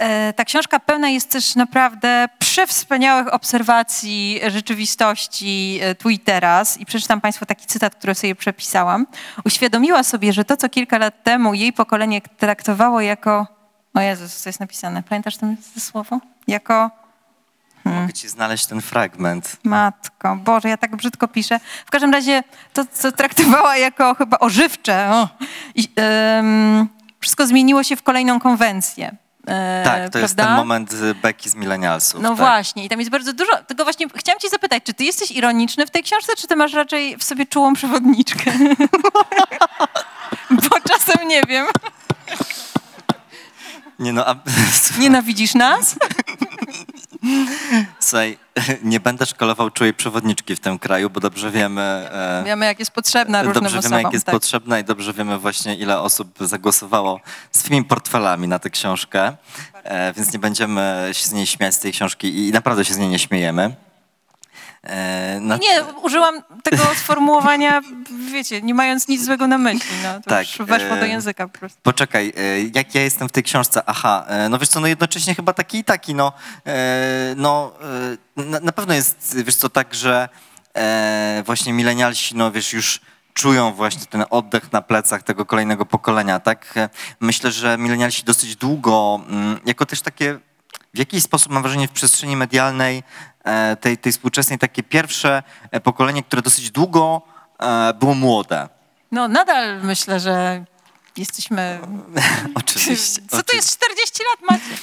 E, 0.00 0.32
Ta 0.32 0.44
książka 0.44 0.80
pełna 0.80 1.08
jest 1.08 1.30
też 1.30 1.56
naprawdę 1.56 2.28
przewspaniałych 2.38 3.34
obserwacji 3.34 4.40
rzeczywistości 4.48 5.78
e, 5.82 5.94
tu 5.94 6.10
i 6.10 6.18
teraz. 6.18 6.80
I 6.80 6.86
przeczytam 6.86 7.20
Państwu 7.20 7.46
taki 7.46 7.66
cytat, 7.66 7.94
który 7.94 8.14
sobie 8.14 8.34
przepisałam. 8.34 9.06
Uświadomiła 9.44 10.02
sobie, 10.02 10.32
że 10.32 10.44
to, 10.44 10.56
co 10.56 10.68
kilka 10.68 10.98
lat 10.98 11.24
temu 11.24 11.54
jej 11.54 11.72
pokolenie 11.72 12.20
traktowało 12.20 13.00
jako... 13.00 13.46
O 13.94 14.00
Jezus, 14.00 14.36
co 14.36 14.48
jest 14.48 14.60
napisane? 14.60 15.02
Pamiętasz 15.02 15.36
to 15.36 15.46
słowo? 15.78 16.20
Jako... 16.46 16.90
Mogę 17.84 18.12
ci 18.12 18.28
znaleźć 18.28 18.66
ten 18.66 18.80
fragment. 18.80 19.56
Matko, 19.64 20.36
Boże, 20.36 20.68
ja 20.68 20.76
tak 20.76 20.96
brzydko 20.96 21.28
piszę. 21.28 21.60
W 21.86 21.90
każdym 21.90 22.12
razie 22.12 22.42
to, 22.72 22.84
co 22.92 23.12
traktowała 23.12 23.76
jako 23.76 24.14
chyba 24.14 24.38
ożywcze, 24.38 25.10
o, 25.10 25.28
i, 25.74 25.88
em, 25.96 26.88
wszystko 27.20 27.46
zmieniło 27.46 27.82
się 27.82 27.96
w 27.96 28.02
kolejną 28.02 28.40
konwencję. 28.40 29.16
E, 29.46 29.82
Tak, 29.84 30.12
to 30.12 30.18
jest 30.18 30.34
prawda? 30.34 30.44
ten 30.44 30.56
moment 30.56 30.94
Beki 31.22 31.50
z 31.50 31.54
Millennialsów. 31.54 32.22
No 32.22 32.28
tak? 32.28 32.38
właśnie, 32.38 32.84
i 32.84 32.88
tam 32.88 32.98
jest 32.98 33.10
bardzo 33.10 33.32
dużo. 33.32 33.52
Tylko 33.66 33.84
właśnie 33.84 34.06
chciałam 34.16 34.40
cię 34.40 34.48
zapytać, 34.48 34.82
czy 34.84 34.94
ty 34.94 35.04
jesteś 35.04 35.30
ironiczny 35.30 35.86
w 35.86 35.90
tej 35.90 36.02
książce, 36.02 36.32
czy 36.38 36.46
ty 36.46 36.56
masz 36.56 36.72
raczej 36.72 37.16
w 37.16 37.24
sobie 37.24 37.46
czułą 37.46 37.74
przewodniczkę? 37.74 38.52
Bo 40.50 40.80
czasem 40.88 41.28
nie 41.28 41.42
wiem. 41.48 41.66
Nie 43.98 44.12
no, 44.12 44.26
a, 44.26 44.34
Nienawidzisz 44.98 45.54
nas? 45.54 45.94
słuchaj, 48.00 48.38
nie 48.82 49.00
będę 49.00 49.26
szkolował 49.26 49.70
czułej 49.70 49.94
przewodniczki 49.94 50.56
w 50.56 50.60
tym 50.60 50.78
kraju, 50.78 51.10
bo 51.10 51.20
dobrze 51.20 51.50
wiemy... 51.50 51.82
e, 52.12 52.42
Wiemy, 52.46 52.66
jak 52.66 52.78
jest 52.78 52.90
potrzebna 52.90 53.42
różnym 53.42 53.64
Dobrze 53.64 53.78
osobom. 53.78 53.98
wiemy, 53.98 54.02
jak 54.02 54.12
jest 54.12 54.26
tak. 54.26 54.34
potrzebna 54.34 54.78
i 54.78 54.84
dobrze 54.84 55.12
wiemy 55.12 55.38
właśnie, 55.38 55.74
ile 55.74 56.00
osób 56.00 56.28
zagłosowało 56.40 57.20
swoimi 57.52 57.84
portfelami 57.84 58.48
na 58.48 58.58
tę 58.58 58.70
książkę, 58.70 59.36
e, 59.84 60.12
więc 60.12 60.32
nie 60.32 60.38
będziemy 60.38 61.08
się 61.12 61.28
z 61.28 61.32
niej 61.32 61.46
śmiać, 61.46 61.74
z 61.74 61.78
tej 61.78 61.92
książki 61.92 62.48
i 62.48 62.52
naprawdę 62.52 62.84
się 62.84 62.94
z 62.94 62.98
niej 62.98 63.08
nie 63.08 63.18
śmiejemy. 63.18 63.74
No, 65.40 65.56
Nie, 65.56 65.84
użyłam 66.02 66.42
tego 66.62 66.84
sformułowania, 67.02 67.80
wiecie, 68.32 68.62
nie 68.62 68.74
mając 68.74 69.08
nic 69.08 69.24
złego 69.24 69.46
na 69.46 69.58
myśli. 69.58 69.96
No, 70.02 70.14
to 70.14 70.30
Tak, 70.30 70.58
już 70.58 70.68
weszło 70.68 70.96
do 70.96 71.04
e, 71.04 71.08
języka 71.08 71.48
po 71.48 71.58
prostu. 71.58 71.78
Poczekaj, 71.82 72.32
e, 72.36 72.62
jak 72.74 72.94
ja 72.94 73.02
jestem 73.02 73.28
w 73.28 73.32
tej 73.32 73.42
książce? 73.42 73.82
Aha, 73.86 74.26
no 74.50 74.58
wiesz 74.58 74.68
co, 74.68 74.80
no 74.80 74.86
jednocześnie 74.86 75.34
chyba 75.34 75.52
taki 75.52 75.78
i 75.78 75.84
taki, 75.84 76.14
no, 76.14 76.32
no 77.36 77.72
na, 78.36 78.60
na 78.60 78.72
pewno 78.72 78.94
jest, 78.94 79.36
wiesz 79.44 79.56
co, 79.56 79.68
tak, 79.68 79.94
że 79.94 80.28
właśnie 81.44 81.72
milenialsi, 81.72 82.36
no 82.36 82.52
wiesz, 82.52 82.72
już 82.72 83.00
czują 83.34 83.72
właśnie 83.72 84.06
ten 84.06 84.24
oddech 84.30 84.72
na 84.72 84.82
plecach 84.82 85.22
tego 85.22 85.46
kolejnego 85.46 85.86
pokolenia, 85.86 86.40
tak? 86.40 86.74
Myślę, 87.20 87.50
że 87.50 87.78
milenialsi 87.78 88.24
dosyć 88.24 88.56
długo, 88.56 89.20
mm, 89.28 89.60
jako 89.66 89.86
też 89.86 90.00
takie 90.00 90.38
w 90.94 90.98
jakiś 90.98 91.22
sposób 91.22 91.52
mam 91.52 91.62
wrażenie 91.62 91.88
w 91.88 91.90
przestrzeni 91.90 92.36
medialnej 92.36 93.02
tej, 93.80 93.98
tej 93.98 94.12
współczesnej 94.12 94.58
takie 94.58 94.82
pierwsze 94.82 95.42
e, 95.70 95.80
pokolenie, 95.80 96.22
które 96.22 96.42
dosyć 96.42 96.70
długo 96.70 97.22
e, 97.58 97.94
było 97.94 98.14
młode. 98.14 98.68
No 99.12 99.28
nadal 99.28 99.80
myślę, 99.82 100.20
że 100.20 100.64
jesteśmy... 101.16 101.80
Oczywiście. 102.54 103.22
Co 103.28 103.42
to 103.42 103.56
jest 103.56 103.76
40 103.76 104.22
lat 104.30 104.50
macie? 104.50 104.80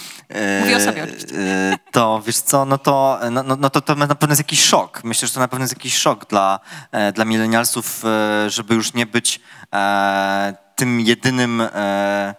Mówię 0.62 0.78
o 0.78 0.80
sobie 0.80 1.04
oczywiście. 1.04 1.36
E, 1.38 1.78
To 1.92 2.22
wiesz 2.26 2.38
co, 2.38 2.66
no 2.66 2.78
to, 2.78 3.20
no, 3.32 3.44
no, 3.44 3.56
no 3.56 3.70
to, 3.70 3.82
to 3.82 3.96
na 3.96 4.08
pewno 4.08 4.32
jest 4.32 4.40
jakiś 4.40 4.64
szok. 4.64 5.04
Myślę, 5.04 5.28
że 5.28 5.34
to 5.34 5.40
na 5.40 5.48
pewno 5.48 5.64
jest 5.64 5.74
jakiś 5.74 5.98
szok 5.98 6.30
dla, 6.30 6.60
e, 6.92 7.12
dla 7.12 7.26
milenialsów, 7.26 8.04
e, 8.06 8.50
żeby 8.50 8.76
już 8.76 8.94
nie 8.94 9.06
być 9.06 9.40
e, 9.74 10.56
tym 10.76 11.00
jedynym, 11.00 11.62
e, 11.62 12.36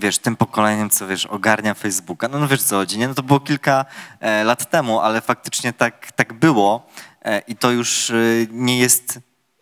wiesz, 0.00 0.18
tym 0.18 0.36
pokoleniem, 0.36 0.90
co 0.90 1.06
wiesz, 1.06 1.26
ogarnia 1.26 1.74
Facebooka. 1.74 2.28
No, 2.28 2.38
no 2.38 2.48
wiesz 2.48 2.62
co 2.62 2.76
chodzi, 2.76 2.98
nie? 2.98 3.08
No 3.08 3.14
to 3.14 3.22
było 3.22 3.40
kilka 3.40 3.84
e, 4.20 4.44
lat 4.44 4.70
temu, 4.70 5.00
ale 5.00 5.20
faktycznie 5.20 5.72
tak, 5.72 6.12
tak 6.12 6.32
było 6.32 6.86
e, 7.24 7.38
i 7.38 7.56
to 7.56 7.70
już 7.70 8.10
e, 8.10 8.14
nie 8.50 8.78
jest 8.78 9.18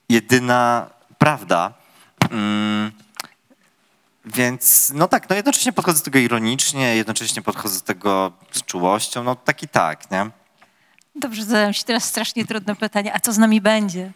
jedyna 0.09 0.91
prawda. 1.19 1.75
Mm. 2.31 2.93
Więc 4.25 4.93
no 4.95 5.09
tak, 5.09 5.31
no 5.31 5.37
jednocześnie 5.37 5.73
podchodzę 5.73 5.99
do 5.99 6.05
tego 6.05 6.19
ironicznie, 6.19 6.97
jednocześnie 6.97 7.43
podchodzę 7.43 7.81
do 7.81 7.87
tego 7.87 8.33
z 8.53 8.63
czułością, 8.63 9.25
no 9.25 9.37
tak 9.37 9.63
i 9.63 9.69
tak, 9.69 10.11
nie? 10.11 10.31
Dobrze, 11.15 11.45
zadam 11.45 11.73
ci 11.73 11.85
teraz 11.85 12.05
strasznie 12.05 12.47
trudne 12.47 12.77
pytanie. 12.77 13.15
A 13.15 13.21
co 13.21 13.33
z 13.33 13.39
nami 13.39 13.61
będzie? 13.61 14.13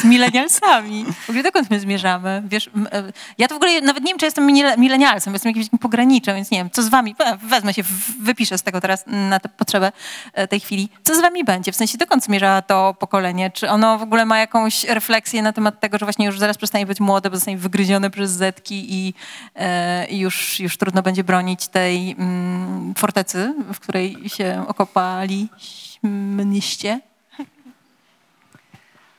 Z 0.00 0.04
milenialsami. 0.04 1.04
W 1.04 1.30
ogóle 1.30 1.42
dokąd 1.42 1.70
my 1.70 1.80
zmierzamy? 1.80 2.42
Wiesz, 2.46 2.70
e, 2.92 3.12
ja 3.38 3.48
to 3.48 3.54
w 3.54 3.56
ogóle 3.56 3.80
nawet 3.80 4.04
nie 4.04 4.08
wiem, 4.08 4.18
czy 4.18 4.24
jestem 4.24 4.46
mile- 4.46 4.78
milenialsem, 4.78 5.32
jestem 5.32 5.50
jakimś 5.50 5.68
pograniczem, 5.80 6.36
więc 6.36 6.50
nie 6.50 6.58
wiem, 6.58 6.70
co 6.70 6.82
z 6.82 6.88
wami, 6.88 7.14
wezmę 7.42 7.74
się, 7.74 7.82
wypiszę 8.20 8.58
z 8.58 8.62
tego 8.62 8.80
teraz 8.80 9.04
na 9.06 9.40
tę 9.40 9.48
potrzebę 9.48 9.92
e, 10.32 10.48
tej 10.48 10.60
chwili. 10.60 10.88
Co 11.02 11.14
z 11.14 11.20
wami 11.20 11.44
będzie? 11.44 11.72
W 11.72 11.76
sensie, 11.76 11.98
dokąd 11.98 12.24
zmierza 12.24 12.62
to 12.62 12.94
pokolenie? 12.98 13.50
Czy 13.50 13.70
ono 13.70 13.98
w 13.98 14.02
ogóle 14.02 14.24
ma 14.24 14.38
jakąś 14.38 14.84
refleksję 14.84 15.42
na 15.42 15.52
temat 15.52 15.80
tego, 15.80 15.98
że 15.98 16.06
właśnie 16.06 16.26
już 16.26 16.38
zaraz 16.38 16.56
przestanie 16.56 16.86
być 16.86 17.00
młode, 17.00 17.30
bo 17.30 17.36
zostanie 17.36 17.58
wygryzione 17.58 18.10
przez 18.10 18.30
zetki 18.30 18.86
i, 18.94 19.14
e, 19.56 20.14
już, 20.14 20.60
już 20.60 20.76
trudno 20.76 21.02
będzie 21.02 21.24
bronić 21.24 21.68
tej 21.68 22.12
mm, 22.12 22.94
fortecy, 22.94 23.54
w 23.74 23.80
której 23.80 24.16
się 24.28 24.64
okopaliście? 24.68 25.50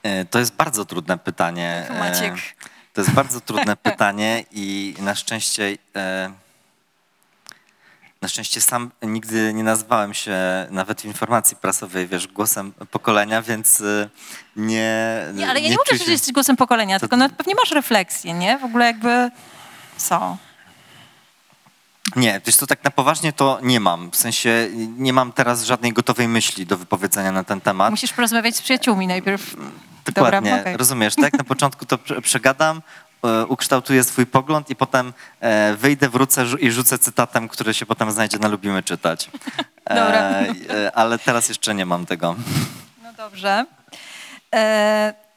E, 0.03 0.25
To 0.25 0.39
jest 0.39 0.53
bardzo 0.55 0.85
trudne 0.85 1.17
pytanie. 1.17 1.85
Tak, 1.87 1.99
Maciek. 1.99 2.33
E, 2.33 2.37
To 2.93 3.01
jest 3.01 3.13
bardzo 3.13 3.41
trudne 3.41 3.77
pytanie 3.87 4.43
i 4.51 4.95
na 4.99 5.15
szczęście 5.15 5.77
e, 5.95 6.31
na 8.21 8.27
szczęście 8.27 8.61
sam 8.61 8.91
nigdy 9.03 9.53
nie 9.53 9.63
nazwałem 9.63 10.13
się 10.13 10.37
nawet 10.69 11.01
w 11.01 11.05
informacji 11.05 11.57
prasowej, 11.57 12.07
wiesz, 12.07 12.27
głosem 12.27 12.73
pokolenia, 12.91 13.41
więc 13.41 13.81
e, 13.81 14.09
nie 14.55 15.21
Nie, 15.33 15.49
ale 15.49 15.59
ja 15.59 15.69
nie, 15.69 15.75
czuję 15.75 15.77
mówię, 15.89 15.99
się- 15.99 16.05
że 16.05 16.11
jesteś 16.11 16.33
głosem 16.33 16.57
pokolenia, 16.57 16.95
To- 16.95 16.99
tylko 16.99 17.17
no, 17.17 17.29
pewnie 17.29 17.55
masz 17.55 17.71
refleksję, 17.71 18.33
nie? 18.33 18.57
W 18.57 18.63
ogóle 18.63 18.85
jakby 18.85 19.31
co? 19.97 20.37
Nie, 22.15 22.41
wiesz 22.45 22.55
co, 22.55 22.67
tak 22.67 22.83
na 22.83 22.91
poważnie 22.91 23.33
to 23.33 23.59
nie 23.63 23.79
mam. 23.79 24.11
W 24.11 24.15
sensie 24.15 24.69
nie 24.97 25.13
mam 25.13 25.31
teraz 25.33 25.63
żadnej 25.63 25.93
gotowej 25.93 26.27
myśli 26.27 26.65
do 26.65 26.77
wypowiedzenia 26.77 27.31
na 27.31 27.43
ten 27.43 27.61
temat. 27.61 27.89
Musisz 27.91 28.13
porozmawiać 28.13 28.55
z 28.55 28.61
przyjaciółmi 28.61 29.07
najpierw. 29.07 29.55
Dokładnie, 30.05 30.57
Dobra, 30.57 30.77
rozumiesz, 30.77 31.15
tak? 31.15 31.33
Na 31.33 31.43
początku 31.43 31.85
to 31.85 31.97
prze- 31.97 32.21
przegadam, 32.21 32.81
e, 33.23 33.45
ukształtuję 33.45 34.03
swój 34.03 34.25
pogląd 34.25 34.69
i 34.69 34.75
potem 34.75 35.13
e, 35.39 35.75
wyjdę, 35.75 36.09
wrócę 36.09 36.45
i 36.59 36.71
rzucę 36.71 36.99
cytatem, 36.99 37.47
który 37.47 37.73
się 37.73 37.85
potem 37.85 38.11
znajdzie 38.11 38.37
na 38.39 38.47
Lubimy 38.47 38.83
Czytać. 38.83 39.29
Dobra. 39.89 40.19
e, 40.69 40.91
ale 40.95 41.19
teraz 41.19 41.49
jeszcze 41.49 41.75
nie 41.75 41.85
mam 41.85 42.05
tego. 42.05 42.35
No 43.03 43.13
dobrze. 43.13 43.65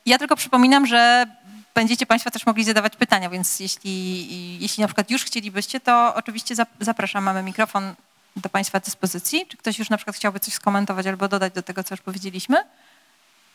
Ja 0.06 0.18
tylko 0.18 0.36
przypominam, 0.36 0.86
że 0.86 1.26
będziecie 1.74 2.06
Państwo 2.06 2.30
też 2.30 2.46
mogli 2.46 2.64
zadawać 2.64 2.96
pytania, 2.96 3.30
więc 3.30 3.60
jeśli, 3.60 4.58
jeśli 4.60 4.80
na 4.80 4.86
przykład 4.88 5.10
już 5.10 5.24
chcielibyście, 5.24 5.80
to 5.80 6.14
oczywiście 6.14 6.54
zap- 6.54 6.66
zapraszam, 6.80 7.24
mamy 7.24 7.42
mikrofon 7.42 7.94
do 8.36 8.48
Państwa 8.48 8.80
dyspozycji. 8.80 9.46
Czy 9.46 9.56
ktoś 9.56 9.78
już 9.78 9.90
na 9.90 9.96
przykład 9.96 10.16
chciałby 10.16 10.40
coś 10.40 10.54
skomentować 10.54 11.06
albo 11.06 11.28
dodać 11.28 11.52
do 11.52 11.62
tego, 11.62 11.84
co 11.84 11.94
już 11.94 12.00
powiedzieliśmy? 12.00 12.56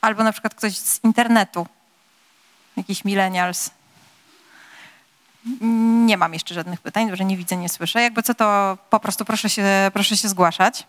Albo 0.02 0.24
na 0.24 0.32
przykład 0.32 0.56
ktoś 0.56 0.78
z 0.78 1.04
internetu, 1.04 1.68
jakiś 2.78 3.06
millennials. 3.06 3.70
Nie 6.06 6.18
mam 6.18 6.34
jeszcze 6.34 6.56
żadnych 6.56 6.82
pytań, 6.82 7.10
że 7.14 7.26
nie 7.26 7.38
widzę, 7.38 7.58
nie 7.58 7.70
słyszę. 7.70 8.02
Jakby 8.02 8.24
co, 8.24 8.34
to 8.34 8.78
po 8.90 9.00
prostu 9.00 9.26
proszę 9.26 9.50
się, 9.50 9.66
proszę 9.94 10.18
się 10.18 10.28
zgłaszać. 10.28 10.88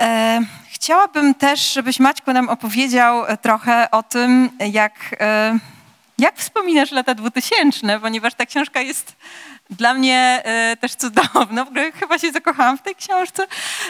E, 0.00 0.40
chciałabym 0.70 1.34
też, 1.34 1.72
żebyś 1.72 2.00
Maćku 2.00 2.32
nam 2.32 2.48
opowiedział 2.48 3.36
trochę 3.42 3.90
o 3.90 4.02
tym, 4.02 4.50
jak, 4.72 5.16
e, 5.20 5.58
jak 6.22 6.36
wspominasz 6.36 6.90
lata 6.90 7.14
2000, 7.14 8.00
ponieważ 8.00 8.34
ta 8.34 8.46
książka 8.46 8.80
jest 8.80 9.16
dla 9.70 9.94
mnie 9.94 10.40
e, 10.44 10.76
też 10.76 10.94
cudowna. 10.94 11.64
W 11.64 11.68
ogóle 11.68 11.92
chyba 11.92 12.18
się 12.18 12.32
zakochałam 12.32 12.78
w 12.78 12.82
tej 12.82 12.94
książce. 12.94 13.46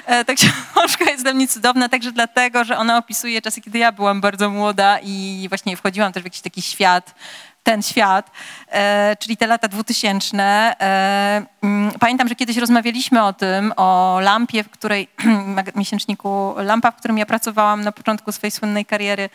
E, 0.07 0.25
ta 0.25 0.35
książka 0.35 1.05
jest 1.11 1.23
dla 1.23 1.33
mnie 1.33 1.49
cudowna 1.49 1.89
także 1.89 2.13
dlatego, 2.13 2.65
że 2.65 2.79
ona 2.79 2.99
opisuje 2.99 3.43
czasy, 3.43 3.61
kiedy 3.61 3.79
ja 3.79 3.93
byłam 3.93 4.21
bardzo 4.21 4.51
młoda 4.51 4.99
i 5.03 5.47
właśnie 5.49 5.77
wchodziłam 5.77 6.13
też 6.13 6.23
w 6.23 6.27
jakiś 6.27 6.41
taki 6.41 6.63
świat, 6.63 7.15
ten 7.63 7.83
świat, 7.83 8.31
e, 8.69 9.17
czyli 9.17 9.37
te 9.37 9.47
lata 9.47 9.69
2000. 9.69 10.43
E, 10.43 11.47
mm, 11.63 11.93
pamiętam, 12.01 12.29
że 12.29 12.35
kiedyś 12.35 12.57
rozmawialiśmy 12.57 13.25
o 13.25 13.33
tym, 13.33 13.73
o 13.77 14.19
lampie, 14.21 14.65
w 14.65 14.71
której, 14.71 15.09
miesięczniku 15.77 16.55
Lampa, 16.57 16.91
w 16.91 16.97
którym 16.97 17.19
ja 17.19 17.27
pracowałam 17.27 17.85
na 17.85 17.93
początku 17.93 18.33
swojej 18.33 18.51
słynnej 18.51 18.85
kariery. 18.85 19.31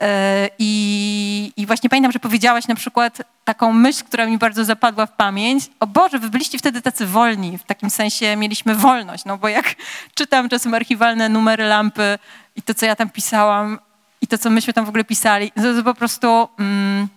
E, 0.00 0.48
I, 0.58 1.52
I 1.56 1.66
właśnie 1.66 1.90
pamiętam, 1.90 2.12
że 2.12 2.18
powiedziałaś 2.18 2.68
na 2.68 2.74
przykład 2.74 3.22
taką 3.44 3.72
myśl, 3.72 4.04
która 4.04 4.26
mi 4.26 4.38
bardzo 4.38 4.64
zapadła 4.64 5.06
w 5.06 5.12
pamięć. 5.12 5.70
O 5.80 5.86
Boże, 5.86 6.18
wy 6.18 6.30
byliście 6.30 6.58
wtedy 6.58 6.82
tacy 6.82 7.06
wolni, 7.06 7.58
w 7.58 7.64
takim 7.64 7.90
sensie 7.90 8.36
mieliśmy 8.36 8.74
wolność, 8.74 9.24
no 9.24 9.38
bo 9.38 9.48
jak 9.48 9.74
czytam 10.14 10.48
czasem 10.48 10.74
archiwalne 10.74 11.28
numery 11.28 11.64
Lampy 11.64 12.18
i 12.56 12.62
to, 12.62 12.74
co 12.74 12.86
ja 12.86 12.96
tam 12.96 13.10
pisałam 13.10 13.78
i 14.20 14.26
to, 14.26 14.38
co 14.38 14.50
myśmy 14.50 14.72
tam 14.72 14.84
w 14.84 14.88
ogóle 14.88 15.04
pisali, 15.04 15.50
to, 15.50 15.74
to 15.74 15.82
po 15.82 15.94
prostu... 15.94 16.48
Mm, 16.58 17.08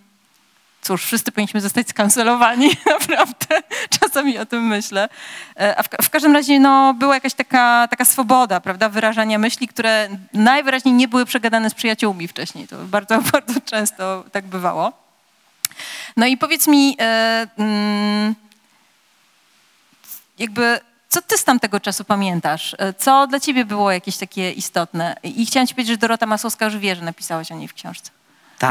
cóż, 0.83 1.05
wszyscy 1.05 1.31
powinniśmy 1.31 1.61
zostać 1.61 1.89
skancelowani, 1.89 2.69
naprawdę. 2.99 3.61
Czasami 3.99 4.37
o 4.37 4.45
tym 4.45 4.67
myślę. 4.67 5.09
E, 5.59 5.75
A 5.77 5.83
w, 5.83 5.87
w 6.03 6.09
każdym 6.09 6.33
razie 6.33 6.59
no, 6.59 6.93
była 6.93 7.13
jakaś 7.13 7.33
taka, 7.33 7.87
taka 7.87 8.05
swoboda, 8.05 8.59
prawda, 8.59 8.89
wyrażania 8.89 9.39
myśli, 9.39 9.67
które 9.67 10.09
najwyraźniej 10.33 10.93
nie 10.93 11.07
były 11.07 11.25
przegadane 11.25 11.69
z 11.69 11.73
przyjaciółmi 11.73 12.27
wcześniej. 12.27 12.67
To 12.67 12.77
bardzo, 12.77 13.21
bardzo 13.33 13.61
często 13.61 14.23
tak 14.31 14.45
bywało. 14.45 14.93
No 16.17 16.25
i 16.25 16.37
powiedz 16.37 16.67
mi, 16.67 16.97
e, 16.99 17.47
mm, 17.57 18.35
jakby, 20.39 20.79
co 21.09 21.21
ty 21.21 21.37
z 21.37 21.43
tamtego 21.43 21.79
czasu 21.79 22.03
pamiętasz? 22.03 22.75
E, 22.79 22.93
Co 22.93 23.27
dla 23.27 23.39
ciebie 23.39 23.65
było 23.65 23.91
jakieś 23.91 24.17
takie 24.17 24.51
istotne? 24.51 25.15
I 25.23 25.45
chciałam 25.45 25.67
ci 25.67 25.75
powiedzieć, 25.75 25.93
że 25.93 25.97
Dorota 25.97 26.25
Masłowska 26.25 26.65
już 26.65 26.77
wie, 26.77 26.95
że 26.95 27.01
napisałaś 27.01 27.51
o 27.51 27.55
niej 27.55 27.67
w 27.67 27.73
książce. 27.73 28.11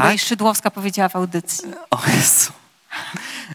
Tak? 0.01 0.19
Szydłowska 0.19 0.71
powiedziała 0.71 1.09
w 1.09 1.15
audycji. 1.15 1.71
O 1.91 1.99
Jezu. 2.15 2.51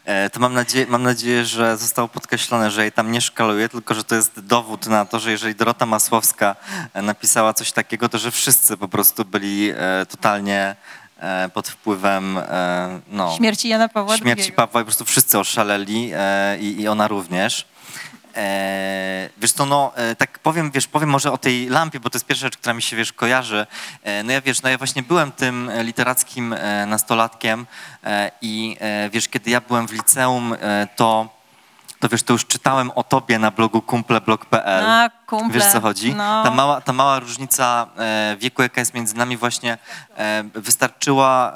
E, 0.05 0.31
To 0.31 0.41
mam 0.41 0.55
nadzieję, 0.55 0.87
mam 0.89 1.03
nadzieję, 1.03 1.45
że 1.45 1.77
zostało 1.77 2.09
podkreślone, 2.09 2.71
że 2.71 2.83
jej 2.83 2.93
tam 2.93 3.13
nie 3.13 3.21
szkaluję, 3.21 3.69
tylko 3.69 3.95
że 3.95 4.05
to 4.05 4.15
jest 4.15 4.41
dowód 4.41 4.87
na 4.87 5.05
to, 5.05 5.19
że 5.21 5.31
jeżeli 5.31 5.55
Dorota 5.55 5.87
Masłowska 5.87 6.57
e, 6.95 7.03
napisała 7.03 7.55
coś 7.55 7.73
takiego, 7.73 8.09
to 8.09 8.19
że 8.19 8.31
wszyscy 8.31 8.77
po 8.77 8.89
prostu 8.89 9.25
byli 9.25 9.71
e, 9.71 10.07
totalnie 10.07 10.77
pod 11.55 11.69
wpływem 11.69 12.39
no, 13.09 13.37
Śmierci 13.37 13.69
Jana 13.69 13.89
Pawła 13.89 14.17
śmierci 14.17 14.43
II. 14.43 14.53
Pawła 14.53 14.81
i 14.81 14.85
po 14.85 14.87
prostu 14.87 15.05
wszyscy 15.05 15.39
oszaleli 15.39 16.13
i, 16.61 16.81
i 16.81 16.89
ona 16.89 17.09
również. 17.09 17.65
E, 18.39 19.31
wiesz 19.39 19.53
to 19.53 19.67
no, 19.67 19.93
e, 19.97 20.17
tak 20.17 20.39
powiem, 20.39 20.71
wiesz, 20.71 20.87
powiem 20.87 21.11
może 21.11 21.33
o 21.33 21.39
tej 21.39 21.69
lampie, 21.69 22.01
bo 22.01 22.11
to 22.11 22.17
jest 22.17 22.27
pierwsza 22.27 22.47
rzecz, 22.47 22.57
która 22.57 22.75
mi 22.75 22.83
się, 22.83 22.97
wiesz, 22.97 23.13
kojarzy. 23.13 23.67
E, 24.03 24.23
no 24.23 24.33
ja, 24.33 24.41
wiesz, 24.41 24.63
no 24.63 24.69
ja 24.69 24.79
właśnie 24.79 25.03
byłem 25.03 25.33
tym 25.33 25.69
e, 25.69 25.85
literackim 25.85 26.53
e, 26.53 26.87
nastolatkiem 26.87 27.67
e, 28.05 28.31
i 28.41 28.77
wiesz, 29.13 29.29
kiedy 29.29 29.51
ja 29.51 29.61
byłem 29.61 29.89
w 29.89 29.93
liceum, 29.93 30.57
to, 30.97 31.38
to 32.01 32.09
wiesz, 32.09 32.23
to 32.23 32.33
już 32.33 32.47
czytałem 32.47 32.91
o 32.91 33.03
tobie 33.03 33.39
na 33.39 33.51
blogu 33.51 33.83
kumple.blog.pl. 33.83 34.85
A, 34.87 35.11
kumple. 35.27 35.61
Wiesz 35.61 35.73
co 35.73 35.81
chodzi? 35.81 36.15
No. 36.15 36.43
Ta, 36.45 36.51
mała, 36.51 36.81
ta 36.81 36.93
mała 36.93 37.19
różnica 37.19 37.87
e, 37.99 38.37
wieku, 38.39 38.63
jaka 38.63 38.81
jest 38.81 38.95
między 38.95 39.17
nami 39.17 39.37
właśnie 39.37 39.79
e, 40.17 40.45
wystarczyła, 40.55 41.53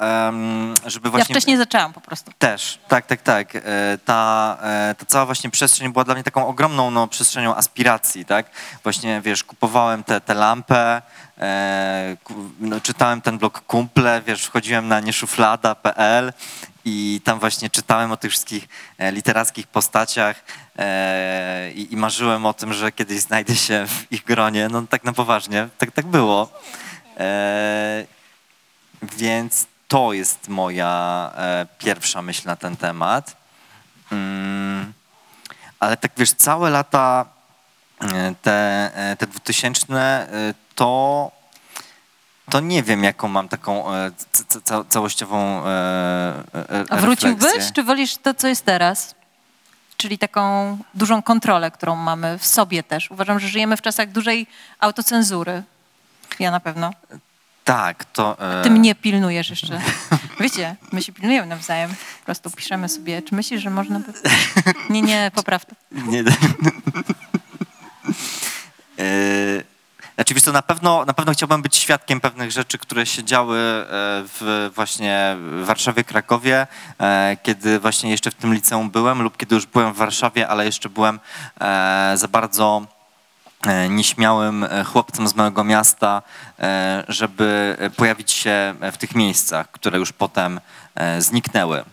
żeby 0.85 1.07
Ja 1.07 1.11
właśnie... 1.11 1.35
wcześniej 1.35 1.57
zaczęłam 1.57 1.93
po 1.93 2.01
prostu. 2.01 2.31
Też, 2.39 2.79
tak, 2.87 3.05
tak, 3.05 3.21
tak. 3.21 3.55
E, 3.55 3.61
Ta, 4.05 4.57
ta 4.97 5.05
cała 5.07 5.25
właśnie 5.25 5.49
przestrzeń 5.49 5.91
była 5.91 6.05
dla 6.05 6.13
mnie 6.13 6.23
taką 6.23 6.47
ogromną 6.47 6.91
no, 6.91 7.07
przestrzenią 7.07 7.55
aspiracji, 7.55 8.25
tak? 8.25 8.45
Właśnie, 8.83 9.21
wiesz, 9.21 9.43
kupowałem 9.43 10.03
tę 10.03 10.21
te, 10.21 10.33
lampę, 10.33 11.01
no, 12.59 12.81
czytałem 12.81 13.21
ten 13.21 13.37
blog 13.37 13.61
Kumple, 13.61 14.21
wiesz, 14.25 14.45
wchodziłem 14.45 14.87
na 14.87 14.99
nieszuflada.pl 14.99 16.33
i 16.85 17.21
tam 17.23 17.39
właśnie 17.39 17.69
czytałem 17.69 18.11
o 18.11 18.17
tych 18.17 18.31
wszystkich 18.31 18.67
e, 18.97 19.11
literackich 19.11 19.67
postaciach 19.67 20.43
e, 20.77 21.71
i, 21.71 21.93
i 21.93 21.97
marzyłem 21.97 22.45
o 22.45 22.53
tym, 22.53 22.73
że 22.73 22.91
kiedyś 22.91 23.19
znajdę 23.19 23.55
się 23.55 23.85
w 23.87 24.11
ich 24.11 24.23
gronie. 24.23 24.69
No 24.71 24.81
tak 24.89 25.03
na 25.03 25.13
poważnie, 25.13 25.67
tak, 25.77 25.91
tak 25.91 26.05
było. 26.05 26.49
E, 27.17 28.05
więc 29.01 29.67
to 29.87 30.13
jest 30.13 30.47
moja 30.47 31.31
e, 31.37 31.65
pierwsza 31.77 32.21
myśl 32.21 32.41
na 32.45 32.55
ten 32.55 32.77
temat. 32.77 33.35
Mm, 34.11 34.93
ale 35.79 35.97
tak 35.97 36.11
wiesz, 36.17 36.31
całe 36.31 36.69
lata 36.69 37.25
e, 37.25 37.42
te, 38.41 38.91
e, 39.11 39.15
te 39.15 39.27
2000 39.27 39.93
e, 39.93 40.27
to, 40.75 41.31
to 42.49 42.59
nie 42.59 42.83
wiem, 42.83 43.03
jaką 43.03 43.27
mam 43.27 43.49
taką 43.49 43.93
e, 43.93 44.11
ca- 44.63 44.83
całościową 44.89 45.65
e, 45.67 46.43
A 46.89 46.97
wróciłbyś, 46.97 47.43
refleksję. 47.43 47.71
czy 47.73 47.83
wolisz 47.83 48.17
to, 48.17 48.33
co 48.33 48.47
jest 48.47 48.65
teraz? 48.65 49.15
Czyli 49.97 50.17
taką 50.17 50.77
dużą 50.93 51.21
kontrolę, 51.21 51.71
którą 51.71 51.95
mamy 51.95 52.37
w 52.37 52.45
sobie 52.45 52.83
też. 52.83 53.11
Uważam, 53.11 53.39
że 53.39 53.47
żyjemy 53.47 53.77
w 53.77 53.81
czasach 53.81 54.11
dużej 54.11 54.47
autocenzury. 54.79 55.63
Ja 56.39 56.51
na 56.51 56.59
pewno. 56.59 56.91
Tak, 57.63 58.05
to... 58.05 58.37
Ty 58.63 58.69
mnie 58.69 58.95
pilnujesz 58.95 59.49
jeszcze. 59.49 59.81
Wiecie, 60.39 60.75
my 60.91 61.01
się 61.03 61.11
pilnujemy 61.13 61.47
nawzajem. 61.47 61.89
Po 62.19 62.25
prostu 62.25 62.51
piszemy 62.51 62.89
sobie. 62.89 63.21
Czy 63.21 63.35
myślisz, 63.35 63.61
że 63.61 63.69
można 63.69 63.99
by... 63.99 64.13
Nie, 64.89 65.01
nie, 65.01 65.31
popraw 65.35 65.65
to. 65.65 65.75
Nie. 66.11 66.23
Yy, 68.97 69.63
Znaczy, 70.15 70.33
wiesz 70.33 70.45
na 70.45 70.61
pewno, 70.61 71.05
na 71.05 71.13
pewno 71.13 71.33
chciałbym 71.33 71.61
być 71.61 71.75
świadkiem 71.75 72.21
pewnych 72.21 72.51
rzeczy, 72.51 72.77
które 72.77 73.05
się 73.05 73.23
działy 73.23 73.57
e, 73.57 73.85
w 74.39 74.71
właśnie 74.75 75.37
Warszawie, 75.63 76.03
Krakowie, 76.03 76.67
e, 76.99 77.37
kiedy 77.43 77.79
właśnie 77.79 78.11
jeszcze 78.11 78.31
w 78.31 78.35
tym 78.35 78.53
liceum 78.53 78.89
byłem 78.89 79.21
lub 79.21 79.37
kiedy 79.37 79.55
już 79.55 79.65
byłem 79.65 79.93
w 79.93 79.97
Warszawie, 79.97 80.47
ale 80.47 80.65
jeszcze 80.65 80.89
byłem 80.89 81.19
e, 81.61 82.13
za 82.15 82.27
bardzo 82.27 82.85
e, 83.67 83.89
nieśmiałym 83.89 84.63
e, 84.63 84.83
chłopcem 84.83 85.27
z 85.27 85.35
małego 85.35 85.63
miasta, 85.63 86.21
e, 86.59 87.03
żeby 87.07 87.77
pojawić 87.97 88.31
się 88.31 88.75
w 88.91 88.97
tych 88.97 89.15
miejscach, 89.15 89.71
które 89.71 89.99
już 89.99 90.11
potem 90.11 90.59
e, 90.95 91.21
zniknęły 91.21 91.83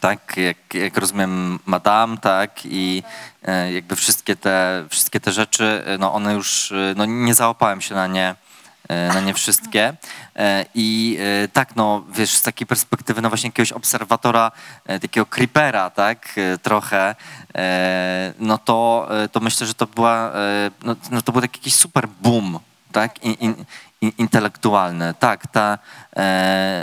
tak, 0.00 0.36
jak, 0.36 0.74
jak 0.74 0.96
rozumiem 0.96 1.58
Madame, 1.66 2.16
tak, 2.16 2.60
i 2.64 3.02
e, 3.42 3.72
jakby 3.72 3.96
wszystkie 3.96 4.36
te, 4.36 4.84
wszystkie 4.90 5.20
te 5.20 5.32
rzeczy, 5.32 5.82
e, 5.86 5.98
no 5.98 6.12
one 6.12 6.34
już, 6.34 6.72
e, 6.72 6.94
no 6.96 7.04
nie 7.04 7.34
załapałem 7.34 7.80
się 7.80 7.94
na 7.94 8.06
nie, 8.06 8.34
na 8.88 9.20
nie 9.20 9.34
wszystkie. 9.34 9.94
I 10.74 11.18
tak, 11.52 11.76
no 11.76 12.04
wiesz, 12.12 12.30
z 12.34 12.42
takiej 12.42 12.66
perspektywy, 12.66 13.22
no 13.22 13.28
właśnie 13.28 13.48
jakiegoś 13.48 13.72
obserwatora, 13.72 14.52
takiego 14.84 15.26
creepera, 15.26 15.90
tak, 15.90 16.34
trochę, 16.62 17.14
no 18.38 18.58
to, 18.58 19.08
to 19.32 19.40
myślę, 19.40 19.66
że 19.66 19.74
to 19.74 19.86
była, 19.86 20.32
no, 20.82 20.96
no 21.10 21.22
to 21.22 21.32
był 21.32 21.40
taki 21.40 21.60
jakiś 21.60 21.74
super 21.74 22.08
boom, 22.08 22.58
tak, 22.92 23.22
in, 23.22 23.32
in, 23.32 23.64
in, 24.00 24.12
intelektualny, 24.18 25.14
tak, 25.18 25.46
ta, 25.46 25.78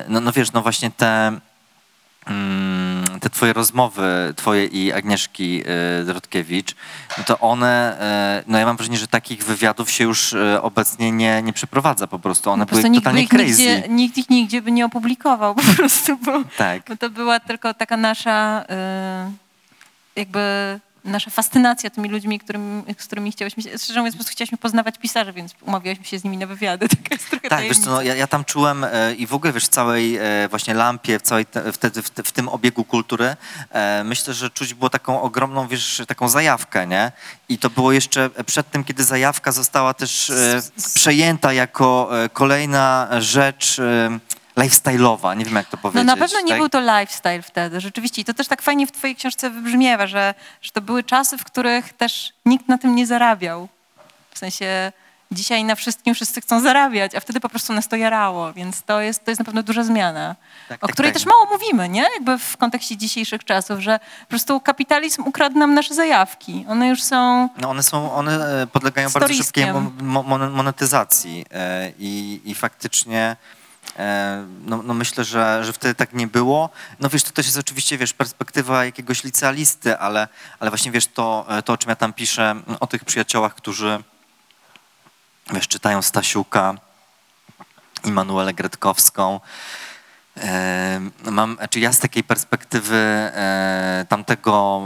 no, 0.07 0.19
no 0.21 0.31
wiesz, 0.31 0.51
no 0.51 0.61
właśnie 0.61 0.91
te, 0.91 1.39
te 3.21 3.29
twoje 3.29 3.53
rozmowy, 3.53 4.33
twoje 4.35 4.65
i 4.65 4.91
Agnieszki 4.93 5.63
e, 5.65 6.03
Drodkiewicz, 6.03 6.75
no 7.17 7.23
to 7.23 7.39
one, 7.39 7.99
e, 7.99 8.43
no 8.47 8.57
ja 8.59 8.65
mam 8.65 8.77
wrażenie, 8.77 8.97
że 8.97 9.07
takich 9.07 9.43
wywiadów 9.43 9.91
się 9.91 10.03
już 10.03 10.33
e, 10.33 10.61
obecnie 10.61 11.11
nie, 11.11 11.41
nie 11.41 11.53
przeprowadza 11.53 12.07
po 12.07 12.19
prostu. 12.19 12.51
One 12.51 12.65
po 12.65 12.69
prostu 12.69 12.81
były 12.81 12.89
nikt, 12.89 13.03
totalnie 13.03 13.23
ich 13.23 13.29
crazy. 13.29 13.45
nigdzie, 13.45 13.83
nikt 13.89 14.17
ich 14.17 14.29
nigdzie 14.29 14.61
by 14.61 14.71
nie 14.71 14.85
opublikował 14.85 15.55
po 15.55 15.61
prostu, 15.75 16.17
bo, 16.17 16.31
Tak. 16.57 16.81
bo 16.89 16.97
to 16.97 17.09
była 17.09 17.39
tylko 17.39 17.73
taka 17.73 17.97
nasza 17.97 18.61
y, 18.61 20.19
jakby 20.19 20.79
nasza 21.03 21.31
fascynacja 21.31 21.89
tymi 21.89 22.09
ludźmi, 22.09 22.39
którym, 22.39 22.83
z 22.97 23.05
którymi 23.05 23.31
chciałyśmy, 23.31 23.63
szczerze 23.63 23.99
mówiąc, 23.99 24.15
po 24.15 24.17
prostu 24.17 24.31
chciałyśmy 24.31 24.57
poznawać 24.57 24.97
pisarzy, 24.97 25.33
więc 25.33 25.53
umawiałyśmy 25.61 26.05
się 26.05 26.19
z 26.19 26.23
nimi 26.23 26.37
na 26.37 26.45
wywiady. 26.45 26.89
Taka 27.03 27.15
jest 27.15 27.29
trochę 27.29 27.49
Tak, 27.49 27.63
wiesz 27.63 27.79
co, 27.79 27.91
no, 27.91 28.01
ja, 28.01 28.15
ja 28.15 28.27
tam 28.27 28.45
czułem 28.45 28.83
e, 28.83 29.13
i 29.13 29.27
w 29.27 29.33
ogóle 29.33 29.53
wiesz, 29.53 29.65
w 29.65 29.69
całej 29.69 30.17
e, 30.17 30.47
właśnie 30.49 30.73
lampie, 30.73 31.19
w, 31.19 31.21
całej 31.21 31.45
te, 31.45 31.71
wtedy 31.71 32.01
w, 32.01 32.09
te, 32.09 32.23
w 32.23 32.31
tym 32.31 32.49
obiegu 32.49 32.83
kultury, 32.83 33.35
e, 33.69 34.03
myślę, 34.03 34.33
że 34.33 34.49
czuć 34.49 34.73
było 34.73 34.89
taką 34.89 35.21
ogromną, 35.21 35.67
wiesz, 35.67 36.01
taką 36.07 36.29
zajawkę, 36.29 36.87
nie? 36.87 37.11
I 37.49 37.57
to 37.57 37.69
było 37.69 37.91
jeszcze 37.91 38.29
przed 38.45 38.71
tym, 38.71 38.83
kiedy 38.83 39.03
zajawka 39.03 39.51
została 39.51 39.93
też 39.93 40.29
e, 40.29 40.61
przejęta 40.93 41.53
jako 41.53 42.09
e, 42.23 42.29
kolejna 42.29 43.07
rzecz 43.19 43.79
e, 43.79 44.19
lifestyle'owa, 44.57 45.37
nie 45.37 45.45
wiem 45.45 45.55
jak 45.55 45.65
to 45.69 45.77
No 45.77 45.81
powiedzieć. 45.81 46.07
na 46.07 46.17
pewno 46.17 46.39
nie 46.41 46.49
tak? 46.49 46.57
był 46.57 46.69
to 46.69 46.79
lifestyle 46.99 47.41
wtedy, 47.41 47.81
rzeczywiście. 47.81 48.21
I 48.21 48.25
to 48.25 48.33
też 48.33 48.47
tak 48.47 48.61
fajnie 48.61 48.87
w 48.87 48.91
twojej 48.91 49.15
książce 49.15 49.49
wybrzmiewa, 49.49 50.07
że, 50.07 50.33
że 50.61 50.71
to 50.71 50.81
były 50.81 51.03
czasy, 51.03 51.37
w 51.37 51.43
których 51.43 51.93
też 51.93 52.33
nikt 52.45 52.67
na 52.67 52.77
tym 52.77 52.95
nie 52.95 53.07
zarabiał. 53.07 53.67
W 54.33 54.37
sensie 54.39 54.91
dzisiaj 55.31 55.63
na 55.63 55.75
wszystkim 55.75 56.15
wszyscy 56.15 56.41
chcą 56.41 56.59
zarabiać, 56.61 57.15
a 57.15 57.19
wtedy 57.19 57.39
po 57.39 57.49
prostu 57.49 57.73
nas 57.73 57.87
to 57.87 57.95
jarało, 57.95 58.53
więc 58.53 58.81
to 58.83 59.01
jest, 59.01 59.25
to 59.25 59.31
jest 59.31 59.39
na 59.39 59.45
pewno 59.45 59.63
duża 59.63 59.83
zmiana, 59.83 60.35
Tak, 60.69 60.83
o 60.83 60.87
tak, 60.87 60.93
której 60.93 61.11
tak. 61.11 61.19
też 61.21 61.25
mało 61.25 61.45
mówimy, 61.51 61.89
nie? 61.89 62.05
Jakby 62.13 62.37
w 62.37 62.57
kontekście 62.57 62.97
dzisiejszych 62.97 63.43
czasów, 63.45 63.79
że 63.79 63.99
po 64.21 64.29
prostu 64.29 64.59
kapitalizm 64.59 65.23
ukradł 65.27 65.57
nam 65.59 65.73
nasze 65.73 65.93
zajawki. 65.93 66.65
One 66.69 66.87
już 66.87 67.03
są... 67.03 67.49
No 67.57 67.69
one 67.69 67.83
są, 67.83 68.13
one 68.13 68.61
e, 68.61 68.67
podlegają 68.67 69.09
bardzo 69.09 69.27
Storiskiem. 69.27 69.75
szybkiej 69.75 70.05
mo- 70.07 70.23
mon- 70.23 70.51
monetyzacji 70.51 71.45
e, 71.51 71.91
i, 71.99 72.41
i 72.45 72.55
faktycznie 72.55 73.35
no, 74.65 74.83
no 74.83 74.93
myślę, 74.93 75.23
że, 75.23 75.65
że 75.65 75.73
wtedy 75.73 75.95
tak 75.95 76.13
nie 76.13 76.27
było. 76.27 76.69
No 76.99 77.09
wiesz, 77.09 77.23
to 77.23 77.31
też 77.31 77.45
jest 77.45 77.57
oczywiście, 77.57 77.97
wiesz, 77.97 78.13
perspektywa 78.13 78.85
jakiegoś 78.85 79.23
licealisty, 79.23 79.97
ale, 79.97 80.27
ale 80.59 80.71
właśnie 80.71 80.91
wiesz, 80.91 81.07
to, 81.07 81.45
e, 81.49 81.61
to 81.61 81.73
o 81.73 81.77
czym 81.77 81.89
ja 81.89 81.95
tam 81.95 82.13
piszę, 82.13 82.55
o 82.79 82.87
tych 82.87 83.05
przyjaciołach, 83.05 83.55
którzy 83.55 84.03
wiesz, 85.53 85.67
czytają 85.67 86.01
Stasiuka, 86.01 86.75
Immanuelę 88.03 88.53
Gretkowską, 88.53 89.39
E, 89.39 89.90
Mam, 91.31 91.57
czy 91.69 91.79
ja 91.79 91.93
z 91.93 91.99
takiej 91.99 92.23
perspektywy 92.23 92.95
e, 92.95 94.05
tamtego, 94.09 94.81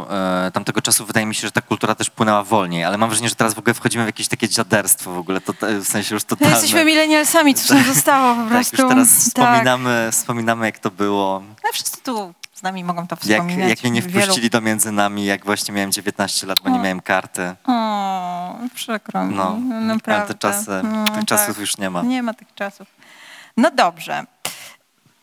e, 0.48 0.52
tamtego 0.52 0.82
czasu 0.82 1.06
wydaje 1.06 1.26
mi 1.26 1.36
się, 1.36 1.42
że 1.48 1.52
ta 1.52 1.62
kultura 1.62 1.96
też 1.96 2.10
płynęła 2.10 2.44
wolniej, 2.44 2.84
ale 2.84 2.98
mam 2.98 3.10
wrażenie, 3.10 3.30
że 3.30 3.36
teraz 3.36 3.54
w 3.54 3.60
ogóle 3.60 3.74
wchodzimy 3.74 4.04
w 4.04 4.08
jakieś 4.08 4.28
takie 4.28 4.50
dziaderstwo 4.50 5.12
w 5.12 5.18
ogóle, 5.18 5.42
to, 5.42 5.54
w 5.82 5.88
sensie 5.88 6.16
już 6.16 6.24
No, 6.24 6.28
totalne. 6.30 6.54
jesteśmy 6.54 6.86
milenialsami, 6.86 7.56
coś 7.56 7.70
nam 7.70 7.84
zostało 7.84 8.36
po 8.36 8.42
tak, 8.42 8.50
prostu. 8.50 8.82
już 8.82 8.90
teraz 8.90 9.08
Tak. 9.10 9.18
wspominamy, 9.20 10.10
wspominamy 10.12 10.66
jak 10.66 10.80
to 10.80 10.92
było, 10.92 11.44
No, 11.64 11.70
wszyscy 11.74 12.02
tu 12.02 12.34
z 12.54 12.64
nami 12.64 12.84
mogą 12.84 13.08
to 13.08 13.16
jak, 13.26 13.42
wspominać. 13.42 13.70
jak 13.70 13.84
mnie 13.84 13.92
nie 13.92 14.02
Wielu- 14.02 14.24
wpuścili 14.26 14.50
do 14.50 14.62
między 14.62 14.92
nami, 14.92 15.26
jak 15.26 15.46
właśnie 15.46 15.74
miałem 15.74 15.92
19 15.92 16.48
lat, 16.48 16.58
bo 16.64 16.70
nie 16.70 16.80
miałem 16.80 17.02
karty. 17.02 17.56
O, 17.68 18.56
przykro 18.76 19.26
mi. 19.26 19.36
No, 19.36 19.58
No, 19.60 19.76
ale 19.76 19.86
naprawdę. 19.86 20.34
te 20.34 20.40
czasy, 20.40 20.72
No, 20.84 21.06
tych 21.06 21.16
tak. 21.16 21.26
czasów 21.26 21.60
już 21.60 21.78
nie 21.78 21.90
ma. 21.90 22.02
Nie 22.02 22.24
ma 22.24 22.34
tych 22.34 22.48
czasów. 22.56 22.88
No 23.58 23.72
dobrze. 23.72 24.26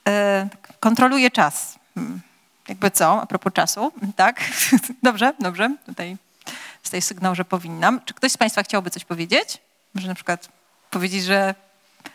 E, 0.08 0.48
kontroluję 0.80 1.30
czas. 1.30 1.78
Hmm. 1.94 2.20
Jakby 2.68 2.90
co, 2.90 3.22
a 3.22 3.26
propos 3.26 3.52
czasu, 3.52 3.92
tak? 4.16 4.40
Dobrze, 5.02 5.32
dobrze. 5.40 5.76
Tutaj 5.86 6.16
tutaj 6.82 7.02
sygnał, 7.02 7.34
że 7.34 7.44
powinnam. 7.44 8.00
Czy 8.04 8.14
ktoś 8.14 8.32
z 8.32 8.36
Państwa 8.36 8.62
chciałby 8.62 8.90
coś 8.90 9.04
powiedzieć? 9.04 9.58
Może 9.94 10.08
na 10.08 10.14
przykład 10.14 10.48
powiedzieć, 10.90 11.24
że 11.24 11.54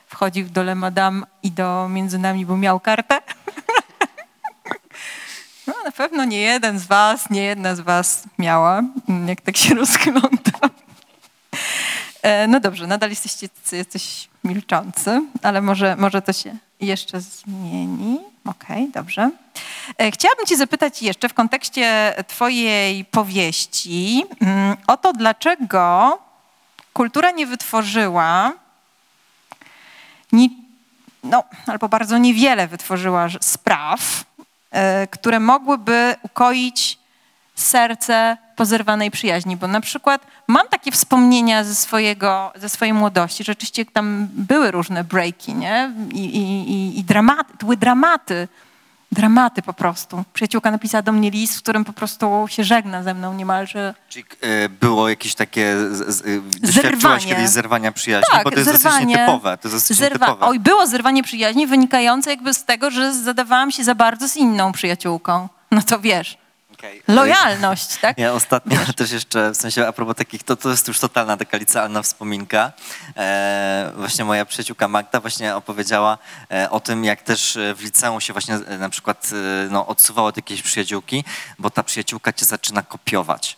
wchodził 0.08 0.50
do 0.50 0.64
Le 0.64 0.76
Madame 0.76 1.26
i 1.44 1.52
do 1.52 1.90
Między 1.90 2.20
Nami, 2.20 2.46
bo 2.46 2.58
miał 2.58 2.80
kartę? 2.80 3.22
No 5.68 5.74
na 5.86 5.92
pewno 5.92 6.26
nie 6.26 6.42
jeden 6.42 6.80
z 6.80 6.86
Was, 6.86 7.30
nie 7.30 7.44
jedna 7.44 7.76
z 7.76 7.80
Was 7.80 8.24
miała, 8.38 8.82
mm, 9.10 9.28
jak 9.28 9.42
tak 9.42 9.58
się 9.58 9.76
rozglądam. 9.76 10.70
E, 12.22 12.48
No 12.48 12.60
dobrze, 12.60 12.88
nadal 12.88 13.10
jesteście 13.10 13.50
jacyś 13.72 14.30
milczący, 14.44 15.22
ale 15.44 15.62
może, 15.62 15.96
może 15.96 16.22
to 16.22 16.34
się 16.34 16.58
jeszcze 16.82 17.22
zmieni. 17.22 18.20
Okej, 18.46 18.90
dobrze. 18.90 19.32
E, 19.98 20.12
Chciałabym 20.12 20.46
Cię 20.46 20.58
zapytać 20.58 21.02
jeszcze 21.02 21.30
w 21.30 21.34
kontekście 21.34 22.14
Twojej 22.28 23.06
powieści 23.06 24.26
mm, 24.42 24.78
o 24.88 24.98
to, 24.98 25.14
dlaczego 25.14 26.20
kultura 26.94 27.32
nie 27.32 27.48
wytworzyła, 27.48 28.54
no, 31.24 31.44
albo 31.68 31.90
bardzo 31.90 32.18
niewiele 32.18 32.68
wytworzyła 32.68 33.28
spraw, 33.42 34.26
e, 34.72 35.08
które 35.08 35.40
mogłyby 35.40 36.16
ukoić 36.24 36.97
serce 37.62 38.38
pozerwanej 38.56 39.12
przyjaźni, 39.12 39.58
bo 39.58 39.68
na 39.68 39.82
przykład 39.82 40.22
mam 40.48 40.68
takie 40.68 40.92
wspomnienia 40.92 41.64
ze, 41.64 41.76
swojego, 41.76 42.52
ze 42.56 42.70
swojej 42.70 42.94
młodości, 42.94 43.44
że 43.44 43.52
rzeczywiście 43.52 43.86
tam 43.86 44.28
były 44.34 44.72
różne 44.72 45.04
breaki, 45.04 45.54
nie? 45.54 45.92
I, 46.14 46.26
i, 46.26 47.00
i, 47.00 47.04
dramaty, 47.04 47.54
były 47.60 47.78
dramaty, 47.78 48.48
dramaty 49.12 49.62
po 49.62 49.74
prostu. 49.74 50.24
Przyjaciółka 50.34 50.72
napisała 50.72 51.02
do 51.02 51.12
mnie 51.12 51.32
list, 51.32 51.56
w 51.58 51.62
którym 51.62 51.86
po 51.86 51.94
prostu 51.94 52.46
się 52.50 52.64
żegna 52.64 53.04
ze 53.04 53.14
mną 53.14 53.34
niemalże. 53.34 53.94
Czyli 54.10 54.26
e, 54.42 54.70
było 54.70 55.10
jakieś 55.10 55.36
takie, 55.36 55.76
z, 55.92 56.22
e, 56.22 56.60
doświadczyłaś 56.60 57.26
kiedyś 57.26 57.50
zerwania 57.50 57.92
przyjaźni, 57.92 58.28
Tak, 58.32 58.44
bo 58.44 58.52
to 58.52 58.56
jest 58.60 58.70
dosyć 58.70 58.84
zerwanie. 58.84 59.06
nietypowe. 59.06 59.58
To 59.58 59.68
jest 59.68 59.76
dosyć 59.76 59.98
Zerwa- 59.98 60.04
nietypowe. 60.14 60.46
Oj, 60.46 60.60
było 60.60 60.88
zerwanie 60.88 61.24
przyjaźni 61.24 61.68
wynikające 61.68 62.30
jakby 62.30 62.54
z 62.54 62.64
tego, 62.66 62.92
że 62.92 63.14
zadawałam 63.14 63.72
się 63.72 63.84
za 63.84 63.96
bardzo 63.96 64.30
z 64.30 64.36
inną 64.38 64.72
przyjaciółką. 64.72 65.50
No 65.72 65.82
to 65.82 66.00
wiesz, 66.00 66.38
Okej. 66.78 67.04
lojalność, 67.08 67.98
tak? 67.98 68.18
Ja 68.18 68.34
ostatnio 68.34 68.80
też 68.96 69.12
jeszcze, 69.12 69.52
w 69.52 69.58
sensie 69.58 69.88
a 69.88 69.92
propos 69.94 70.16
takich, 70.16 70.44
to, 70.44 70.56
to 70.56 70.70
jest 70.70 70.88
już 70.88 71.00
totalna 71.00 71.38
taka 71.38 71.58
licealna 71.58 72.02
wspominka. 72.02 72.72
E, 73.18 73.92
właśnie 73.96 74.26
moja 74.26 74.46
przyjaciółka 74.46 74.88
Magda 74.88 75.20
właśnie 75.20 75.56
opowiedziała 75.56 76.18
e, 76.52 76.70
o 76.70 76.80
tym, 76.80 77.06
jak 77.06 77.22
też 77.22 77.56
e, 77.58 77.76
w 77.76 77.82
liceum 77.82 78.22
się 78.22 78.34
właśnie 78.34 78.56
e, 78.56 78.78
na 78.78 78.90
przykład 78.90 79.30
no, 79.70 79.88
odsuwało 79.88 80.28
od 80.28 80.38
jakiejś 80.38 80.62
przyjaciółki, 80.62 81.24
bo 81.60 81.70
ta 81.70 81.84
przyjaciółka 81.84 82.34
cię 82.34 82.46
zaczyna 82.46 82.82
kopiować. 82.82 83.58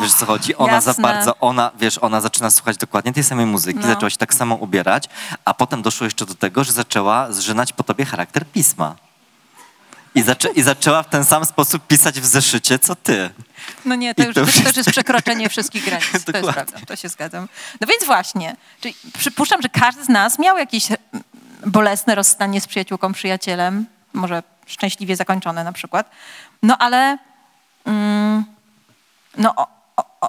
Wiesz 0.00 0.12
co 0.14 0.26
chodzi? 0.26 0.56
Ona 0.56 0.80
za 0.80 0.90
jasne. 0.90 1.02
bardzo, 1.02 1.36
ona, 1.40 1.70
wiesz, 1.78 1.98
ona 1.98 2.20
zaczyna 2.20 2.50
słuchać 2.50 2.76
dokładnie 2.76 3.12
tej 3.12 3.24
samej 3.24 3.46
muzyki, 3.46 3.78
No. 3.78 3.86
zaczęła 3.86 4.10
się 4.10 4.16
tak 4.16 4.34
samo 4.34 4.54
ubierać, 4.54 5.04
a 5.44 5.54
potem 5.54 5.82
doszło 5.82 6.04
jeszcze 6.04 6.26
do 6.26 6.34
tego, 6.34 6.64
że 6.64 6.72
zaczęła 6.72 7.32
zżynać 7.32 7.72
po 7.72 7.82
tobie 7.82 8.04
charakter 8.04 8.46
pisma. 8.46 8.96
I, 10.14 10.22
zaczę, 10.22 10.48
I 10.48 10.62
zaczęła 10.62 11.02
w 11.02 11.08
ten 11.08 11.24
sam 11.24 11.44
sposób 11.44 11.86
pisać 11.86 12.20
w 12.20 12.26
zeszycie, 12.26 12.78
co 12.78 12.94
ty. 12.96 13.30
No 13.84 13.94
nie, 13.94 14.14
to 14.14 14.22
I 14.22 14.26
już, 14.26 14.34
to 14.34 14.40
już 14.40 14.54
to 14.54 14.80
jest- 14.80 14.90
przekroczenie 14.90 15.48
wszystkich 15.48 15.84
granic. 15.84 16.06
To 16.32 16.38
jest 16.38 16.52
prawda, 16.52 16.78
to 16.86 16.96
się 16.96 17.08
zgadzam. 17.08 17.48
No 17.80 17.86
więc 17.86 18.04
właśnie, 18.04 18.56
czyli 18.80 18.94
przypuszczam, 19.18 19.62
że 19.62 19.68
każdy 19.68 20.04
z 20.04 20.08
nas 20.08 20.38
miał 20.38 20.58
jakieś 20.58 20.90
mm, 20.90 20.98
bolesne 21.66 22.14
rozstanie 22.14 22.60
z 22.60 22.66
przyjaciółką, 22.66 23.12
przyjacielem, 23.12 23.86
może 24.12 24.42
szczęśliwie 24.66 25.16
zakończone 25.16 25.64
na 25.64 25.72
przykład. 25.72 26.10
No 26.62 26.78
ale 26.78 27.18
mm, 27.84 28.44
no, 29.38 29.54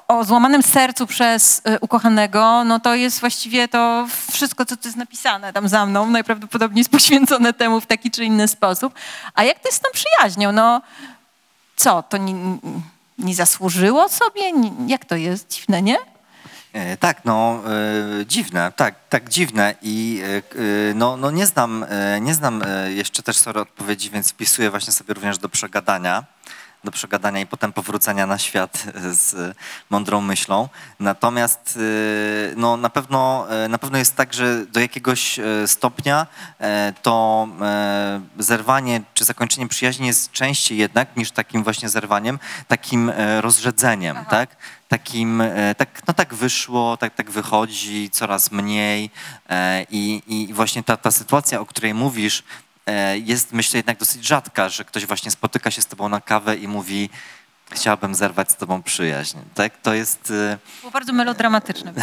o, 0.07 0.23
złamanym 0.23 0.63
sercu 0.63 1.07
przez 1.07 1.61
y, 1.67 1.79
ukochanego, 1.79 2.63
no 2.63 2.79
to 2.79 2.95
jest 2.95 3.19
właściwie 3.19 3.67
to 3.67 4.07
wszystko, 4.31 4.65
co 4.65 4.77
tu 4.77 4.87
jest 4.87 4.97
napisane 4.97 5.53
tam 5.53 5.67
za 5.67 5.85
mną, 5.85 6.09
najprawdopodobniej 6.09 6.79
jest 6.79 6.91
poświęcone 6.99 7.53
temu 7.53 7.81
w 7.81 7.85
taki 7.85 8.11
czy 8.11 8.25
inny 8.25 8.47
sposób. 8.47 8.93
A 9.33 9.43
jak 9.43 9.59
to 9.59 9.67
jest 9.67 9.77
z 9.77 9.81
tą 9.81 9.89
przyjaźnią? 9.93 10.51
No 10.51 10.81
co, 11.75 12.03
to 12.03 12.17
nie, 12.17 12.33
nie 13.17 13.35
zasłużyło 13.35 14.09
sobie? 14.09 14.41
Jak 14.87 15.05
to 15.05 15.15
jest? 15.15 15.47
Dziwne, 15.47 15.81
nie? 15.81 15.97
E, 16.73 16.97
Tak, 16.97 17.25
no 17.25 17.61
e, 18.21 18.25
dziwne, 18.25 18.71
tak, 18.75 18.95
tak 19.09 19.29
dziwne 19.29 19.75
i 19.81 20.21
e, 20.23 20.93
no, 20.93 21.17
no 21.17 21.31
nie 21.31 21.45
znam, 21.45 21.85
nie 22.21 22.33
znam 22.33 22.63
jeszcze 22.87 23.23
też 23.23 23.37
sorry 23.37 23.59
odpowiedzi, 23.61 24.09
więc 24.09 24.31
wpisuję 24.31 24.69
właśnie 24.69 24.93
sobie 24.93 25.13
również 25.13 25.37
do 25.37 25.49
przegadania, 25.49 26.23
do 26.83 26.91
przegadania 26.91 27.39
i 27.39 27.45
potem 27.45 27.73
powrócenia 27.73 28.27
na 28.27 28.37
świat 28.37 28.83
e, 28.87 29.13
z 29.13 29.55
mądrą 29.89 30.21
myślą. 30.21 30.69
Natomiast 30.99 31.79
e, 32.51 32.55
no 32.55 32.77
na 32.77 32.89
pewno, 32.89 33.47
e, 33.49 33.67
na 33.67 33.77
pewno 33.77 33.97
jest 33.97 34.15
tak, 34.15 34.33
że 34.33 34.65
do 34.65 34.79
jakiegoś 34.79 35.39
stopnia 35.65 36.27
to 37.01 37.47
zerwanie 38.39 39.01
czy 39.13 39.25
zakończenie 39.25 39.67
przyjaźni 39.67 40.07
jest 40.07 40.31
częściej 40.31 40.77
jednak 40.77 41.17
niż 41.17 41.31
takim 41.31 41.63
właśnie 41.63 41.89
zerwaniem, 41.89 42.39
takim 42.67 43.11
rozrzedzeniem, 43.41 44.17
tak? 44.29 44.55
takim, 44.87 45.43
tak, 45.77 46.01
no 46.07 46.13
tak 46.13 46.33
wyszło, 46.33 46.97
tak, 46.97 47.15
tak 47.15 47.31
wychodzi, 47.31 48.09
coraz 48.09 48.51
mniej 48.51 49.09
i, 49.89 50.23
i 50.27 50.53
właśnie 50.53 50.83
ta, 50.83 50.97
ta 50.97 51.11
sytuacja, 51.11 51.59
o 51.59 51.65
której 51.65 51.93
mówisz, 51.93 52.43
jest 53.25 53.53
myślę 53.53 53.77
jednak 53.77 53.97
dosyć 53.97 54.25
rzadka, 54.27 54.69
że 54.69 54.85
ktoś 54.85 55.05
właśnie 55.05 55.31
spotyka 55.31 55.71
się 55.71 55.81
z 55.81 55.85
tobą 55.85 56.09
na 56.09 56.21
kawę 56.21 56.55
i 56.55 56.67
mówi 56.67 57.09
chciałbym 57.71 58.15
zerwać 58.15 58.51
z 58.51 58.55
tobą 58.55 58.83
przyjaźń. 58.83 59.37
Tak? 59.53 59.77
To 59.81 59.93
jest... 59.93 60.33
e, 60.51 60.57
Było 60.81 60.91
bardzo 60.91 61.13
melodramatyczne. 61.13 61.93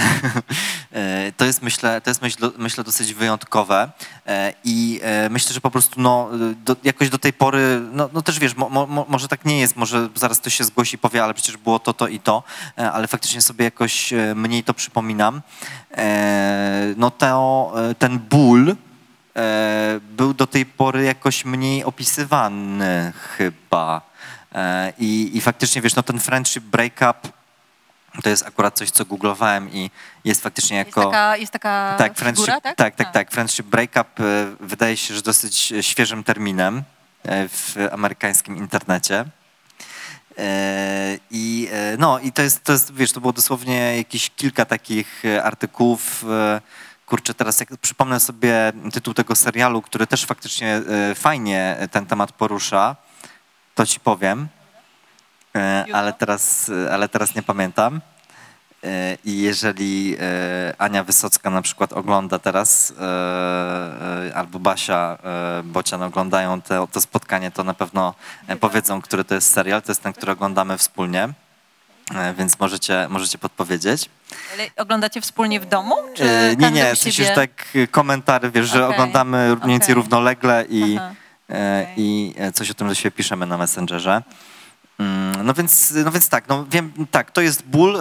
E, 0.93 1.33
To 1.37 1.45
jest, 1.45 1.63
myślę, 1.63 2.01
to 2.01 2.11
jest 2.11 2.23
myślę, 2.23 2.51
myślę 2.59 2.85
dosyć 2.85 3.15
wyjątkowe 3.15 3.91
E, 4.27 4.53
i 4.65 5.01
e, 5.03 5.29
myślę, 5.31 5.53
że 5.55 5.61
po 5.61 5.71
prostu 5.71 6.01
no, 6.01 6.29
do, 6.65 6.77
jakoś 6.85 7.09
do 7.11 7.19
tej 7.19 7.33
pory, 7.33 7.81
no, 7.93 8.09
no 8.13 8.23
też 8.23 8.39
wiesz, 8.39 8.57
mo, 8.57 8.69
mo, 8.71 9.07
może 9.09 9.29
tak 9.29 9.45
nie 9.45 9.61
jest, 9.61 9.77
może 9.77 10.09
zaraz 10.15 10.39
ktoś 10.39 10.55
się 10.55 10.65
zgłosi 10.65 10.95
i 10.95 10.99
powie, 10.99 11.25
ale 11.25 11.35
przecież 11.35 11.57
było 11.57 11.79
to, 11.79 11.93
to 11.93 12.09
i 12.09 12.21
to, 12.21 12.43
e, 12.79 12.93
ale 12.93 13.07
faktycznie 13.09 13.43
sobie 13.43 13.65
jakoś 13.65 14.13
e, 14.13 14.35
mniej 14.35 14.65
to 14.65 14.75
przypominam. 14.75 15.43
E, 15.97 16.95
No 16.97 17.11
to, 17.11 17.73
e, 17.91 17.95
ten 17.95 18.19
ból 18.19 18.71
e, 18.71 18.77
był 20.01 20.35
do 20.35 20.47
tej 20.47 20.67
pory 20.67 21.05
jakoś 21.05 21.45
mniej 21.45 21.85
opisywany 21.85 23.13
chyba. 23.37 24.11
E, 24.55 24.93
I, 24.99 25.37
I 25.37 25.41
faktycznie, 25.41 25.83
wiesz, 25.83 25.95
no 25.95 26.03
ten 26.03 26.21
friendship 26.21 26.65
breakup 26.65 27.33
to 28.23 28.31
jest 28.31 28.47
akurat 28.47 28.75
coś, 28.75 28.91
co 28.91 29.05
googlowałem 29.05 29.73
i 29.73 29.91
jest 30.25 30.43
faktycznie 30.43 30.77
Jest 30.77 30.89
jako... 30.89 31.05
taka, 31.05 31.37
jest 31.37 31.53
taka 31.53 31.95
tak, 31.99 32.17
friendship, 32.17 32.45
figura, 32.45 32.61
tak? 32.61 32.77
tak, 32.77 32.95
tak, 32.95 33.07
A. 33.07 33.11
tak. 33.11 33.31
Friendship 33.31 33.67
breakup 33.67 34.21
e, 34.21 34.25
wydaje 34.61 34.97
się, 34.97 35.15
że 35.15 35.23
dosyć 35.23 35.73
e, 35.73 35.83
świeżym 35.83 36.25
terminem 36.25 36.83
e, 37.23 37.49
w 37.49 37.77
amerykańskim 37.93 38.57
internecie. 38.57 39.25
E, 40.39 41.19
I 41.31 41.69
e, 41.73 41.97
no, 41.99 42.19
i 42.19 42.33
to 42.33 42.43
jest, 42.43 42.65
to 42.65 42.73
jest, 42.73 42.95
wiesz, 42.95 43.13
to 43.13 43.21
było 43.21 43.33
dosłownie 43.33 43.97
jakieś 43.97 44.31
kilka 44.31 44.65
takich 44.65 45.25
e, 45.25 45.45
artykułów. 45.45 46.25
Kurczę, 47.11 47.35
teraz 47.35 47.61
jak 47.61 47.77
przypomnę 47.77 48.21
sobie 48.21 48.73
tytuł 48.93 49.15
tego 49.15 49.37
serialu, 49.37 49.83
który 49.83 50.07
też 50.07 50.25
faktycznie 50.25 50.83
e, 51.11 51.15
fajnie 51.15 51.77
ten 51.91 52.07
temat 52.07 52.33
porusza, 52.33 52.97
to 53.75 53.87
ci 53.87 54.01
powiem. 54.01 54.49
E? 55.57 55.85
Ale 55.93 56.13
teraz, 56.13 56.69
e, 56.69 56.93
ale 56.93 57.09
teraz 57.09 57.35
nie 57.35 57.43
pamiętam. 57.43 58.01
I 59.25 59.41
jeżeli 59.41 60.17
Ania 60.79 61.05
Wysocka 61.05 61.51
na 61.51 61.63
przykład 61.63 61.93
ogląda 61.93 62.39
teraz, 62.39 62.95
albo 64.35 64.59
Basia 64.59 65.19
Bocian 65.65 66.03
oglądają 66.03 66.63
te, 66.63 66.87
to 66.93 67.01
spotkanie, 67.01 67.51
to 67.51 67.65
na 67.65 67.75
pewno 67.75 68.15
powiedzą, 68.61 69.03
który 69.03 69.25
to 69.25 69.35
jest 69.35 69.53
serial. 69.53 69.83
To 69.83 69.91
jest 69.91 70.03
ten, 70.03 70.13
który 70.13 70.33
oglądamy 70.33 70.79
wspólnie, 70.79 71.29
więc 72.39 72.59
możecie, 72.61 73.07
możecie 73.11 73.39
podpowiedzieć. 73.39 74.11
Ale 74.55 74.67
oglądacie 74.77 75.21
wspólnie 75.21 75.61
w 75.61 75.67
domu? 75.67 75.95
Czy 76.15 76.25
E, 76.25 76.57
Nie, 76.57 76.71
nie, 76.71 76.95
w 76.95 76.99
sensie, 76.99 77.25
że 77.25 77.31
tak 77.31 77.51
e, 77.75 77.87
komentary, 77.87 78.51
wiesz, 78.51 78.67
że 78.69 78.85
Okej, 78.87 78.95
oglądamy 78.97 79.49
mniej 79.57 79.69
więcej 79.69 79.85
okej. 79.87 79.95
równolegle 79.95 80.65
i, 80.69 80.97
e, 80.97 81.83
okej. 81.83 81.95
i 81.97 82.35
e, 82.39 82.53
coś 82.53 82.71
o 82.71 82.75
tym 82.75 82.89
do 82.89 82.95
siebie 82.95 83.11
piszemy 83.11 83.47
na 83.47 83.59
Messengerze. 83.59 84.23
Mm, 84.99 85.47
No 85.47 85.55
więc, 85.55 85.93
no 86.05 86.11
więc 86.11 86.29
tak, 86.29 86.49
no 86.49 86.65
wiem, 86.71 86.93
tak, 87.11 87.31
to 87.31 87.41
jest 87.41 87.63
ból. 87.67 87.97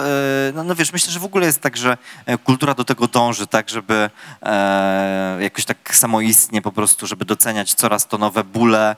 No, 0.54 0.64
no 0.64 0.74
wiesz, 0.74 0.92
myślę, 0.92 1.12
że 1.12 1.20
w 1.20 1.24
ogóle 1.24 1.46
jest 1.46 1.60
tak, 1.60 1.76
że 1.76 1.96
e, 2.26 2.38
kultura 2.38 2.74
do 2.74 2.84
tego 2.84 3.06
dąży, 3.06 3.46
tak, 3.46 3.68
żeby 3.70 4.10
e, 4.42 5.36
jakoś 5.40 5.64
tak 5.64 5.96
samoistnie 5.96 6.62
po 6.62 6.72
prostu, 6.72 7.06
żeby 7.06 7.24
doceniać 7.24 7.74
coraz 7.74 8.06
to 8.08 8.18
nowe 8.18 8.44
bóle 8.44 8.90
e, 8.90 8.96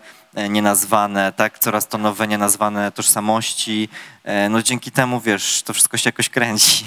nienazwane, 0.48 1.32
tak, 1.32 1.58
coraz 1.58 1.88
to 1.88 1.98
nowe 1.98 2.28
nienazwane 2.28 2.92
tożsamości. 2.92 3.88
E, 4.24 4.48
No 4.48 4.62
dzięki 4.62 4.90
temu, 4.90 5.20
wiesz, 5.20 5.62
to 5.62 5.74
wszystko 5.74 5.96
się 5.96 6.08
jakoś 6.08 6.28
kręci. 6.28 6.84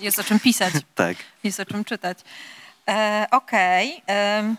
Jest 0.00 0.18
o 0.18 0.24
czym 0.24 0.40
pisać, 0.40 0.74
Tak. 0.94 1.16
jest 1.44 1.60
o 1.60 1.66
czym 1.66 1.84
czytać. 1.84 2.18
E, 2.88 3.26
Okej. 3.30 4.02
em, 4.06 4.56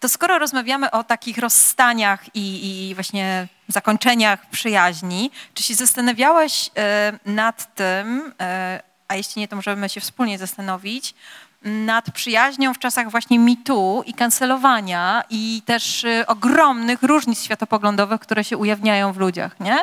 To 0.00 0.08
skoro 0.08 0.38
rozmawiamy 0.38 0.90
o 0.90 1.04
takich 1.04 1.38
rozstaniach 1.38 2.36
i, 2.36 2.88
i 2.88 2.94
właśnie 2.94 3.48
zakończeniach 3.68 4.50
przyjaźni, 4.50 5.30
czy 5.54 5.62
się 5.62 5.74
zastanawiałeś 5.74 6.70
e, 6.76 7.18
nad 7.26 7.74
tym, 7.74 8.32
e, 8.40 8.82
a 9.08 9.14
jeśli 9.16 9.40
nie, 9.40 9.48
to 9.48 9.56
możemy 9.56 9.88
się 9.88 10.00
wspólnie 10.00 10.38
zastanowić, 10.38 11.14
nad 11.62 12.10
przyjaźnią 12.10 12.74
w 12.74 12.78
czasach 12.78 13.10
właśnie 13.10 13.38
mitu 13.38 14.02
i 14.06 14.14
kancelowania 14.14 15.24
i 15.30 15.62
też 15.64 16.04
e, 16.04 16.26
ogromnych 16.26 17.02
różnic 17.02 17.44
światopoglądowych, 17.44 18.20
które 18.20 18.44
się 18.44 18.56
ujawniają 18.56 19.12
w 19.12 19.16
ludziach, 19.16 19.60
nie? 19.60 19.78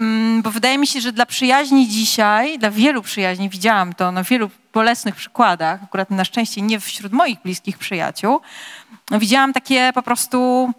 Mm, 0.00 0.42
Bo 0.42 0.50
wydaje 0.50 0.78
mi 0.78 0.86
się, 0.86 1.00
że 1.00 1.12
dla 1.12 1.26
przyjaźni 1.26 1.88
dzisiaj, 1.88 2.58
dla 2.58 2.70
wielu 2.70 3.02
przyjaźni, 3.02 3.48
widziałam 3.48 3.94
to 3.94 4.12
na 4.12 4.22
wielu 4.22 4.50
bolesnych 4.72 5.14
przykładach, 5.14 5.82
akurat 5.84 6.10
na 6.10 6.24
szczęście 6.24 6.62
nie 6.62 6.80
wśród 6.80 7.12
moich 7.12 7.42
bliskich 7.42 7.78
przyjaciół, 7.78 8.40
widziałam 9.10 9.52
takie 9.52 9.90
po 9.94 10.02
prostu 10.02 10.70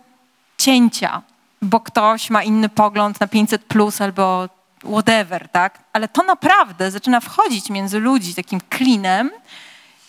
cięcia, 0.57 1.21
bo 1.61 1.79
ktoś 1.79 2.29
ma 2.29 2.43
inny 2.43 2.69
pogląd 2.69 3.19
na 3.19 3.27
500 3.27 3.63
plus 3.63 4.01
albo 4.01 4.49
whatever, 4.83 5.49
tak? 5.49 5.79
Ale 5.93 6.07
to 6.07 6.23
naprawdę 6.23 6.91
zaczyna 6.91 7.19
wchodzić 7.19 7.69
między 7.69 7.99
ludzi 7.99 8.35
takim 8.35 8.61
klinem 8.69 9.31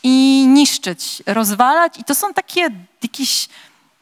i 0.02 0.44
niszczyć, 0.48 1.22
rozwalać 1.26 1.98
i 1.98 2.04
to 2.04 2.14
są 2.14 2.34
takie 2.34 2.70
jakieś 3.02 3.48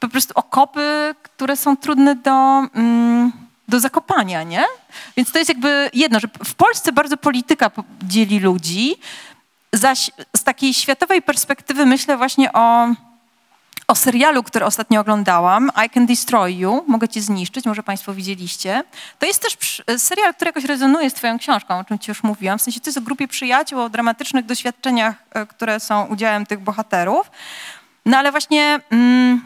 po 0.00 0.08
prostu 0.08 0.32
okopy, 0.34 1.14
które 1.22 1.56
są 1.56 1.76
trudne 1.76 2.14
do, 2.14 2.66
mm, 2.74 3.32
do 3.68 3.80
zakopania, 3.80 4.42
nie? 4.42 4.64
Więc 5.16 5.32
to 5.32 5.38
jest 5.38 5.48
jakby 5.48 5.90
jedno, 5.94 6.20
że 6.20 6.28
w 6.44 6.54
Polsce 6.54 6.92
bardzo 6.92 7.16
polityka 7.16 7.70
po- 7.70 7.84
dzieli 8.02 8.40
ludzi, 8.40 8.96
zaś 9.72 10.10
z 10.36 10.44
takiej 10.44 10.74
światowej 10.74 11.22
perspektywy 11.22 11.86
myślę 11.86 12.16
właśnie 12.16 12.52
o 12.52 12.88
o 13.88 13.94
serialu, 13.94 14.42
który 14.42 14.64
ostatnio 14.64 15.00
oglądałam, 15.00 15.70
I 15.86 15.90
Can 15.90 16.06
Destroy 16.06 16.52
You, 16.52 16.84
Mogę 16.86 17.08
cię 17.08 17.20
zniszczyć, 17.20 17.64
może 17.64 17.82
państwo 17.82 18.14
widzieliście. 18.14 18.84
To 19.18 19.26
jest 19.26 19.42
też 19.42 19.82
serial, 19.98 20.34
który 20.34 20.48
jakoś 20.48 20.64
rezonuje 20.64 21.10
z 21.10 21.14
twoją 21.14 21.38
książką, 21.38 21.78
o 21.78 21.84
czym 21.84 21.98
ci 21.98 22.10
już 22.10 22.22
mówiłam. 22.22 22.58
W 22.58 22.62
sensie 22.62 22.80
to 22.80 22.90
jest 22.90 22.98
o 22.98 23.00
grupie 23.00 23.28
przyjaciół, 23.28 23.80
o 23.80 23.88
dramatycznych 23.88 24.46
doświadczeniach, 24.46 25.14
e, 25.30 25.46
które 25.46 25.80
są 25.80 26.06
udziałem 26.06 26.46
tych 26.46 26.60
bohaterów. 26.60 27.30
No 28.06 28.18
ale 28.18 28.30
właśnie 28.30 28.80
mm, 28.90 29.42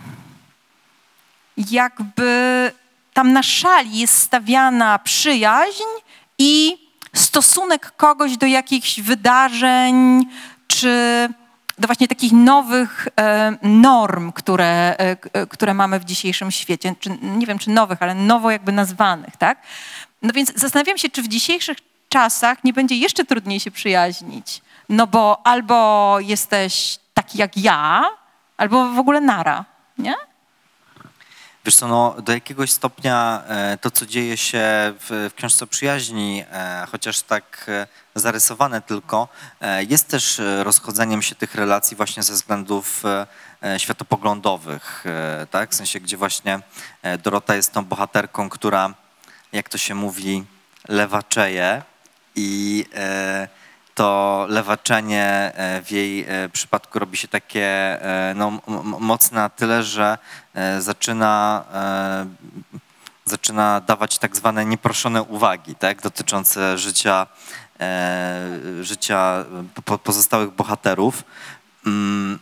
jakby 1.57 2.73
tam 3.15 3.33
na 3.33 3.43
szali 3.43 3.99
jest 3.99 4.19
stawiana 4.19 4.99
przyjaźń 4.99 5.83
i 6.39 6.79
stosunek 7.15 7.93
kogoś 7.97 8.37
do 8.37 8.47
jakichś 8.47 9.01
wydarzeń, 9.01 10.27
czy 10.69 11.29
do 11.81 11.87
właśnie 11.87 12.09
takich 12.09 12.33
nowych 12.33 13.09
e, 13.21 13.57
norm, 13.63 14.33
które, 14.33 14.67
e, 14.67 15.17
e, 15.33 15.47
które 15.47 15.75
mamy 15.75 16.01
w 16.01 16.05
dzisiejszym 16.05 16.51
świecie. 16.51 16.95
Czy, 17.01 17.11
nie 17.23 17.47
wiem, 17.47 17.59
czy 17.59 17.71
nowych, 17.71 18.03
ale 18.03 18.15
nowo 18.15 18.51
jakby 18.51 18.73
nazwanych, 18.73 19.37
tak? 19.37 19.63
No 20.23 20.33
więc 20.33 20.53
zastanawiam 20.55 20.99
się, 20.99 21.09
czy 21.09 21.23
w 21.23 21.29
dzisiejszych 21.29 21.77
czasach 22.09 22.65
nie 22.65 22.73
będzie 22.73 22.97
jeszcze 22.97 23.25
trudniej 23.25 23.61
się 23.61 23.71
przyjaźnić. 23.71 24.63
No 24.89 25.07
bo 25.07 25.47
albo 25.47 26.17
jesteś 26.21 26.99
taki 27.15 27.39
jak 27.39 27.57
ja, 27.57 28.05
albo 28.57 28.89
w 28.93 28.99
ogóle 28.99 29.21
nara, 29.21 29.65
nie? 29.99 30.15
Wiesz 31.65 31.77
co, 31.77 31.89
no, 31.89 32.15
do 32.23 32.33
jakiegoś 32.33 32.71
stopnia 32.71 33.43
to, 33.81 33.91
co 33.91 34.07
dzieje 34.07 34.37
się 34.37 34.63
w, 35.01 35.31
w 35.31 35.35
książce 35.35 35.67
przyjaźni, 35.67 36.45
chociaż 36.93 37.23
tak 37.23 37.71
zarysowane 38.15 38.83
tylko, 38.83 39.29
e, 39.61 39.85
jest 39.85 40.09
też 40.09 40.41
e, 40.41 40.65
rozchodzeniem 40.65 41.23
się 41.23 41.35
tych 41.35 41.55
relacji 41.55 41.97
właśnie 41.97 42.23
ze 42.23 42.33
względów 42.33 43.03
e, 43.63 43.81
światopoglądowych, 43.81 45.05
tak? 45.51 45.71
W 45.71 45.75
sensie, 45.75 46.01
gdzie 46.01 46.17
właśnie 46.17 46.61
Dorota 47.23 47.55
jest 47.55 47.73
tą 47.73 47.85
bohaterką, 47.85 48.49
która, 48.49 48.95
jak 49.53 49.69
to 49.69 49.79
się 49.79 49.95
mówi, 49.95 50.45
lewaczeje 50.89 51.83
i 52.37 52.87
to 53.95 54.47
lewaczenie 54.49 55.53
w 55.85 55.91
jej 55.91 56.27
przypadku 56.53 56.99
robi 56.99 57.17
się 57.17 57.29
takie 57.29 57.99
no, 58.35 58.61
mocne 59.01 59.41
na 59.41 59.49
tyle, 59.49 59.83
że 59.83 60.19
zaczyna, 60.79 61.65
zaczyna 63.25 63.81
dawać 63.81 64.19
tak 64.19 64.37
zwane 64.37 64.65
nieproszone 64.65 65.23
uwagi 65.23 65.75
tak, 65.75 66.03
dotyczące 66.03 66.79
życia, 66.79 67.27
życia 68.81 69.45
po- 69.85 69.99
pozostałych 69.99 70.51
bohaterów. 70.51 71.25
Mm, 71.87 72.39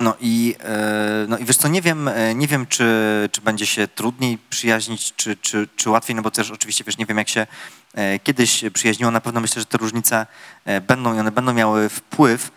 No 0.00 0.14
i, 0.20 0.54
e, 0.60 1.26
no 1.28 1.38
i 1.38 1.44
wiesz 1.44 1.56
co, 1.56 1.68
nie 1.68 1.82
wiem, 1.82 2.08
e, 2.08 2.34
nie 2.34 2.46
wiem 2.48 2.66
czy, 2.66 2.84
czy 3.32 3.40
będzie 3.40 3.66
się 3.66 3.88
trudniej 3.88 4.38
przyjaźnić, 4.50 5.12
czy, 5.16 5.36
czy, 5.36 5.68
czy 5.76 5.90
łatwiej, 5.90 6.16
no 6.16 6.22
bo 6.22 6.30
też 6.30 6.50
oczywiście, 6.50 6.84
wiesz, 6.84 6.98
nie 6.98 7.06
wiem 7.06 7.18
jak 7.18 7.28
się 7.28 7.46
e, 7.94 8.18
kiedyś 8.18 8.64
przyjaźniło, 8.74 9.10
na 9.10 9.20
pewno 9.20 9.40
myślę, 9.40 9.60
że 9.62 9.66
te 9.66 9.78
różnice 9.78 10.26
e, 10.64 10.80
będą 10.80 11.16
i 11.16 11.18
one 11.18 11.30
będą 11.32 11.52
miały 11.54 11.88
wpływ, 11.88 12.50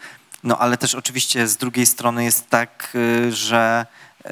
no 0.43 0.57
ale 0.59 0.77
też 0.77 0.95
oczywiście 0.95 1.47
z 1.47 1.57
drugiej 1.57 1.85
strony 1.85 2.23
jest 2.23 2.49
tak, 2.49 2.97
e, 3.27 3.31
że, 3.31 3.85
e, 4.25 4.31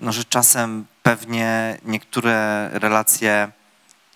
no, 0.00 0.12
że 0.12 0.24
czasem 0.24 0.86
pewnie 1.02 1.78
niektóre 1.84 2.68
relacje 2.72 3.50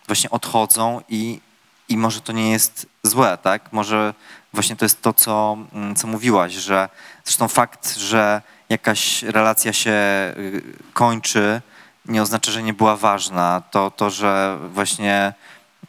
właśnie 0.07 0.31
odchodzą 0.31 1.01
i, 1.09 1.41
i 1.89 1.97
może 1.97 2.21
to 2.21 2.33
nie 2.33 2.51
jest 2.51 2.87
złe, 3.03 3.39
tak? 3.43 3.73
Może 3.73 4.15
właśnie 4.53 4.77
to 4.77 4.85
jest 4.85 5.03
to, 5.03 5.13
co, 5.13 5.57
mm, 5.73 5.95
co 5.97 6.07
mówiłaś, 6.07 6.53
że 6.53 6.89
zresztą 7.25 7.49
fakt, 7.49 7.97
że 7.97 8.43
jakaś 8.69 9.23
relacja 9.23 9.73
się 9.73 9.91
y, 10.37 10.63
kończy, 10.93 11.61
nie 12.07 12.23
oznacza, 12.23 12.53
że 12.53 12.63
nie 12.63 12.73
była 12.75 12.97
ważna. 12.97 13.63
To, 13.71 13.91
to 13.91 14.11
że 14.11 14.59
właśnie 14.73 15.33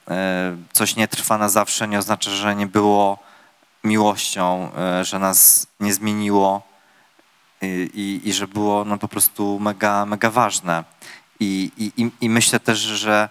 y, 0.08 0.14
coś 0.74 0.96
nie 0.96 1.08
trwa 1.08 1.38
na 1.38 1.50
zawsze, 1.50 1.88
nie 1.88 2.00
oznacza, 2.00 2.32
że 2.32 2.56
nie 2.56 2.68
było 2.68 3.20
miłością, 3.84 4.70
y, 5.02 5.06
że 5.06 5.20
nas 5.20 5.68
nie 5.80 5.94
zmieniło 5.94 6.62
i, 7.94 8.22
i 8.24 8.34
że 8.34 8.48
było 8.48 8.86
no, 8.86 8.98
po 8.98 9.08
prostu 9.08 9.60
mega, 9.60 10.06
mega 10.06 10.30
ważne. 10.32 10.84
I, 11.40 11.72
i- 11.98 12.12
I 12.22 12.30
myślę 12.30 12.60
też, 12.60 12.80
że 12.80 13.30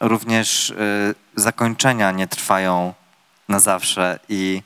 również 0.00 0.70
y, 0.70 1.14
zakończenia 1.36 2.10
nie 2.10 2.26
trwają 2.28 2.94
na 3.48 3.60
zawsze 3.60 4.18
i 4.28 4.62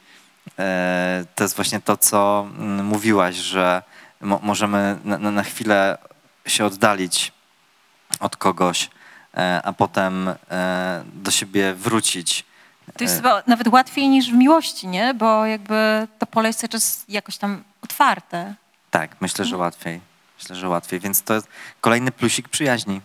e, 0.59 1.25
to 1.35 1.45
jest 1.45 1.57
właśnie 1.57 1.81
to, 1.81 1.97
co 1.97 2.49
mm, 2.59 2.87
mówiłaś, 2.87 3.35
że 3.37 3.83
mo- 4.21 4.41
możemy 4.43 4.99
na, 5.05 5.19
na, 5.19 5.43
chwilę 5.43 5.99
się 6.47 6.65
oddalić 6.65 7.33
od 8.21 8.37
kogoś, 8.37 8.91
e, 9.37 9.61
a 9.65 9.73
potem 9.73 10.35
do 11.15 11.31
siebie 11.31 11.75
wrócić. 11.75 12.45
To 12.97 13.05
jest 13.05 13.17
chyba 13.17 13.43
nawet 13.47 13.69
łatwiej 13.69 14.09
niż 14.09 14.31
w 14.31 14.35
miłości, 14.35 14.87
nie? 14.89 15.15
Bo 15.15 15.47
jakby 15.47 16.09
to 16.19 16.27
pole 16.27 16.49
jest 16.49 16.61
cały 16.61 16.69
czas 16.69 17.05
jakoś 17.09 17.37
tam 17.37 17.65
otwarte. 17.83 18.55
Tak, 18.91 19.17
myślę, 19.21 19.45
że 19.45 19.57
łatwiej. 19.57 20.01
Myślę, 20.39 20.57
że 20.57 20.69
łatwiej. 20.69 21.01
Więc 21.01 21.23
to 21.23 21.35
jest 21.35 21.49
kolejny 21.81 22.13
plusik 22.13 22.49
przyjaźni. 22.49 23.01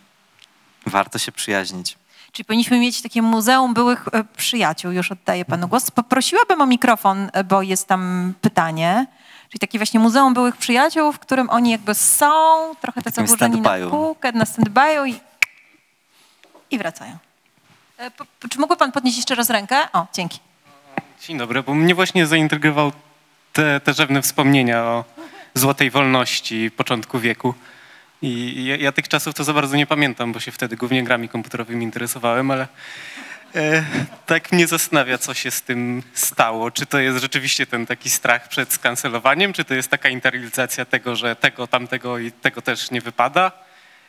Warto 0.86 1.20
się 1.20 1.32
przyjaźnić. 1.32 1.98
Czyli 2.36 2.46
powinniśmy 2.46 2.80
mieć 2.80 3.02
takie 3.02 3.22
muzeum 3.22 3.74
byłych 3.74 4.06
e, 4.12 4.24
przyjaciół. 4.38 4.92
Już 4.92 5.12
oddaję 5.12 5.46
panu 5.46 5.68
głos. 5.68 5.92
Poprosiłabym 5.92 6.62
o 6.62 6.66
mikrofon, 6.66 7.30
e, 7.34 7.44
bo 7.44 7.62
jest 7.62 7.88
tam 7.88 8.34
pytanie. 8.42 9.06
Czyli 9.50 9.60
takie 9.60 9.80
właśnie 9.80 10.00
muzeum 10.00 10.34
byłych 10.34 10.58
przyjaciół, 10.58 11.12
w 11.12 11.20
którym 11.20 11.50
oni 11.50 11.72
jakby 11.72 11.96
są, 11.96 12.32
trochę 12.82 13.02
tacy 13.02 13.24
włożeni 13.24 13.62
na 13.62 13.90
półkę, 13.90 14.32
na 14.32 14.44
stand-by'u 14.46 15.08
i, 15.10 15.20
i 16.72 16.78
wracają. 16.78 17.18
E, 17.98 18.12
po- 18.12 18.26
po- 18.40 18.48
Czy 18.48 18.60
mógłby 18.60 18.78
pan 18.78 18.92
podnieść 18.92 19.18
jeszcze 19.18 19.36
raz 19.36 19.50
rękę? 19.50 19.92
O, 19.94 20.08
dzięki. 20.14 20.40
Dzień 21.22 21.38
dobry, 21.38 21.64
bo 21.64 21.74
mnie 21.74 21.96
właśnie 21.96 22.28
zaintrygował 22.28 22.92
te, 23.54 23.80
te 23.80 23.94
rzewne 23.94 24.22
wspomnienia 24.22 24.84
o 24.84 25.04
złotej 25.54 25.92
wolności 25.92 26.72
początku 26.78 27.20
wieku. 27.20 27.54
I 28.26 28.66
ja, 28.66 28.76
ja 28.76 28.92
tych 28.92 29.08
czasów 29.08 29.34
to 29.34 29.44
za 29.44 29.54
bardzo 29.54 29.78
nie 29.78 29.88
pamiętam, 29.88 30.34
bo 30.34 30.40
się 30.40 30.52
wtedy 30.52 30.78
głównie 30.78 31.04
grami 31.04 31.30
komputerowymi 31.30 31.84
interesowałem, 31.84 32.52
ale 32.52 32.68
e, 33.56 33.84
tak 34.26 34.52
mnie 34.52 34.68
zastanawia, 34.68 35.18
co 35.18 35.34
się 35.34 35.52
z 35.52 35.62
tym 35.62 36.04
stało. 36.14 36.72
Czy 36.72 36.86
to 36.86 37.00
jest 37.00 37.18
rzeczywiście 37.20 37.66
ten 37.66 37.86
taki 37.86 38.10
strach 38.10 38.48
przed 38.48 38.74
skancelowaniem, 38.74 39.54
czy 39.54 39.66
to 39.66 39.74
jest 39.74 39.90
taka 39.90 40.10
internalizacja 40.10 40.86
tego, 40.86 41.16
że 41.16 41.36
tego, 41.36 41.68
tamtego 41.68 42.20
i 42.20 42.32
tego 42.32 42.62
też 42.62 42.92
nie 42.92 43.02
wypada? 43.02 43.52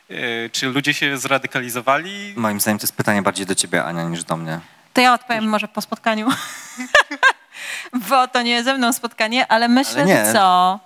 E, 0.09 0.49
czy 0.49 0.65
ludzie 0.67 0.93
się 0.93 1.17
zradykalizowali? 1.17 2.33
Moim 2.35 2.59
zdaniem 2.59 2.79
to 2.79 2.83
jest 2.83 2.95
pytanie 2.95 3.21
bardziej 3.21 3.45
do 3.45 3.55
ciebie, 3.55 3.83
Ania, 3.83 4.03
niż 4.03 4.23
do 4.23 4.37
mnie. 4.37 4.59
To 4.93 5.01
ja 5.01 5.13
odpowiem 5.13 5.49
może 5.49 5.67
po 5.67 5.81
spotkaniu. 5.81 6.27
Bo 8.09 8.27
to 8.27 8.41
nie 8.41 8.63
ze 8.63 8.73
mną 8.77 8.93
spotkanie, 8.93 9.47
ale 9.47 9.67
myślę, 9.67 10.01
Ale 10.01 10.05
nie. 10.05 10.25
że 10.25 10.33
co? 10.33 10.79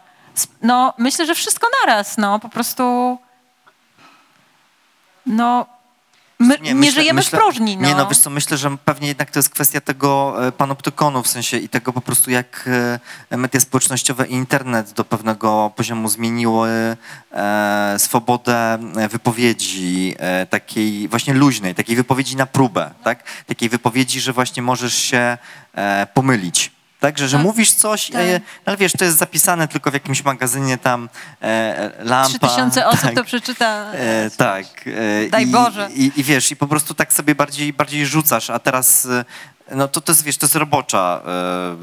No, 0.62 0.94
myślę, 0.98 1.26
że 1.26 1.36
wszystko 1.36 1.68
naraz, 1.86 2.18
no, 2.18 2.40
po 2.40 2.50
prostu... 2.50 3.18
No, 5.26 5.66
my 6.40 6.58
nie, 6.62 6.76
myślę- 6.76 6.92
żyjemy 7.02 7.18
myślę- 7.20 7.40
w 7.40 7.42
próżni, 7.42 7.78
no. 7.78 7.88
Nie, 7.88 7.96
no 7.96 8.08
wiesz 8.08 8.18
co, 8.20 8.30
myślę, 8.30 8.58
że 8.58 8.78
pewnie 8.86 9.08
jednak 9.08 9.32
to 9.32 9.40
jest 9.40 9.50
kwestia 9.50 9.82
tego 9.82 10.36
e, 10.48 10.52
panoptykonu, 10.52 11.24
w 11.24 11.28
sensie 11.28 11.58
i 11.58 11.70
tego 11.70 11.94
po 11.94 12.02
prostu 12.02 12.32
jak 12.32 12.70
e, 13.32 13.38
media 13.38 13.60
społecznościowe 13.60 14.28
i 14.28 14.32
internet 14.34 14.92
do 14.92 15.04
pewnego 15.04 15.72
poziomu 15.76 16.10
zmieniły 16.10 16.70
e, 17.32 17.96
swobodę 17.98 18.80
e, 18.98 19.08
wypowiedzi, 19.10 20.16
e, 20.20 20.46
takiej 20.46 21.08
właśnie 21.08 21.34
luźnej, 21.34 21.76
takiej 21.76 21.96
wypowiedzi 21.96 22.36
na 22.36 22.46
próbę, 22.46 22.92
tak? 23.04 23.24
Takiej 23.48 23.70
wypowiedzi, 23.70 24.22
że 24.22 24.34
właśnie 24.34 24.64
możesz 24.64 24.96
się 24.96 25.38
e, 25.76 26.08
pomylić. 26.14 26.72
Tak, 27.02 27.18
że, 27.18 27.30
Tak. 27.30 27.42
mówisz 27.42 27.72
coś, 27.72 28.10
Tak. 28.10 28.22
e, 28.22 28.42
ale 28.66 28.78
wiesz, 28.78 28.92
to 28.92 29.06
jest 29.06 29.18
zapisane 29.18 29.68
tylko 29.68 29.92
w 29.92 29.94
jakimś 29.94 30.24
magazynie 30.24 30.78
tam 30.78 31.10
e, 31.42 31.92
lampa. 32.00 32.30
Trzy 32.30 32.40
tysiące 32.40 32.86
osób 32.88 33.02
tak. 33.02 33.16
to 33.16 33.24
przeczyta. 33.24 33.92
E, 33.94 34.30
tak. 34.38 34.66
E, 35.26 35.30
Daj 35.30 35.44
i, 35.44 35.52
Boże. 35.52 35.90
I, 35.94 36.12
I 36.16 36.24
wiesz, 36.24 36.52
i 36.52 36.56
po 36.56 36.68
prostu 36.68 36.94
tak 36.94 37.14
sobie 37.14 37.36
bardziej, 37.36 37.74
bardziej 37.74 38.06
rzucasz, 38.06 38.50
a 38.50 38.60
teraz, 38.60 39.06
e, 39.06 39.26
no 39.76 39.88
to, 39.88 40.02
to 40.02 40.12
jest, 40.12 40.24
wiesz, 40.24 40.38
to 40.38 40.46
jest 40.46 40.56
robocza 40.56 41.22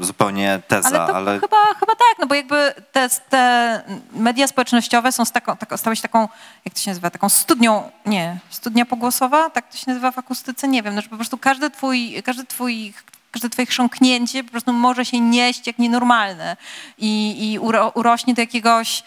e, 0.01 0.05
zupełnie 0.05 0.61
teza, 0.67 0.87
Ale 0.89 1.07
to 1.07 1.15
ale... 1.15 1.39
chyba, 1.39 1.57
chyba 1.79 1.93
tak, 1.95 2.19
no 2.19 2.27
bo 2.27 2.35
jakby 2.35 2.73
te, 2.91 3.09
te 3.29 3.83
media 4.13 4.47
społecznościowe 4.47 5.11
są 5.11 5.25
z 5.25 5.31
taką, 5.31 5.57
taką, 5.57 5.77
stały 5.77 5.95
się 5.95 6.01
taką, 6.01 6.27
jak 6.65 6.73
to 6.73 6.79
się 6.79 6.91
nazywa, 6.91 7.09
taką 7.09 7.29
studnią, 7.29 7.91
nie, 8.05 8.39
studnia 8.49 8.85
pogłosowa, 8.85 9.49
tak 9.49 9.71
to 9.71 9.77
się 9.77 9.85
nazywa 9.87 10.11
w 10.11 10.17
akustyce, 10.19 10.67
nie 10.67 10.83
wiem, 10.83 10.95
no, 10.95 11.01
że 11.01 11.09
po 11.09 11.15
prostu 11.15 11.37
każdy 11.37 11.69
twój, 11.69 12.23
każdy 12.25 12.45
twój, 12.45 12.93
każde 13.31 13.49
twoje 13.49 13.65
chrząknięcie 13.65 14.43
po 14.43 14.51
prostu 14.51 14.73
może 14.73 15.05
się 15.05 15.19
nieść 15.19 15.67
jak 15.67 15.79
nienormalne 15.79 16.57
i, 16.97 17.51
i 17.51 17.59
uro, 17.59 17.89
urośnie 17.89 18.33
do 18.33 18.41
jakiegoś 18.41 19.03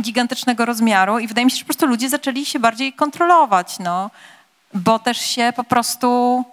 gigantycznego 0.00 0.64
rozmiaru 0.64 1.18
i 1.18 1.26
wydaje 1.26 1.44
mi 1.44 1.50
się, 1.50 1.56
że 1.56 1.62
po 1.62 1.66
prostu 1.66 1.86
ludzie 1.86 2.08
zaczęli 2.08 2.46
się 2.46 2.58
bardziej 2.58 2.92
kontrolować, 2.92 3.78
no, 3.78 4.10
bo 4.74 4.98
też 4.98 5.20
się 5.20 5.52
po 5.56 5.64
prostu 5.64 6.44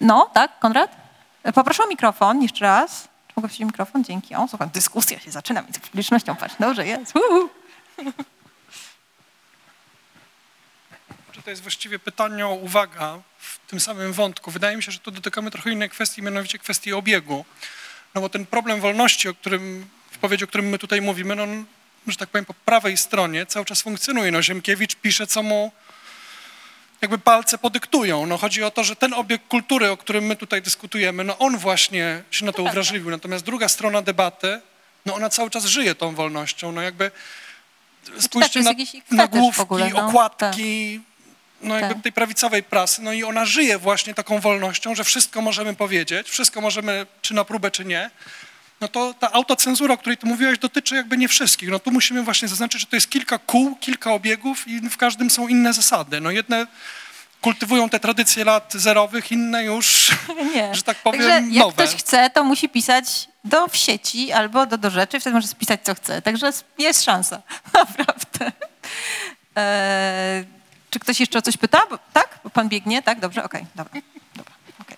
no, 0.00 0.30
tak, 0.32 0.58
Konrad? 0.58 0.96
Poproszę 1.54 1.84
o 1.84 1.86
mikrofon 1.86 2.42
jeszcze 2.42 2.64
raz. 2.64 3.08
Mogę 3.36 3.48
wziąć 3.48 3.60
mikrofon? 3.60 4.04
Dzięki. 4.04 4.34
O, 4.34 4.48
słuchaj, 4.48 4.68
dyskusja 4.68 5.20
się 5.20 5.30
zaczyna 5.30 5.62
między 5.62 5.80
publicznością. 5.80 6.36
Patrz, 6.36 6.54
dobrze 6.60 6.86
jest. 6.86 7.14
Uhu. 7.16 7.48
Czy 11.32 11.39
to 11.50 11.52
jest 11.52 11.62
właściwie 11.62 11.98
pytanie 11.98 12.46
o 12.46 12.54
uwaga 12.54 13.18
w 13.38 13.58
tym 13.70 13.80
samym 13.80 14.12
wątku? 14.12 14.50
Wydaje 14.50 14.76
mi 14.76 14.82
się, 14.82 14.92
że 14.92 14.98
tu 14.98 15.10
dotykamy 15.10 15.50
trochę 15.50 15.70
innej 15.70 15.90
kwestii, 15.90 16.22
mianowicie 16.22 16.58
kwestii 16.58 16.92
obiegu. 16.92 17.44
No 18.14 18.20
bo 18.20 18.28
ten 18.28 18.46
problem 18.46 18.80
wolności, 18.80 19.28
o 19.28 19.34
którym, 19.34 19.86
w 20.10 20.18
powiedzi, 20.18 20.42
o 20.42 20.46
którym 20.46 20.68
my 20.68 20.78
tutaj 20.78 21.00
mówimy, 21.00 21.36
no, 21.36 21.42
on, 21.42 21.64
że 22.06 22.16
tak 22.16 22.28
powiem, 22.28 22.44
po 22.44 22.54
prawej 22.54 22.96
stronie 22.96 23.46
cały 23.46 23.64
czas 23.64 23.82
funkcjonuje. 23.82 24.30
No, 24.30 24.42
Ziemkiewicz 24.42 24.94
pisze, 24.94 25.26
co 25.26 25.42
mu 25.42 25.72
jakby 27.00 27.18
palce 27.18 27.58
podyktują. 27.58 28.26
No, 28.26 28.38
chodzi 28.38 28.62
o 28.62 28.70
to, 28.70 28.84
że 28.84 28.96
ten 28.96 29.14
obieg 29.14 29.48
kultury, 29.48 29.90
o 29.90 29.96
którym 29.96 30.24
my 30.24 30.36
tutaj 30.36 30.62
dyskutujemy, 30.62 31.24
no 31.24 31.38
on 31.38 31.58
właśnie 31.58 32.22
się 32.30 32.44
na 32.44 32.52
to 32.52 32.62
uwrażliwił. 32.62 33.10
Natomiast 33.10 33.44
druga 33.44 33.68
strona 33.68 34.02
debaty, 34.02 34.60
no 35.06 35.14
ona 35.14 35.30
cały 35.30 35.50
czas 35.50 35.64
żyje 35.64 35.94
tą 35.94 36.14
wolnością. 36.14 36.72
No 36.72 36.82
jakby 36.82 37.10
spójrzcie 38.18 38.60
jest 38.60 38.92
na, 39.10 39.16
nagłówki, 39.16 39.62
ogóle, 39.62 39.90
no. 39.90 40.06
okładki, 40.06 41.00
no 41.62 41.74
jakby 41.78 41.94
Tak. 41.94 42.02
tej 42.02 42.12
prawicowej 42.12 42.62
prasy, 42.62 43.02
no 43.02 43.12
i 43.12 43.24
ona 43.24 43.46
żyje 43.46 43.78
właśnie 43.78 44.14
taką 44.14 44.40
wolnością, 44.40 44.94
że 44.94 45.04
wszystko 45.04 45.42
możemy 45.42 45.74
powiedzieć, 45.74 46.28
wszystko 46.30 46.60
możemy, 46.60 47.06
czy 47.22 47.34
na 47.34 47.44
próbę, 47.44 47.70
czy 47.70 47.84
nie. 47.84 48.10
No 48.80 48.88
to 48.88 49.14
ta 49.14 49.32
autocenzura, 49.32 49.94
o 49.94 49.98
której 49.98 50.16
ty 50.16 50.26
mówiłeś, 50.26 50.58
dotyczy 50.58 50.94
jakby 50.94 51.16
nie 51.16 51.28
wszystkich. 51.28 51.68
No 51.70 51.78
tu 51.78 51.90
musimy 51.90 52.22
właśnie 52.22 52.48
zaznaczyć, 52.48 52.80
że 52.80 52.86
to 52.86 52.96
jest 52.96 53.10
kilka 53.10 53.38
kół, 53.38 53.76
kilka 53.76 54.12
obiegów 54.12 54.68
i 54.68 54.80
w 54.80 54.96
każdym 54.96 55.30
są 55.30 55.48
inne 55.48 55.72
zasady. 55.72 56.20
No 56.20 56.30
jedne 56.30 56.66
kultywują 57.40 57.88
te 57.88 58.00
tradycje 58.00 58.44
lat 58.44 58.72
zerowych, 58.74 59.32
inne 59.32 59.64
już, 59.64 60.10
Nie. 60.54 60.74
że 60.74 60.82
tak 60.82 60.96
powiem, 60.96 61.20
Także 61.20 61.34
jak 61.54 61.64
nowe. 61.66 61.72
ktoś 61.86 61.96
chce, 62.00 62.30
to 62.30 62.44
musi 62.44 62.68
pisać 62.68 63.28
do 63.44 63.68
w 63.68 63.76
sieci 63.76 64.32
albo 64.32 64.66
do, 64.66 64.78
do 64.78 64.90
rzeczy, 64.90 65.20
wtedy 65.20 65.34
może 65.34 65.48
spisać, 65.48 65.80
co 65.82 65.94
chce. 65.94 66.22
Także 66.22 66.50
jest 66.78 67.04
szansa, 67.04 67.42
naprawdę. 67.74 68.52
E, 69.56 70.44
czy 70.90 70.98
ktoś 70.98 71.20
jeszcze 71.20 71.38
o 71.38 71.42
coś 71.42 71.56
pyta? 71.56 71.82
Bo, 71.90 71.98
tak? 72.12 72.38
Bo 72.44 72.50
pan 72.50 72.68
biegnie? 72.68 73.02
Tak? 73.02 73.20
Dobrze? 73.20 73.44
Okej, 73.44 73.66
dobra. 73.74 74.00
dobra. 74.36 74.54
okej. 74.80 74.96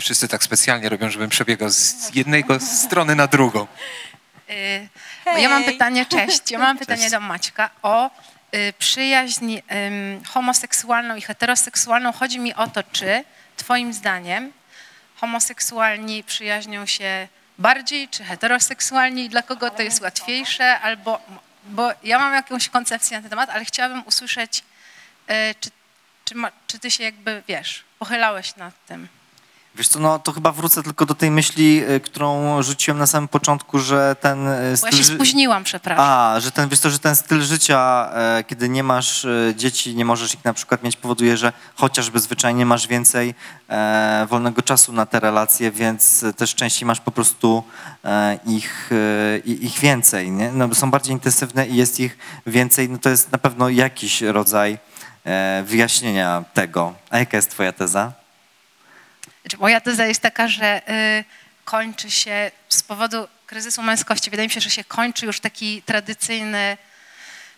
Wszyscy 0.00 0.28
tak 0.28 0.44
specjalnie 0.44 0.88
robią, 0.88 1.10
żebym 1.10 1.30
przebiegał 1.30 1.70
z 1.70 2.14
jednej 2.14 2.44
go- 2.44 2.60
strony 2.60 3.14
na 3.14 3.26
drugą. 3.26 3.66
Y, 4.50 4.88
Bo 5.24 5.36
ja 5.38 5.48
mam 5.48 5.64
pytanie, 5.64 6.06
cześć, 6.06 6.50
ja 6.50 6.58
mam 6.58 6.78
pytanie 6.78 7.10
do 7.10 7.20
Maćka 7.20 7.70
o 7.82 8.10
y, 8.54 8.72
przyjaźń 8.78 9.58
homoseksualną 10.28 11.16
i 11.16 11.20
heteroseksualną. 11.22 12.12
Chodzi 12.12 12.38
mi 12.38 12.54
o 12.54 12.66
to, 12.66 12.82
czy 12.82 13.24
twoim 13.56 13.92
zdaniem 13.92 14.52
homoseksualni 15.16 16.24
przyjaźnią 16.24 16.86
się 16.86 17.28
bardziej, 17.58 18.08
czy 18.08 18.24
heteroseksualni 18.24 19.24
i 19.24 19.28
dla 19.28 19.42
kogo 19.42 19.70
to 19.70 19.82
jest 19.82 20.00
łatwiejsze, 20.02 20.80
albo, 20.80 21.20
bo 21.66 21.90
ja 22.02 22.18
mam 22.18 22.34
jakąś 22.34 22.68
koncepcję 22.68 23.16
na 23.16 23.20
ten 23.20 23.30
temat, 23.30 23.50
ale 23.50 23.64
chciałabym 23.64 24.02
usłyszeć, 24.06 24.62
czy, 25.60 25.70
czy, 26.24 26.34
ma, 26.34 26.50
czy 26.66 26.78
ty 26.78 26.90
się 26.90 27.04
jakby, 27.04 27.42
wiesz, 27.48 27.84
pochylałeś 27.98 28.56
nad 28.56 28.86
tym. 28.86 29.08
Wiesz 29.76 29.88
co, 29.88 30.00
no 30.00 30.18
to 30.18 30.32
chyba 30.32 30.52
wrócę 30.52 30.82
tylko 30.82 31.06
do 31.06 31.14
tej 31.14 31.30
myśli, 31.30 31.84
y, 31.90 32.00
którą 32.00 32.62
rzuciłem 32.62 32.98
na 32.98 33.06
samym 33.06 33.28
początku, 33.28 33.78
że 33.78 34.16
ten 34.20 34.48
y, 34.48 34.76
Bo 34.80 34.86
ja 34.86 34.92
styl... 34.92 34.92
się 34.92 35.04
spóźniłam, 35.04 35.64
przepraszam. 35.64 36.04
A, 36.08 36.40
że 36.40 36.50
ten, 36.50 36.68
wiesz 36.68 36.80
że 36.82 36.98
ten 36.98 37.16
styl 37.16 37.42
życia, 37.42 38.10
e, 38.14 38.44
kiedy 38.44 38.68
nie 38.68 38.82
masz 38.82 39.24
e, 39.24 39.52
dzieci, 39.56 39.94
nie 39.94 40.04
możesz 40.04 40.34
ich 40.34 40.44
na 40.44 40.54
przykład 40.54 40.82
mieć, 40.82 40.96
powoduje, 40.96 41.36
że 41.36 41.52
chociażby 41.74 42.20
zwyczajnie 42.20 42.66
masz 42.66 42.86
więcej 42.86 43.34
e, 43.68 44.26
wolnego 44.30 44.62
czasu 44.62 44.92
na 44.92 45.06
te 45.06 45.20
relacje, 45.20 45.70
więc 45.70 46.22
e, 46.22 46.32
też 46.32 46.54
częściej 46.54 46.86
masz 46.86 47.00
po 47.00 47.10
prostu 47.10 47.64
e, 48.04 48.38
ich, 48.46 48.90
e, 48.92 49.38
ich 49.38 49.78
więcej, 49.78 50.30
nie? 50.30 50.52
No, 50.52 50.68
bo 50.68 50.74
są 50.74 50.90
bardziej 50.90 51.12
intensywne 51.12 51.66
i 51.66 51.76
jest 51.76 52.00
ich 52.00 52.18
więcej, 52.46 52.88
no 52.88 52.98
to 52.98 53.10
jest 53.10 53.32
na 53.32 53.38
pewno 53.38 53.68
jakiś 53.68 54.22
rodzaj 54.22 54.72
e, 54.72 54.93
wyjaśnienia 55.64 56.44
tego. 56.54 56.94
A 57.10 57.18
jaka 57.18 57.36
jest 57.36 57.50
twoja 57.50 57.72
teza? 57.72 58.12
Znaczy, 59.40 59.56
moja 59.56 59.80
teza 59.80 60.06
jest 60.06 60.20
taka, 60.20 60.48
że 60.48 60.82
y, 60.88 61.24
kończy 61.64 62.10
się 62.10 62.50
z 62.68 62.82
powodu 62.82 63.28
kryzysu 63.46 63.82
męskości, 63.82 64.30
wydaje 64.30 64.48
mi 64.48 64.52
się, 64.52 64.60
że 64.60 64.70
się 64.70 64.84
kończy 64.84 65.26
już 65.26 65.40
taki 65.40 65.82
tradycyjny, 65.82 66.76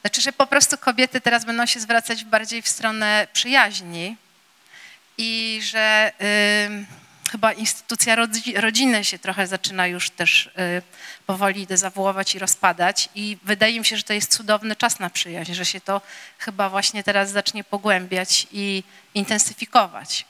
znaczy, 0.01 0.21
że 0.21 0.33
po 0.33 0.47
prostu 0.47 0.79
kobiety 0.79 1.21
teraz 1.21 1.45
będą 1.45 1.67
się 1.67 1.81
zwracać 1.81 2.25
bardziej 2.25 2.63
w 2.63 2.69
stronę 2.69 3.27
przyjaźni 3.33 4.17
i 5.19 5.61
że 5.63 6.13
y, 6.21 7.06
chyba 7.37 7.53
instytucja 7.53 8.17
rodzi, 8.17 8.55
rodziny 8.61 9.05
się 9.05 9.19
trochę 9.19 9.47
zaczyna 9.47 9.87
już 9.87 10.11
też 10.11 10.47
y, 10.47 10.83
powoli 11.27 11.67
dezawuować 11.67 12.35
i 12.35 12.39
rozpadać 12.39 13.09
i 13.15 13.39
wydaje 13.43 13.79
mi 13.79 13.85
się, 13.85 13.97
że 13.97 14.03
to 14.03 14.13
jest 14.13 14.37
cudowny 14.37 14.77
czas 14.77 15.01
na 15.01 15.11
przyjaźń, 15.11 15.55
że 15.55 15.65
się 15.65 15.81
to 15.81 16.01
chyba 16.39 16.71
właśnie 16.71 17.05
teraz 17.05 17.31
zacznie 17.31 17.65
pogłębiać 17.65 18.47
i 18.53 18.83
intensyfikować. 19.15 20.25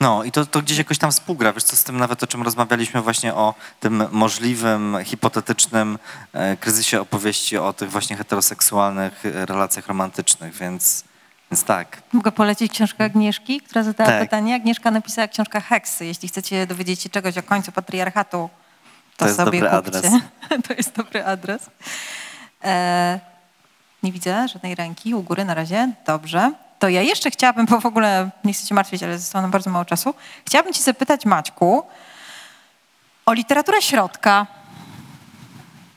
No 0.00 0.24
i 0.24 0.32
to, 0.32 0.46
to 0.46 0.62
gdzieś 0.62 0.78
jakoś 0.78 0.98
tam 0.98 1.12
współgra, 1.12 1.52
wiesz 1.52 1.64
co, 1.64 1.76
z 1.76 1.84
tym 1.84 1.98
nawet 1.98 2.22
o 2.22 2.26
czym 2.26 2.42
rozmawialiśmy 2.42 3.02
właśnie 3.02 3.34
o 3.34 3.54
tym 3.80 4.04
możliwym, 4.10 4.96
hipotetycznym 5.04 5.98
e, 6.32 6.56
kryzysie 6.56 7.00
opowieści 7.00 7.56
o 7.58 7.72
tych 7.72 7.90
właśnie 7.90 8.16
heteroseksualnych 8.16 9.26
e, 9.26 9.46
relacjach 9.46 9.86
romantycznych, 9.86 10.54
więc, 10.54 11.04
więc 11.52 11.64
tak. 11.64 12.02
Mogę 12.12 12.32
polecić 12.32 12.72
książkę 12.72 13.04
Agnieszki, 13.04 13.60
która 13.60 13.82
zadała 13.82 14.10
Tak. 14.10 14.20
pytanie. 14.20 14.54
Agnieszka 14.54 14.90
napisała 14.90 15.28
książkę 15.28 15.60
Heksy. 15.60 16.06
Jeśli 16.06 16.28
chcecie 16.28 16.66
dowiedzieć 16.66 17.02
się 17.02 17.08
czegoś 17.08 17.38
o 17.38 17.42
końcu 17.42 17.72
patriarchatu, 17.72 18.50
to, 19.16 19.26
To 19.26 19.34
sobie 19.34 19.60
dobry 19.60 19.82
kupcie. 19.82 19.98
adres. 19.98 20.12
to 20.68 20.74
jest 20.74 20.96
dobry 20.96 21.24
adres. 21.24 21.70
E, 22.64 23.20
nie 24.02 24.12
widzę 24.12 24.48
żadnej 24.48 24.74
ręki 24.74 25.14
u 25.14 25.22
góry 25.22 25.44
na 25.44 25.54
razie. 25.54 25.92
Dobrze. 26.06 26.52
To 26.78 26.88
ja 26.88 27.02
jeszcze 27.02 27.30
chciałabym, 27.30 27.66
bo 27.66 27.80
w 27.80 27.86
ogóle 27.86 28.30
nie 28.44 28.52
chcę 28.52 28.66
cię 28.66 28.74
martwić, 28.74 29.02
ale 29.02 29.18
zostało 29.18 29.42
nam 29.42 29.50
bardzo 29.50 29.70
mało 29.70 29.84
czasu. 29.84 30.14
Chciałabym 30.46 30.72
cię 30.72 30.82
zapytać, 30.82 31.24
Maćku, 31.26 31.82
o 33.26 33.32
literaturę 33.32 33.82
środka. 33.82 34.46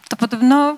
To 0.09 0.15
podobno 0.15 0.77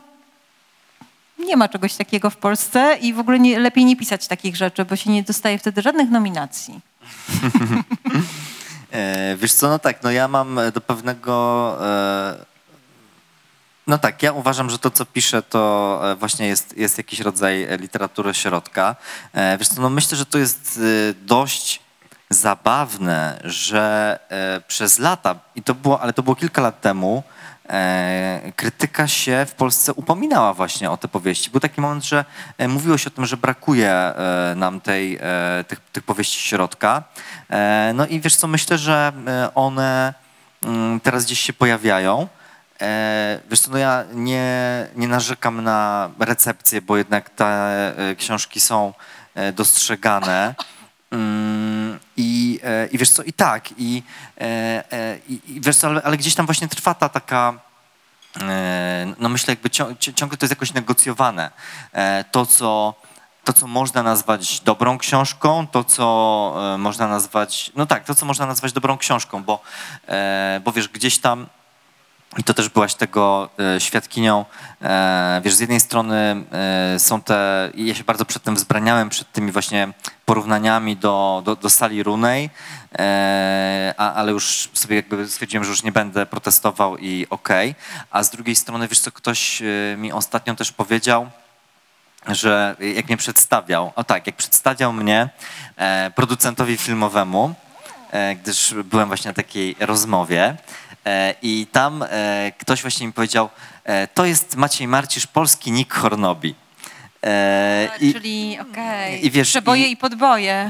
nie 1.39 1.57
ma 1.57 1.69
czegoś 1.69 1.95
takiego 1.95 2.29
w 2.29 2.37
Polsce 2.37 2.97
i 3.01 3.13
w 3.13 3.19
ogóle 3.19 3.39
nie, 3.39 3.59
lepiej 3.59 3.85
nie 3.85 3.95
pisać 3.95 4.27
takich 4.27 4.55
rzeczy, 4.55 4.85
bo 4.85 4.95
się 4.95 5.09
nie 5.09 5.23
dostaje 5.23 5.59
wtedy 5.59 5.81
żadnych 5.81 6.09
nominacji. 6.09 6.79
E, 8.91 9.35
wiesz 9.35 9.53
co, 9.53 9.69
no 9.69 9.79
tak, 9.79 10.03
no 10.03 10.11
ja 10.11 10.27
mam 10.27 10.59
do 10.73 10.81
pewnego... 10.81 11.77
E, 11.81 12.45
no 13.87 13.97
tak, 13.97 14.23
ja 14.23 14.31
uważam, 14.31 14.69
że 14.69 14.79
to, 14.79 14.91
co 14.91 15.05
piszę, 15.05 15.41
to 15.41 16.01
e, 16.11 16.15
właśnie 16.15 16.47
jest, 16.47 16.77
jest 16.77 16.97
jakiś 16.97 17.19
rodzaj 17.19 17.63
e, 17.63 17.77
literatury 17.77 18.33
środka. 18.33 18.95
E, 19.33 19.57
Wiesz 19.57 19.67
co, 19.67 19.81
no 19.81 19.89
myślę, 19.89 20.17
że 20.17 20.25
to 20.25 20.37
jest 20.37 20.79
dość 21.25 21.81
zabawne, 22.29 23.39
że 23.43 24.19
przez 24.67 24.99
lata, 24.99 25.35
i 25.55 25.63
to 25.63 25.75
było, 25.75 26.01
ale 26.01 26.13
to 26.13 26.23
było 26.23 26.35
kilka 26.35 26.61
lat 26.61 26.81
temu, 26.81 27.23
e, 27.69 28.51
krytyka 28.55 29.07
się 29.07 29.45
w 29.49 29.53
Polsce 29.53 29.93
upominała 29.93 30.53
właśnie 30.53 30.91
o 30.91 30.97
te 30.97 31.07
powieści. 31.07 31.49
Był 31.49 31.59
taki 31.59 31.81
moment, 31.81 32.05
że 32.05 32.25
e, 32.57 32.67
mówiło 32.67 32.97
się 32.97 33.07
o 33.07 33.11
tym, 33.11 33.25
że 33.25 33.37
brakuje 33.37 33.91
e, 33.91 34.53
nam 34.55 34.81
tej, 34.81 35.17
e, 35.21 35.63
tych, 35.67 35.79
tych 35.79 36.03
powieści 36.03 36.39
środka. 36.47 37.03
E, 37.49 37.91
No 37.95 38.07
i 38.07 38.19
wiesz 38.19 38.35
co, 38.35 38.47
myślę, 38.47 38.77
że 38.77 39.11
e, 39.27 39.53
one 39.55 40.13
mm, 40.63 40.99
teraz 40.99 41.25
gdzieś 41.25 41.39
się 41.39 41.53
pojawiają. 41.53 42.27
Wiesz 43.49 43.59
co, 43.59 43.71
no 43.71 43.77
ja 43.77 44.03
nie, 44.13 44.87
nie 44.95 45.07
narzekam 45.07 45.63
na 45.63 46.09
recepcję, 46.19 46.81
bo 46.81 46.97
jednak 46.97 47.29
te 47.29 47.93
książki 48.17 48.61
są 48.61 48.93
dostrzegane. 49.53 50.55
Mm, 51.11 51.99
I, 52.17 52.59
e, 52.63 52.87
I 52.87 52.97
wiesz 52.97 53.09
co, 53.09 53.23
i 53.23 53.33
tak, 53.33 53.69
i, 53.77 54.03
e, 54.37 54.43
e, 54.91 55.19
i, 55.29 55.41
i 55.47 55.61
wiesz 55.61 55.77
co, 55.77 55.87
ale, 55.87 56.01
ale 56.03 56.17
gdzieś 56.17 56.35
tam 56.35 56.45
właśnie 56.45 56.67
trwa 56.67 56.93
ta 56.93 57.09
taka, 57.09 57.53
no 59.19 59.29
myślę 59.29 59.51
jakby 59.51 59.69
cią, 59.69 59.95
ci- 59.95 60.13
ciągle 60.13 60.37
to 60.37 60.45
jest 60.45 60.51
jakoś 60.51 60.73
negocjowane. 60.73 61.51
To, 62.31 62.45
co, 62.45 62.93
to, 63.43 63.53
co 63.53 63.67
można 63.67 64.03
nazwać 64.03 64.59
dobrą 64.59 64.97
książką, 64.97 65.67
to, 65.67 65.83
co 65.83 66.55
można 66.77 67.07
nazwać, 67.07 67.71
no 67.75 67.85
tak, 67.85 68.03
to, 68.03 68.15
co 68.15 68.25
można 68.25 68.45
nazwać 68.45 68.73
dobrą 68.73 68.97
książką, 68.97 69.43
bo, 69.43 69.61
bo 70.63 70.71
wiesz, 70.71 70.87
gdzieś 70.87 71.17
tam 71.19 71.47
i 72.37 72.43
to 72.43 72.53
też 72.53 72.69
byłaś 72.69 72.95
tego 72.95 73.49
e, 73.75 73.79
świadkinią. 73.79 74.45
E, 74.81 75.41
wiesz, 75.43 75.53
z 75.53 75.59
jednej 75.59 75.79
strony 75.79 76.43
e, 76.95 76.99
są 76.99 77.21
te, 77.21 77.69
ja 77.75 77.95
się 77.95 78.03
bardzo 78.03 78.25
przed 78.25 78.43
tym 78.43 78.55
wzbraniałem, 78.55 79.09
przed 79.09 79.31
tymi 79.31 79.51
właśnie 79.51 79.93
porównaniami 80.25 80.97
do, 80.97 81.41
do, 81.45 81.55
do 81.55 81.69
sali 81.69 82.03
runej, 82.03 82.49
ale 83.97 84.31
już 84.31 84.69
sobie 84.73 84.95
jakby 84.95 85.27
stwierdziłem, 85.27 85.63
że 85.63 85.69
już 85.69 85.83
nie 85.83 85.91
będę 85.91 86.25
protestował 86.25 86.97
i 86.97 87.27
okej. 87.29 87.75
A 88.11 88.23
z 88.23 88.29
drugiej 88.29 88.55
strony, 88.55 88.87
wiesz 88.87 88.99
co, 88.99 89.11
ktoś 89.11 89.61
mi 89.97 90.11
ostatnio 90.11 90.55
też 90.55 90.71
powiedział, 90.71 91.29
że 92.27 92.75
jak 92.95 93.07
mnie 93.07 93.17
przedstawiał, 93.17 93.91
o 93.95 94.03
tak, 94.03 94.27
jak 94.27 94.35
przedstawiał 94.35 94.93
mnie 94.93 95.29
producentowi 96.15 96.77
filmowemu, 96.77 97.55
gdyż 98.41 98.73
byłem 98.83 99.07
właśnie 99.07 99.29
na 99.29 99.35
takiej 99.35 99.75
rozmowie 99.79 100.57
i 101.41 101.67
tam 101.71 102.03
e, 102.09 102.51
ktoś 102.59 102.81
właśnie 102.81 103.07
mi 103.07 103.13
powiedział, 103.13 103.49
e, 103.83 104.07
to 104.07 104.25
jest 104.25 104.55
Maciej 104.55 104.87
Marcisz, 104.87 105.27
polski 105.27 105.71
Nick 105.71 105.93
Hornobi. 105.93 106.55
E, 107.23 107.89
A, 107.93 107.95
i, 107.97 108.13
Czyli 108.13 108.57
okej, 108.71 109.25
i 109.25 109.31
wiesz, 109.31 109.49
przeboje 109.49 109.87
i- 109.87 109.91
i, 109.91 109.97
podboje. 109.97 110.69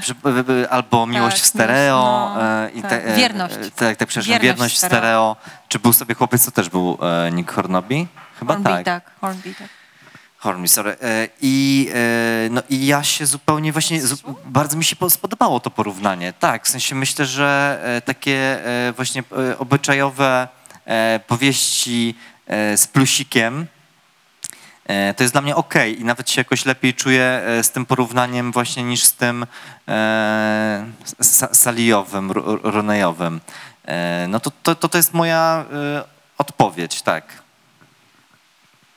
albo 0.69 1.05
Miłość 1.07 1.37
w 1.37 1.39
Tak, 1.41 1.47
stereo. 1.49 1.99
no, 2.35 2.43
e, 2.65 2.69
i 2.71 2.81
tak. 2.81 2.89
te- 2.89 3.05
e, 3.05 3.15
Wierność. 3.15 3.55
e, 3.55 3.59
Tak, 3.71 3.97
tak, 3.97 4.07
przepraszam, 4.07 4.23
Wierność 4.23 4.43
Wierność, 4.43 4.75
w 4.75 4.77
stereo. 4.77 4.97
stereo. 4.99 5.35
Czy 5.67 5.79
był 5.79 5.93
sobie 5.93 6.15
chłopiec, 6.15 6.45
to 6.45 6.51
też 6.51 6.69
był 6.69 6.97
e, 7.01 7.31
Nick 7.31 7.51
Hornobi? 7.51 8.07
Chyba 8.39 8.53
Hornby, 8.53 8.69
tak. 8.69 8.85
tak. 8.85 9.11
Hornby, 9.21 9.53
tak. 9.59 9.67
Hornby, 10.47 10.67
sorry. 10.67 10.95
E, 11.01 11.27
I, 11.41 11.89
e, 11.93 12.49
no, 12.49 12.61
I 12.69 12.85
ja 12.85 13.03
się 13.03 13.25
zupełnie 13.25 13.71
właśnie, 13.71 14.01
bardzo 14.45 14.77
mi 14.77 14.85
się 14.85 14.95
po- 14.95 15.09
spodobało 15.09 15.59
to 15.59 15.71
porównanie. 15.71 16.33
Tak, 16.33 16.65
w 16.65 16.69
sensie 16.69 16.95
myślę, 16.95 17.25
że 17.25 17.79
e, 17.83 18.01
takie 18.01 18.59
właśnie 18.95 19.23
obyczajowe 19.59 20.47
powieści 21.27 22.15
z 22.75 22.87
plusikiem, 22.87 23.67
to 25.17 25.23
jest 25.23 25.33
dla 25.33 25.41
mnie 25.41 25.55
okej 25.55 26.01
i 26.01 26.05
nawet 26.05 26.29
się 26.29 26.41
jakoś 26.41 26.65
lepiej 26.65 26.93
czuję 26.93 27.41
z 27.61 27.69
tym 27.71 27.85
porównaniem 27.85 28.51
właśnie 28.51 28.83
niż 28.83 29.03
z 29.03 29.13
tym 29.13 29.45
e, 29.87 30.85
sa, 31.21 31.55
salijowym, 31.55 32.31
runejowym. 32.63 33.41
E, 33.85 34.25
no 34.29 34.39
to, 34.39 34.51
to, 34.63 34.75
to, 34.75 34.89
to 34.89 34.97
jest 34.97 35.13
moja 35.13 35.65
e, 35.73 36.03
odpowiedź, 36.37 37.01
tak. 37.01 37.46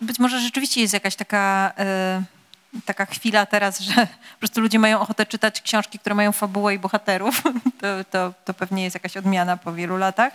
Być 0.01 0.19
może 0.19 0.41
rzeczywiście 0.41 0.81
jest 0.81 0.95
jakaś 0.95 1.17
taka, 1.17 1.73
e, 1.79 2.23
taka 2.85 3.07
chwila 3.07 3.47
teraz, 3.47 3.81
że 3.81 3.95
po 4.07 4.39
prostu 4.39 4.61
ludzie 4.61 4.79
mają 4.79 5.01
ochotę 5.01 5.27
czytać 5.27 5.61
książki, 5.61 5.99
które 5.99 6.15
mają 6.15 6.33
fabułę 6.33 6.75
i 6.75 6.79
bohaterów. 6.79 7.43
To, 7.81 8.05
to, 8.11 8.35
to 8.45 8.55
pewnie 8.55 8.85
jest 8.85 8.95
jakaś 8.95 9.17
odmiana 9.17 9.57
po 9.57 9.73
wielu 9.73 9.97
latach. 9.97 10.33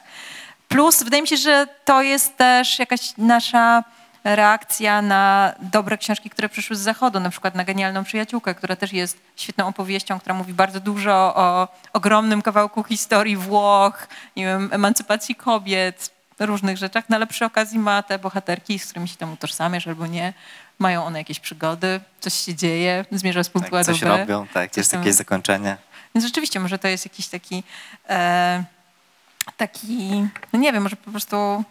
Plus 0.67 1.03
wydaje 1.03 1.21
mi 1.21 1.27
się, 1.27 1.37
że 1.37 1.67
to 1.85 2.01
jest 2.01 2.37
też 2.37 2.79
jakaś 2.79 3.17
nasza 3.17 3.83
reakcja 4.23 5.01
na 5.01 5.53
dobre 5.59 5.97
książki, 5.97 6.29
które 6.29 6.49
przyszły 6.49 6.75
z 6.75 6.79
zachodu, 6.79 7.19
na 7.19 7.29
przykład 7.29 7.55
na 7.55 7.63
Genialną 7.63 8.03
Przyjaciółkę, 8.03 8.55
która 8.55 8.75
też 8.75 8.93
jest 8.93 9.17
świetną 9.35 9.67
opowieścią, 9.67 10.19
która 10.19 10.35
mówi 10.35 10.53
bardzo 10.53 10.79
dużo 10.79 11.13
o 11.35 11.67
ogromnym 11.93 12.41
kawałku 12.41 12.83
historii 12.83 13.37
Włoch, 13.37 14.07
nie 14.35 14.45
wiem, 14.45 14.69
emancypacji 14.71 15.35
kobiet, 15.35 16.09
różnych 16.39 16.77
rzeczach, 16.77 17.09
no 17.09 17.15
ale 17.15 17.27
przy 17.27 17.45
okazji 17.45 17.79
ma 17.79 18.03
te 18.03 18.19
bohaterki, 18.19 18.79
z 18.79 18.85
którymi 18.85 19.07
się 19.07 19.15
tam 19.15 19.33
utożsamiasz 19.33 19.87
albo 19.87 20.07
nie. 20.07 20.33
Mają 20.79 21.03
one 21.05 21.19
jakieś 21.19 21.39
przygody, 21.39 21.99
coś 22.19 22.33
się 22.33 22.55
dzieje, 22.55 23.05
zmierza 23.11 23.43
z 23.43 23.49
punktu 23.49 23.71
Tak, 23.71 23.85
coś 23.85 23.99
B. 23.99 24.17
robią, 24.17 24.47
tak, 24.53 24.71
Coś 24.71 24.77
jest 24.77 24.91
tam- 24.91 24.99
jakieś 25.01 25.15
zakończenie. 25.15 25.77
Więc 26.15 26.25
rzeczywiście 26.25 26.59
może 26.59 26.79
to 26.79 26.87
jest 26.87 27.05
jakiś 27.05 27.27
taki, 27.27 27.63
e, 28.09 28.63
taki, 29.57 30.09
no 30.53 30.59
nie 30.59 30.73
wiem, 30.73 30.83
może 30.83 30.95
po 30.95 31.11
prostu 31.11 31.63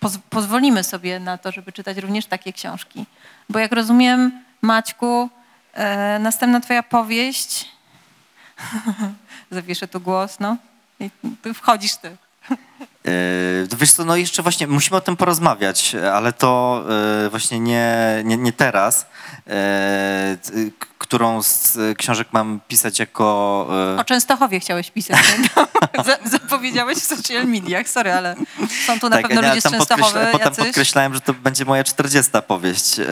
poz, 0.00 0.18
pozwolimy 0.30 0.84
sobie 0.84 1.20
na 1.20 1.38
to, 1.38 1.52
żeby 1.52 1.72
czytać 1.72 1.96
również 1.98 2.26
takie 2.26 2.52
książki. 2.52 3.06
Bo 3.48 3.58
jak 3.58 3.72
rozumiem, 3.72 4.42
Maćku, 4.62 5.28
e, 5.74 6.18
następna 6.18 6.60
twoja 6.60 6.82
powieść, 6.82 7.68
zawieszę 9.50 9.88
tu 9.88 10.00
głos, 10.00 10.40
no, 10.40 10.56
I 11.00 11.10
wchodzisz 11.54 11.96
ty. 11.96 12.16
Yy, 13.04 13.76
wiesz 13.76 13.92
co, 13.92 14.04
no 14.04 14.16
jeszcze 14.16 14.42
właśnie 14.42 14.66
musimy 14.66 14.96
o 14.96 15.00
tym 15.00 15.16
porozmawiać, 15.16 15.94
ale 16.12 16.32
to 16.32 16.84
yy, 17.22 17.30
właśnie 17.30 17.60
nie, 17.60 18.22
nie, 18.24 18.36
nie 18.36 18.52
teraz. 18.52 19.06
Którą 21.02 21.42
z 21.42 21.76
y, 21.76 21.94
książek 21.98 22.28
mam 22.32 22.60
pisać 22.68 22.98
jako... 22.98 23.66
yy, 23.94 24.00
O 24.00 24.04
Częstochowie 24.04 24.60
chciałeś 24.60 24.90
pisać. 24.90 25.18
Zapowiedziałeś 26.24 26.98
w 26.98 27.04
social 27.04 27.46
mediach, 27.46 27.88
sorry, 27.88 28.12
ale 28.12 28.36
są 28.86 29.00
tu 29.00 29.08
na 29.08 29.16
pewno 29.16 29.28
Tak, 29.28 29.42
ja 29.44 29.48
ludzie 29.48 29.60
z 29.60 29.64
Częstochowy 29.64 30.02
podkreśla- 30.02 30.32
Potem 30.32 30.46
jacyś. 30.48 30.64
podkreślałem, 30.64 31.14
że 31.14 31.20
to 31.20 31.34
będzie 31.34 31.64
moja 31.64 31.84
40 31.84 32.32
powieść. 32.46 32.98
E, 32.98 33.06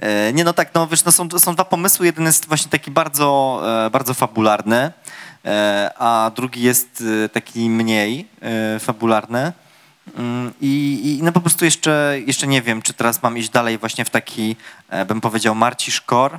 e, 0.00 0.32
Nie 0.32 0.44
no 0.44 0.52
tak, 0.52 0.74
no 0.74 0.86
wiesz, 0.86 1.04
no 1.04 1.12
są, 1.12 1.28
są 1.38 1.54
dwa 1.54 1.64
pomysły. 1.64 2.06
Jeden 2.06 2.24
jest 2.26 2.46
właśnie 2.48 2.70
taki 2.70 2.90
bardzo, 2.90 3.60
e, 3.86 3.90
bardzo 3.90 4.14
fabularny, 4.14 4.92
e, 5.44 5.90
a 5.98 6.30
drugi 6.36 6.62
jest 6.62 7.04
e, 7.24 7.28
taki 7.28 7.70
mniej 7.70 8.28
e, 8.42 8.78
fabularny. 8.78 9.52
Mm, 10.16 10.52
I, 10.60 11.00
I 11.18 11.22
no 11.22 11.32
po 11.32 11.40
prostu 11.40 11.64
jeszcze, 11.64 12.16
jeszcze 12.26 12.46
nie 12.46 12.62
wiem, 12.62 12.82
czy 12.82 12.92
teraz 12.94 13.22
mam 13.22 13.38
iść 13.38 13.48
dalej 13.48 13.78
właśnie 13.78 14.04
w 14.04 14.10
taki, 14.10 14.56
e, 14.88 15.04
bym 15.04 15.20
powiedział, 15.20 15.54
Marcisz 15.54 16.02
Core. 16.10 16.38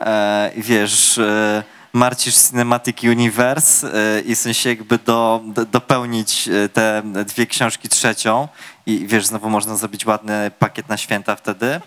E, 0.00 0.50
i 0.56 0.62
wiesz, 0.62 1.18
e, 1.18 1.62
Marcisz 1.92 2.34
Cinematic 2.34 3.02
Universe 3.02 3.88
e, 4.16 4.20
i 4.20 4.34
w 4.36 4.38
sensie 4.38 4.68
jakby 4.68 4.98
do, 4.98 5.40
do, 5.44 5.64
dopełnić 5.64 6.48
te 6.72 7.02
dwie 7.26 7.46
książki 7.46 7.88
trzecią 7.88 8.48
i 8.86 9.06
wiesz, 9.06 9.26
znowu 9.26 9.50
można 9.50 9.76
zrobić 9.76 10.06
ładny 10.06 10.50
pakiet 10.58 10.88
na 10.88 10.96
święta 10.96 11.36
wtedy 11.36 11.80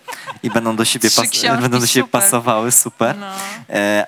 i 0.43 0.49
będą 0.49 0.75
do 0.75 0.85
siebie, 0.85 1.09
pas- 1.09 1.29
książki, 1.29 1.61
będą 1.61 1.79
do 1.79 1.87
siebie 1.87 2.05
super. 2.05 2.21
pasowały, 2.21 2.71
super. 2.71 3.15
No. 3.17 3.27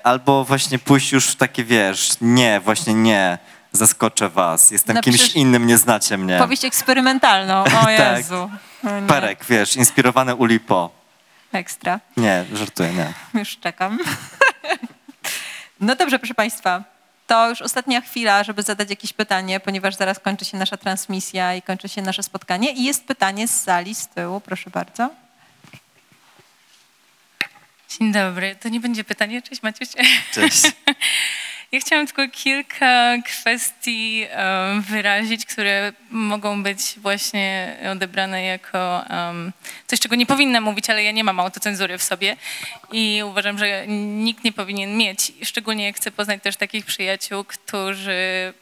Albo 0.04 0.44
właśnie 0.44 0.78
pójść 0.78 1.12
już 1.12 1.26
w 1.26 1.36
takie, 1.36 1.64
wiesz, 1.64 2.10
nie, 2.20 2.60
właśnie 2.60 2.94
nie, 2.94 3.38
zaskoczę 3.72 4.28
was, 4.28 4.70
jestem 4.70 4.94
Napiszesz 4.94 5.20
kimś 5.20 5.34
innym, 5.34 5.66
nie 5.66 5.78
znacie 5.78 6.18
mnie. 6.18 6.38
Powieść 6.38 6.64
eksperymentalną, 6.64 7.64
o 7.64 7.64
Tak. 7.96 8.16
Jezu. 8.18 8.50
Nie. 8.84 9.06
Perek, 9.08 9.44
wiesz, 9.48 9.76
inspirowany 9.76 10.34
Ulipo. 10.34 10.99
Ekstra. 11.52 12.00
Nie, 12.16 12.44
żartuję, 12.52 12.92
nie. 12.92 13.12
Już 13.40 13.58
czekam. 13.58 13.98
No 15.80 15.96
dobrze, 15.96 16.18
proszę 16.18 16.34
Państwa. 16.34 16.84
To 17.26 17.48
już 17.48 17.62
ostatnia 17.62 18.00
chwila, 18.00 18.44
żeby 18.44 18.62
zadać 18.62 18.90
jakieś 18.90 19.12
pytanie, 19.12 19.60
ponieważ 19.60 19.96
zaraz 19.96 20.18
kończy 20.18 20.44
się 20.44 20.56
nasza 20.56 20.76
transmisja 20.76 21.54
i 21.54 21.62
kończy 21.62 21.88
się 21.88 22.02
nasze 22.02 22.22
spotkanie. 22.22 22.72
I 22.72 22.84
jest 22.84 23.04
pytanie 23.04 23.48
z 23.48 23.62
sali, 23.62 23.94
z 23.94 24.08
tyłu, 24.08 24.40
proszę 24.40 24.70
bardzo. 24.70 25.10
Dzień 27.88 28.12
dobry. 28.12 28.56
To 28.56 28.68
nie 28.68 28.80
będzie 28.80 29.04
pytanie. 29.04 29.42
Cześć 29.42 29.62
Maciuś. 29.62 29.88
Cześć. 30.32 30.62
Ja 31.72 31.80
chciałam 31.80 32.06
tylko 32.06 32.28
kilka 32.28 33.16
kwestii 33.24 34.26
wyrazić, 34.80 35.46
które 35.46 35.92
mogą 36.10 36.62
być 36.62 36.94
właśnie 36.96 37.76
odebrane 37.92 38.42
jako 38.42 39.04
coś, 39.86 40.00
czego 40.00 40.16
nie 40.16 40.26
powinna 40.26 40.60
mówić, 40.60 40.90
ale 40.90 41.04
ja 41.04 41.10
nie 41.10 41.24
mam 41.24 41.40
autocenzury 41.40 41.98
w 41.98 42.02
sobie 42.02 42.36
i 42.92 43.22
uważam, 43.24 43.58
że 43.58 43.86
nikt 43.88 44.44
nie 44.44 44.52
powinien 44.52 44.96
mieć. 44.96 45.32
Szczególnie 45.42 45.92
chcę 45.92 46.10
poznać 46.10 46.42
też 46.42 46.56
takich 46.56 46.86
przyjaciół, 46.86 47.44
którzy 47.44 48.54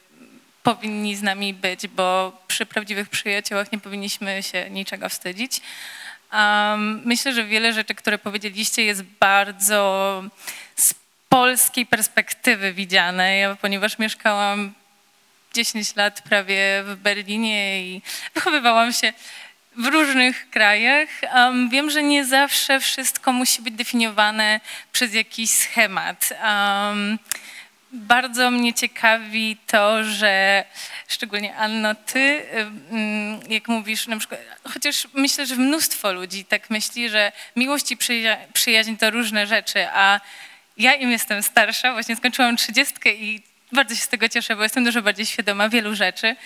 powinni 0.63 1.17
z 1.17 1.23
nami 1.23 1.55
być, 1.55 1.89
bo 1.89 2.39
przy 2.47 2.67
prawdziwych 2.67 3.09
przyjaciołach 3.09 3.73
nie 3.73 3.79
powinniśmy 3.79 4.43
się 4.43 4.71
niczego 4.71 5.09
wstydzić. 5.09 5.61
Um, 6.33 7.03
myślę, 7.05 7.33
że 7.33 7.45
wiele 7.45 7.73
rzeczy, 7.73 7.95
które 7.95 8.19
powiedzieliście, 8.19 8.85
jest 8.85 9.03
bardzo 9.03 10.23
polskiej 11.29 11.87
perspektywy 11.87 12.73
widziane. 12.73 13.39
Ja, 13.39 13.57
ponieważ 13.57 13.99
mieszkałam 13.99 14.73
10 15.55 15.97
lat 15.97 16.23
prawie 16.23 16.83
w 16.85 16.97
Berlinie 16.97 17.83
i 17.83 18.03
wychowywałam 18.35 18.93
się 18.93 19.13
w 19.77 19.87
różnych 19.87 20.51
krajach. 20.51 21.09
Um, 21.35 21.71
wiem, 21.71 21.91
że 21.91 22.03
nie 22.03 22.25
zawsze 22.25 22.81
wszystko 22.81 23.33
musi 23.33 23.63
być 23.63 23.75
definiowane 23.75 24.61
przez 24.93 25.15
jakiś 25.15 25.51
schemat. 25.51 26.33
Um, 26.43 27.19
bardzo 27.93 28.51
mnie 28.51 28.75
ciekawi 28.75 29.57
to, 29.67 30.05
że 30.05 30.65
szczególnie 31.09 31.57
Anno, 31.57 31.95
ty, 31.95 32.47
jak 33.49 33.69
mówisz, 33.69 34.07
na 34.07 34.19
przykład, 34.19 34.41
chociaż 34.73 35.09
myślę, 35.15 35.47
że 35.47 35.57
mnóstwo 35.57 36.13
ludzi 36.13 36.45
tak 36.45 36.71
myśli, 36.71 37.09
że 37.09 37.33
miłość 37.57 37.91
i 37.91 37.97
przyja- 37.97 38.37
przyjaźń 38.53 38.97
to 38.97 39.11
różne 39.11 39.47
rzeczy, 39.47 39.89
a 39.89 40.21
ja 40.79 40.95
im 40.95 41.11
jestem 41.11 41.43
starsza, 41.43 41.93
właśnie 41.93 42.17
skończyłam 42.17 42.57
trzydziestkę 42.57 43.15
i 43.15 43.43
bardzo 43.73 43.95
się 43.95 44.01
z 44.01 44.09
tego 44.09 44.29
cieszę, 44.29 44.57
bo 44.57 44.63
jestem 44.63 44.85
dużo 44.85 45.03
bardziej 45.03 45.27
świadoma 45.27 45.69
wielu 45.69 45.95
rzeczy. 45.95 46.37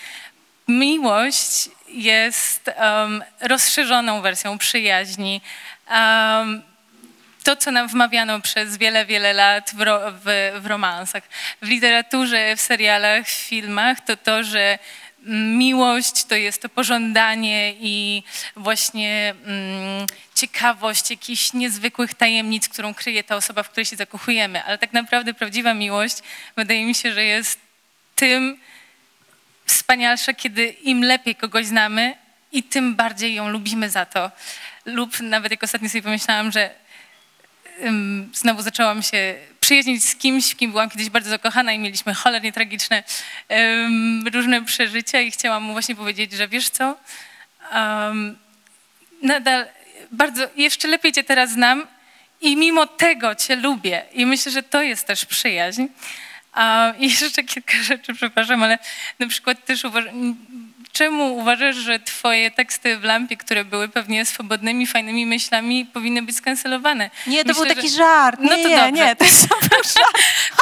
Miłość 0.69 1.69
jest 1.89 2.71
um, 2.79 3.25
rozszerzoną 3.41 4.21
wersją 4.21 4.59
przyjaźni. 4.59 5.41
Um, 5.91 6.63
to, 7.43 7.57
co 7.57 7.71
nam 7.71 7.89
wmawiano 7.89 8.41
przez 8.41 8.77
wiele, 8.77 9.07
wiele 9.07 9.33
lat 9.33 9.71
w, 9.75 9.81
ro, 9.81 10.01
w, 10.25 10.53
w 10.61 10.67
romansach, 10.67 11.23
w 11.63 11.69
literaturze, 11.69 12.57
w 12.57 12.61
serialach, 12.61 13.27
w 13.27 13.31
filmach, 13.31 14.01
to 14.01 14.17
to, 14.17 14.45
że 14.45 14.79
miłość 15.27 16.25
to 16.25 16.35
jest 16.35 16.63
to 16.63 16.69
pożądanie 16.69 17.75
i 17.81 18.23
właśnie 18.57 19.35
mm, 19.45 20.07
ciekawość 20.35 21.11
jakichś 21.11 21.53
niezwykłych 21.53 22.15
tajemnic, 22.15 22.69
którą 22.69 22.95
kryje 22.95 23.25
ta 23.25 23.37
osoba, 23.37 23.63
w 23.63 23.71
której 23.71 23.87
się 23.87 23.97
zakochujemy. 23.97 24.65
Ale 24.65 24.79
tak 24.79 24.93
naprawdę 24.93 25.35
prawdziwa 25.35 25.75
miłość 25.75 26.17
wydaje 26.57 26.85
mi 26.87 26.95
się, 26.95 27.15
że 27.15 27.25
jest 27.25 27.61
tym 28.17 28.59
wspanialsza, 29.67 30.35
kiedy 30.35 30.67
im 30.67 31.05
lepiej 31.05 31.35
kogoś 31.35 31.67
znamy 31.67 32.15
i 32.53 32.63
tym 32.63 32.95
bardziej 32.95 33.35
ją 33.35 33.49
lubimy 33.49 33.91
za 33.91 34.07
to. 34.07 34.31
Lub 34.85 35.21
nawet 35.21 35.51
jak 35.51 35.63
ostatnio 35.63 35.89
sobie 35.89 36.03
pomyślałam, 36.03 36.53
że 36.53 36.82
znowu 38.35 38.63
zaczęłam 38.63 39.03
się 39.03 39.35
przyjaźnić 39.61 40.05
z 40.05 40.17
kimś, 40.17 40.51
w 40.51 40.57
kim 40.57 40.71
byłam 40.71 40.91
kiedyś 40.91 41.11
bardzo 41.11 41.31
zakochana 41.31 41.73
i 41.73 41.79
mieliśmy 41.79 42.15
cholernie 42.15 42.53
tragiczne 42.53 43.03
różne 44.33 44.65
przeżycia 44.65 45.21
i 45.21 45.31
chciałam 45.31 45.63
mu 45.63 45.73
właśnie 45.73 45.97
powiedzieć, 45.97 46.33
że 46.33 46.49
wiesz 46.49 46.71
co, 46.71 46.97
nadal 49.23 49.67
bardzo, 50.13 50.49
jeszcze 50.57 50.89
lepiej 50.89 51.13
cię 51.13 51.25
teraz 51.25 51.51
znam 51.51 51.87
i 52.41 52.57
mimo 52.57 52.87
tego 52.87 53.35
cię 53.35 53.57
lubię 53.57 54.03
i 54.13 54.27
myślę, 54.27 54.53
że 54.53 54.63
to 54.63 54.83
jest 54.83 55.07
też 55.07 55.25
przyjaźń. 55.25 55.87
I 56.99 57.11
jeszcze 57.21 57.45
kilka 57.45 57.83
rzeczy, 57.83 58.15
przepraszam, 58.15 58.63
ale 58.63 58.79
na 59.19 59.27
przykład 59.27 59.65
też 59.65 59.85
uważam, 59.85 60.37
czemu 60.93 61.37
uważasz, 61.37 61.77
że 61.77 61.99
twoje 61.99 62.51
teksty 62.51 62.97
w 62.99 63.05
lampie, 63.05 63.37
które 63.37 63.65
były 63.65 63.89
pewnie 63.89 64.25
swobodnymi, 64.25 64.87
fajnymi 64.87 65.27
myślami, 65.27 65.87
powinny 65.93 66.23
być 66.23 66.37
skancelowane? 66.37 67.11
Nie, 67.27 67.45
to 67.45 67.49
Myślę, 67.49 67.67
był 67.67 67.75
taki 67.75 67.89
że- 67.89 67.97
żart. 67.97 68.41
Nie, 68.41 68.45
No 68.51 68.57
to 68.57 68.69
nie, 68.69 68.77
dobrze. 68.77 68.93
nie, 68.93 69.17
to 69.17 69.25
jest 69.25 69.41
żart. 69.49 69.71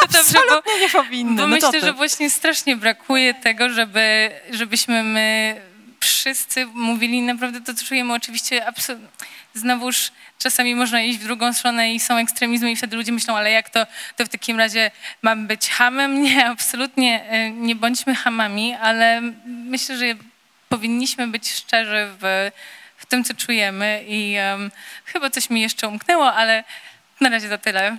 To 0.01 0.07
dobrze, 0.13 0.39
bo, 0.49 0.79
nie 0.81 0.89
powinny. 0.89 1.37
bo 1.37 1.43
no 1.43 1.49
myślę, 1.49 1.81
że 1.81 1.93
właśnie 1.93 2.31
strasznie 2.31 2.77
brakuje 2.77 3.35
tego, 3.35 3.71
żeby, 3.71 4.31
żebyśmy 4.51 5.03
my 5.05 5.57
wszyscy 6.01 6.67
mówili 6.67 7.23
naprawdę 7.23 7.61
to, 7.61 7.85
czujemy. 7.85 8.15
Oczywiście 8.15 8.67
absolutnie. 8.67 9.09
Znowuż 9.55 10.13
czasami 10.39 10.75
można 10.75 11.03
iść 11.03 11.19
w 11.19 11.25
drugą 11.25 11.53
stronę 11.53 11.95
i 11.95 12.01
są 12.01 12.17
ekstremizmy 12.17 12.73
i 12.73 12.77
wtedy 12.77 12.97
ludzie 12.97 13.13
myślą, 13.13 13.37
ale 13.37 13.51
jak 13.51 13.71
to, 13.71 13.87
to 14.17 14.25
w 14.25 14.29
takim 14.29 14.59
razie 14.59 14.91
mam 15.23 15.47
być 15.47 15.69
hamem? 15.69 16.23
Nie, 16.25 16.47
absolutnie 16.47 17.25
e, 17.25 17.51
nie 17.51 17.75
bądźmy 17.75 18.15
hamami, 18.15 18.75
ale 18.75 19.21
myślę, 19.47 19.97
że 19.97 20.05
powinniśmy 20.69 21.27
być 21.27 21.53
szczerzy 21.53 22.07
w, 22.21 22.51
w 22.97 23.07
tym, 23.07 23.25
co 23.25 23.35
czujemy 23.35 24.05
i 24.07 24.35
em, 24.37 24.71
chyba 25.05 25.31
coś 25.31 25.51
mi 25.51 25.61
jeszcze 25.61 25.89
umknęło, 25.89 26.33
ale 26.33 26.65
na 27.21 27.29
razie 27.29 27.49
to 27.49 27.59
tyle. 27.59 27.99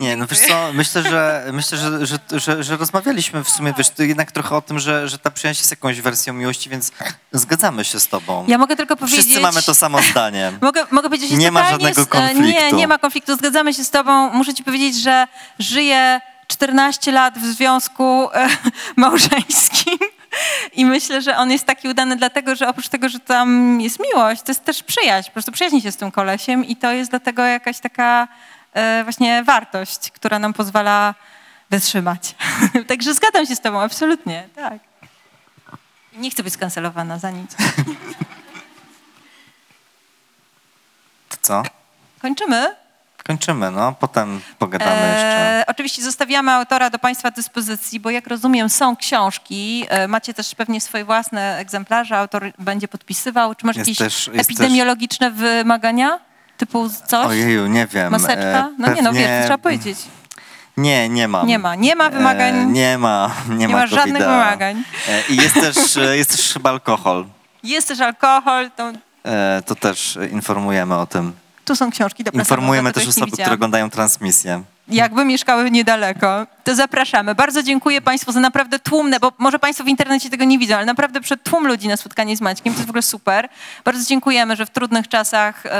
Nie, 0.00 0.16
no 0.16 0.26
wiesz 0.26 0.38
co, 0.38 0.72
myślę, 0.72 1.02
że 1.02 1.44
myślę, 1.52 1.78
że, 1.78 2.06
że, 2.06 2.18
że, 2.32 2.62
że 2.62 2.76
rozmawialiśmy 2.76 3.44
w 3.44 3.50
sumie, 3.50 3.74
wiesz, 3.78 3.88
jednak 3.98 4.32
trochę 4.32 4.56
o 4.56 4.62
tym, 4.62 4.78
że, 4.78 5.08
że 5.08 5.18
ta 5.18 5.30
przyjaźń 5.30 5.60
jest 5.60 5.70
jakąś 5.70 6.00
wersją 6.00 6.32
miłości, 6.32 6.70
więc 6.70 6.92
zgadzamy 7.32 7.84
się 7.84 8.00
z 8.00 8.08
tobą. 8.08 8.44
Ja 8.48 8.58
mogę 8.58 8.76
tylko 8.76 8.96
powiedzieć... 8.96 9.20
Wszyscy 9.20 9.40
mamy 9.40 9.62
to 9.62 9.74
samo 9.74 10.02
zdanie. 10.02 10.52
Mogę, 10.60 10.86
mogę 10.90 11.08
powiedzieć, 11.08 11.30
że 11.30 11.36
Nie 11.36 11.50
ma 11.50 11.62
totalnie 11.62 11.94
żadnego 11.94 12.18
e, 12.18 12.34
Nie, 12.34 12.34
konfliktu. 12.34 12.76
nie 12.76 12.88
ma 12.88 12.98
konfliktu. 12.98 13.36
Zgadzamy 13.36 13.74
się 13.74 13.84
z 13.84 13.90
tobą. 13.90 14.30
Muszę 14.30 14.54
ci 14.54 14.64
powiedzieć, 14.64 15.02
że 15.02 15.26
żyję 15.58 16.20
14 16.48 17.12
lat 17.12 17.38
w 17.38 17.46
związku 17.46 18.28
e, 18.32 18.48
małżeńskim 18.96 19.98
i 20.72 20.84
myślę, 20.84 21.22
że 21.22 21.36
on 21.36 21.50
jest 21.50 21.64
taki 21.64 21.88
udany 21.88 22.16
dlatego, 22.16 22.54
że 22.54 22.68
oprócz 22.68 22.88
tego, 22.88 23.08
że 23.08 23.20
tam 23.20 23.80
jest 23.80 23.98
miłość, 24.00 24.42
to 24.42 24.50
jest 24.50 24.64
też 24.64 24.82
przyjaźń. 24.82 25.28
Po 25.28 25.32
prostu 25.32 25.52
przyjaźni 25.52 25.82
się 25.82 25.92
z 25.92 25.96
tym 25.96 26.10
kolesiem 26.10 26.64
i 26.64 26.76
to 26.76 26.92
jest 26.92 27.10
dlatego 27.10 27.42
jakaś 27.42 27.78
taka 27.78 28.28
właśnie 29.04 29.44
wartość, 29.44 30.10
która 30.10 30.38
nam 30.38 30.52
pozwala 30.52 31.14
wytrzymać. 31.70 32.34
Także 32.88 33.14
zgadzam 33.14 33.46
się 33.46 33.56
z 33.56 33.60
tobą, 33.60 33.80
absolutnie, 33.80 34.48
tak. 34.54 34.78
Nie 36.12 36.30
chcę 36.30 36.42
być 36.42 36.54
skancelowana 36.54 37.18
za 37.18 37.30
nic. 37.30 37.56
To 41.28 41.36
co? 41.42 41.62
Kończymy? 42.22 42.76
Kończymy, 43.26 43.70
no. 43.70 43.92
Potem 43.92 44.40
pogadamy 44.58 44.90
jeszcze. 45.08 45.60
E, 45.60 45.64
oczywiście 45.66 46.02
zostawiamy 46.02 46.52
autora 46.52 46.90
do 46.90 46.98
Państwa 46.98 47.30
dyspozycji, 47.30 48.00
bo 48.00 48.10
jak 48.10 48.26
rozumiem 48.26 48.68
są 48.68 48.96
książki, 48.96 49.86
e, 49.88 50.08
macie 50.08 50.34
też 50.34 50.54
pewnie 50.54 50.80
swoje 50.80 51.04
własne 51.04 51.58
egzemplarze, 51.58 52.18
autor 52.18 52.52
będzie 52.58 52.88
podpisywał. 52.88 53.54
Czy 53.54 53.66
masz 53.66 53.76
Jest 53.76 53.88
jakieś 53.88 53.98
też- 53.98 54.30
epidemiologiczne 54.34 55.30
wymagania? 55.30 56.18
Typu 56.60 56.90
coś? 57.06 57.26
Ojeju, 57.26 57.66
nie 57.66 57.86
wiem. 57.86 58.10
Maseczka? 58.12 58.40
e, 58.42 58.72
No 58.78 58.94
nie 58.94 59.02
no, 59.02 59.12
wiesz, 59.12 59.22
pewnie- 59.22 59.40
trzeba 59.44 59.58
powiedzieć. 59.58 59.98
Nie, 60.76 61.08
nie 61.08 61.28
mam. 61.28 61.46
Nie 61.46 61.58
ma. 61.58 61.74
Nie 61.74 61.96
ma 61.96 62.10
wymagań. 62.10 62.54
E, 62.54 62.66
nie 62.66 62.98
ma, 62.98 63.30
nie, 63.48 63.56
Nie 63.56 63.68
ma 63.68 63.78
ma 63.78 63.86
żadnych 63.86 64.22
wymagań. 64.22 64.82
E, 65.08 65.22
I 65.28 65.36
jest 65.36 65.54
też, 65.54 65.96
e, 65.96 66.16
jest 66.16 66.30
też 66.30 66.52
chyba 66.52 66.70
alkohol. 66.70 67.26
Jest 67.62 67.88
też 67.88 68.00
alkohol, 68.00 68.70
to 68.70 68.92
E, 69.24 69.62
to 69.66 69.74
też 69.74 70.18
informujemy 70.32 70.96
o 70.96 71.06
tym. 71.06 71.32
tu 71.64 71.76
są 71.76 71.90
książki 71.90 72.24
do 72.24 72.30
Informujemy 72.30 72.92
też 72.92 73.08
osoby, 73.08 73.32
które 73.32 73.52
oglądają 73.52 73.90
transmisję. 73.90 74.62
Jakby 74.90 75.24
mieszkały 75.24 75.70
niedaleko, 75.70 76.46
to 76.64 76.74
zapraszamy. 76.74 77.34
Bardzo 77.34 77.62
dziękuję 77.62 78.00
Państwu 78.00 78.32
za 78.32 78.40
naprawdę 78.40 78.78
tłumne, 78.78 79.20
bo 79.20 79.32
może 79.38 79.58
Państwo 79.58 79.84
w 79.84 79.88
internecie 79.88 80.30
tego 80.30 80.44
nie 80.44 80.58
widzą, 80.58 80.76
ale 80.76 80.86
naprawdę 80.86 81.20
przed 81.20 81.42
tłum 81.42 81.66
ludzi 81.66 81.88
na 81.88 81.96
spotkanie 81.96 82.36
z 82.36 82.40
Maćkiem, 82.40 82.72
to 82.72 82.78
jest 82.78 82.86
w 82.86 82.90
ogóle 82.90 83.02
super. 83.02 83.48
Bardzo 83.84 84.08
dziękujemy, 84.08 84.56
że 84.56 84.66
w 84.66 84.70
trudnych 84.70 85.08
czasach 85.08 85.66
e, 85.66 85.70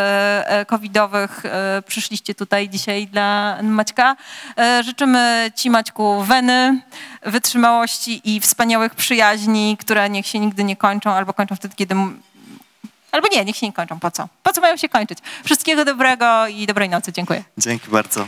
e, 0.49 0.67
covidowych 0.67 1.43
e, 1.45 1.83
przyszliście 1.87 2.35
tutaj 2.35 2.69
dzisiaj 2.69 3.07
dla 3.07 3.59
Maćka. 3.63 4.17
Życzymy 4.85 5.51
Ci 5.55 5.71
Maćku 5.71 6.23
weny, 6.23 6.81
wytrzymałości 7.23 8.21
i 8.25 8.41
wspaniałych 8.41 8.95
przyjaźni, 8.95 9.77
które 9.81 10.11
niech 10.11 10.27
się 10.27 10.39
nigdy 10.39 10.65
nie 10.65 10.77
kończą 10.77 11.11
albo 11.11 11.33
kończą 11.33 11.57
wtedy, 11.57 11.75
kiedy... 11.77 11.95
Albo 13.13 13.29
nie, 13.33 13.45
niech 13.45 13.57
się 13.57 13.67
nie 13.67 13.73
kończą. 13.73 14.01
Po 14.01 14.11
co? 14.11 14.29
Po 14.43 14.53
co 14.53 14.61
mają 14.61 14.77
się 14.77 14.89
kończyć? 14.89 15.19
Wszystkiego 15.45 15.85
dobrego 15.85 16.47
i 16.47 16.67
dobrej 16.67 16.89
nocy. 16.89 17.13
Dziękuję. 17.13 17.45
Dzięki 17.59 17.91
bardzo. 17.91 18.27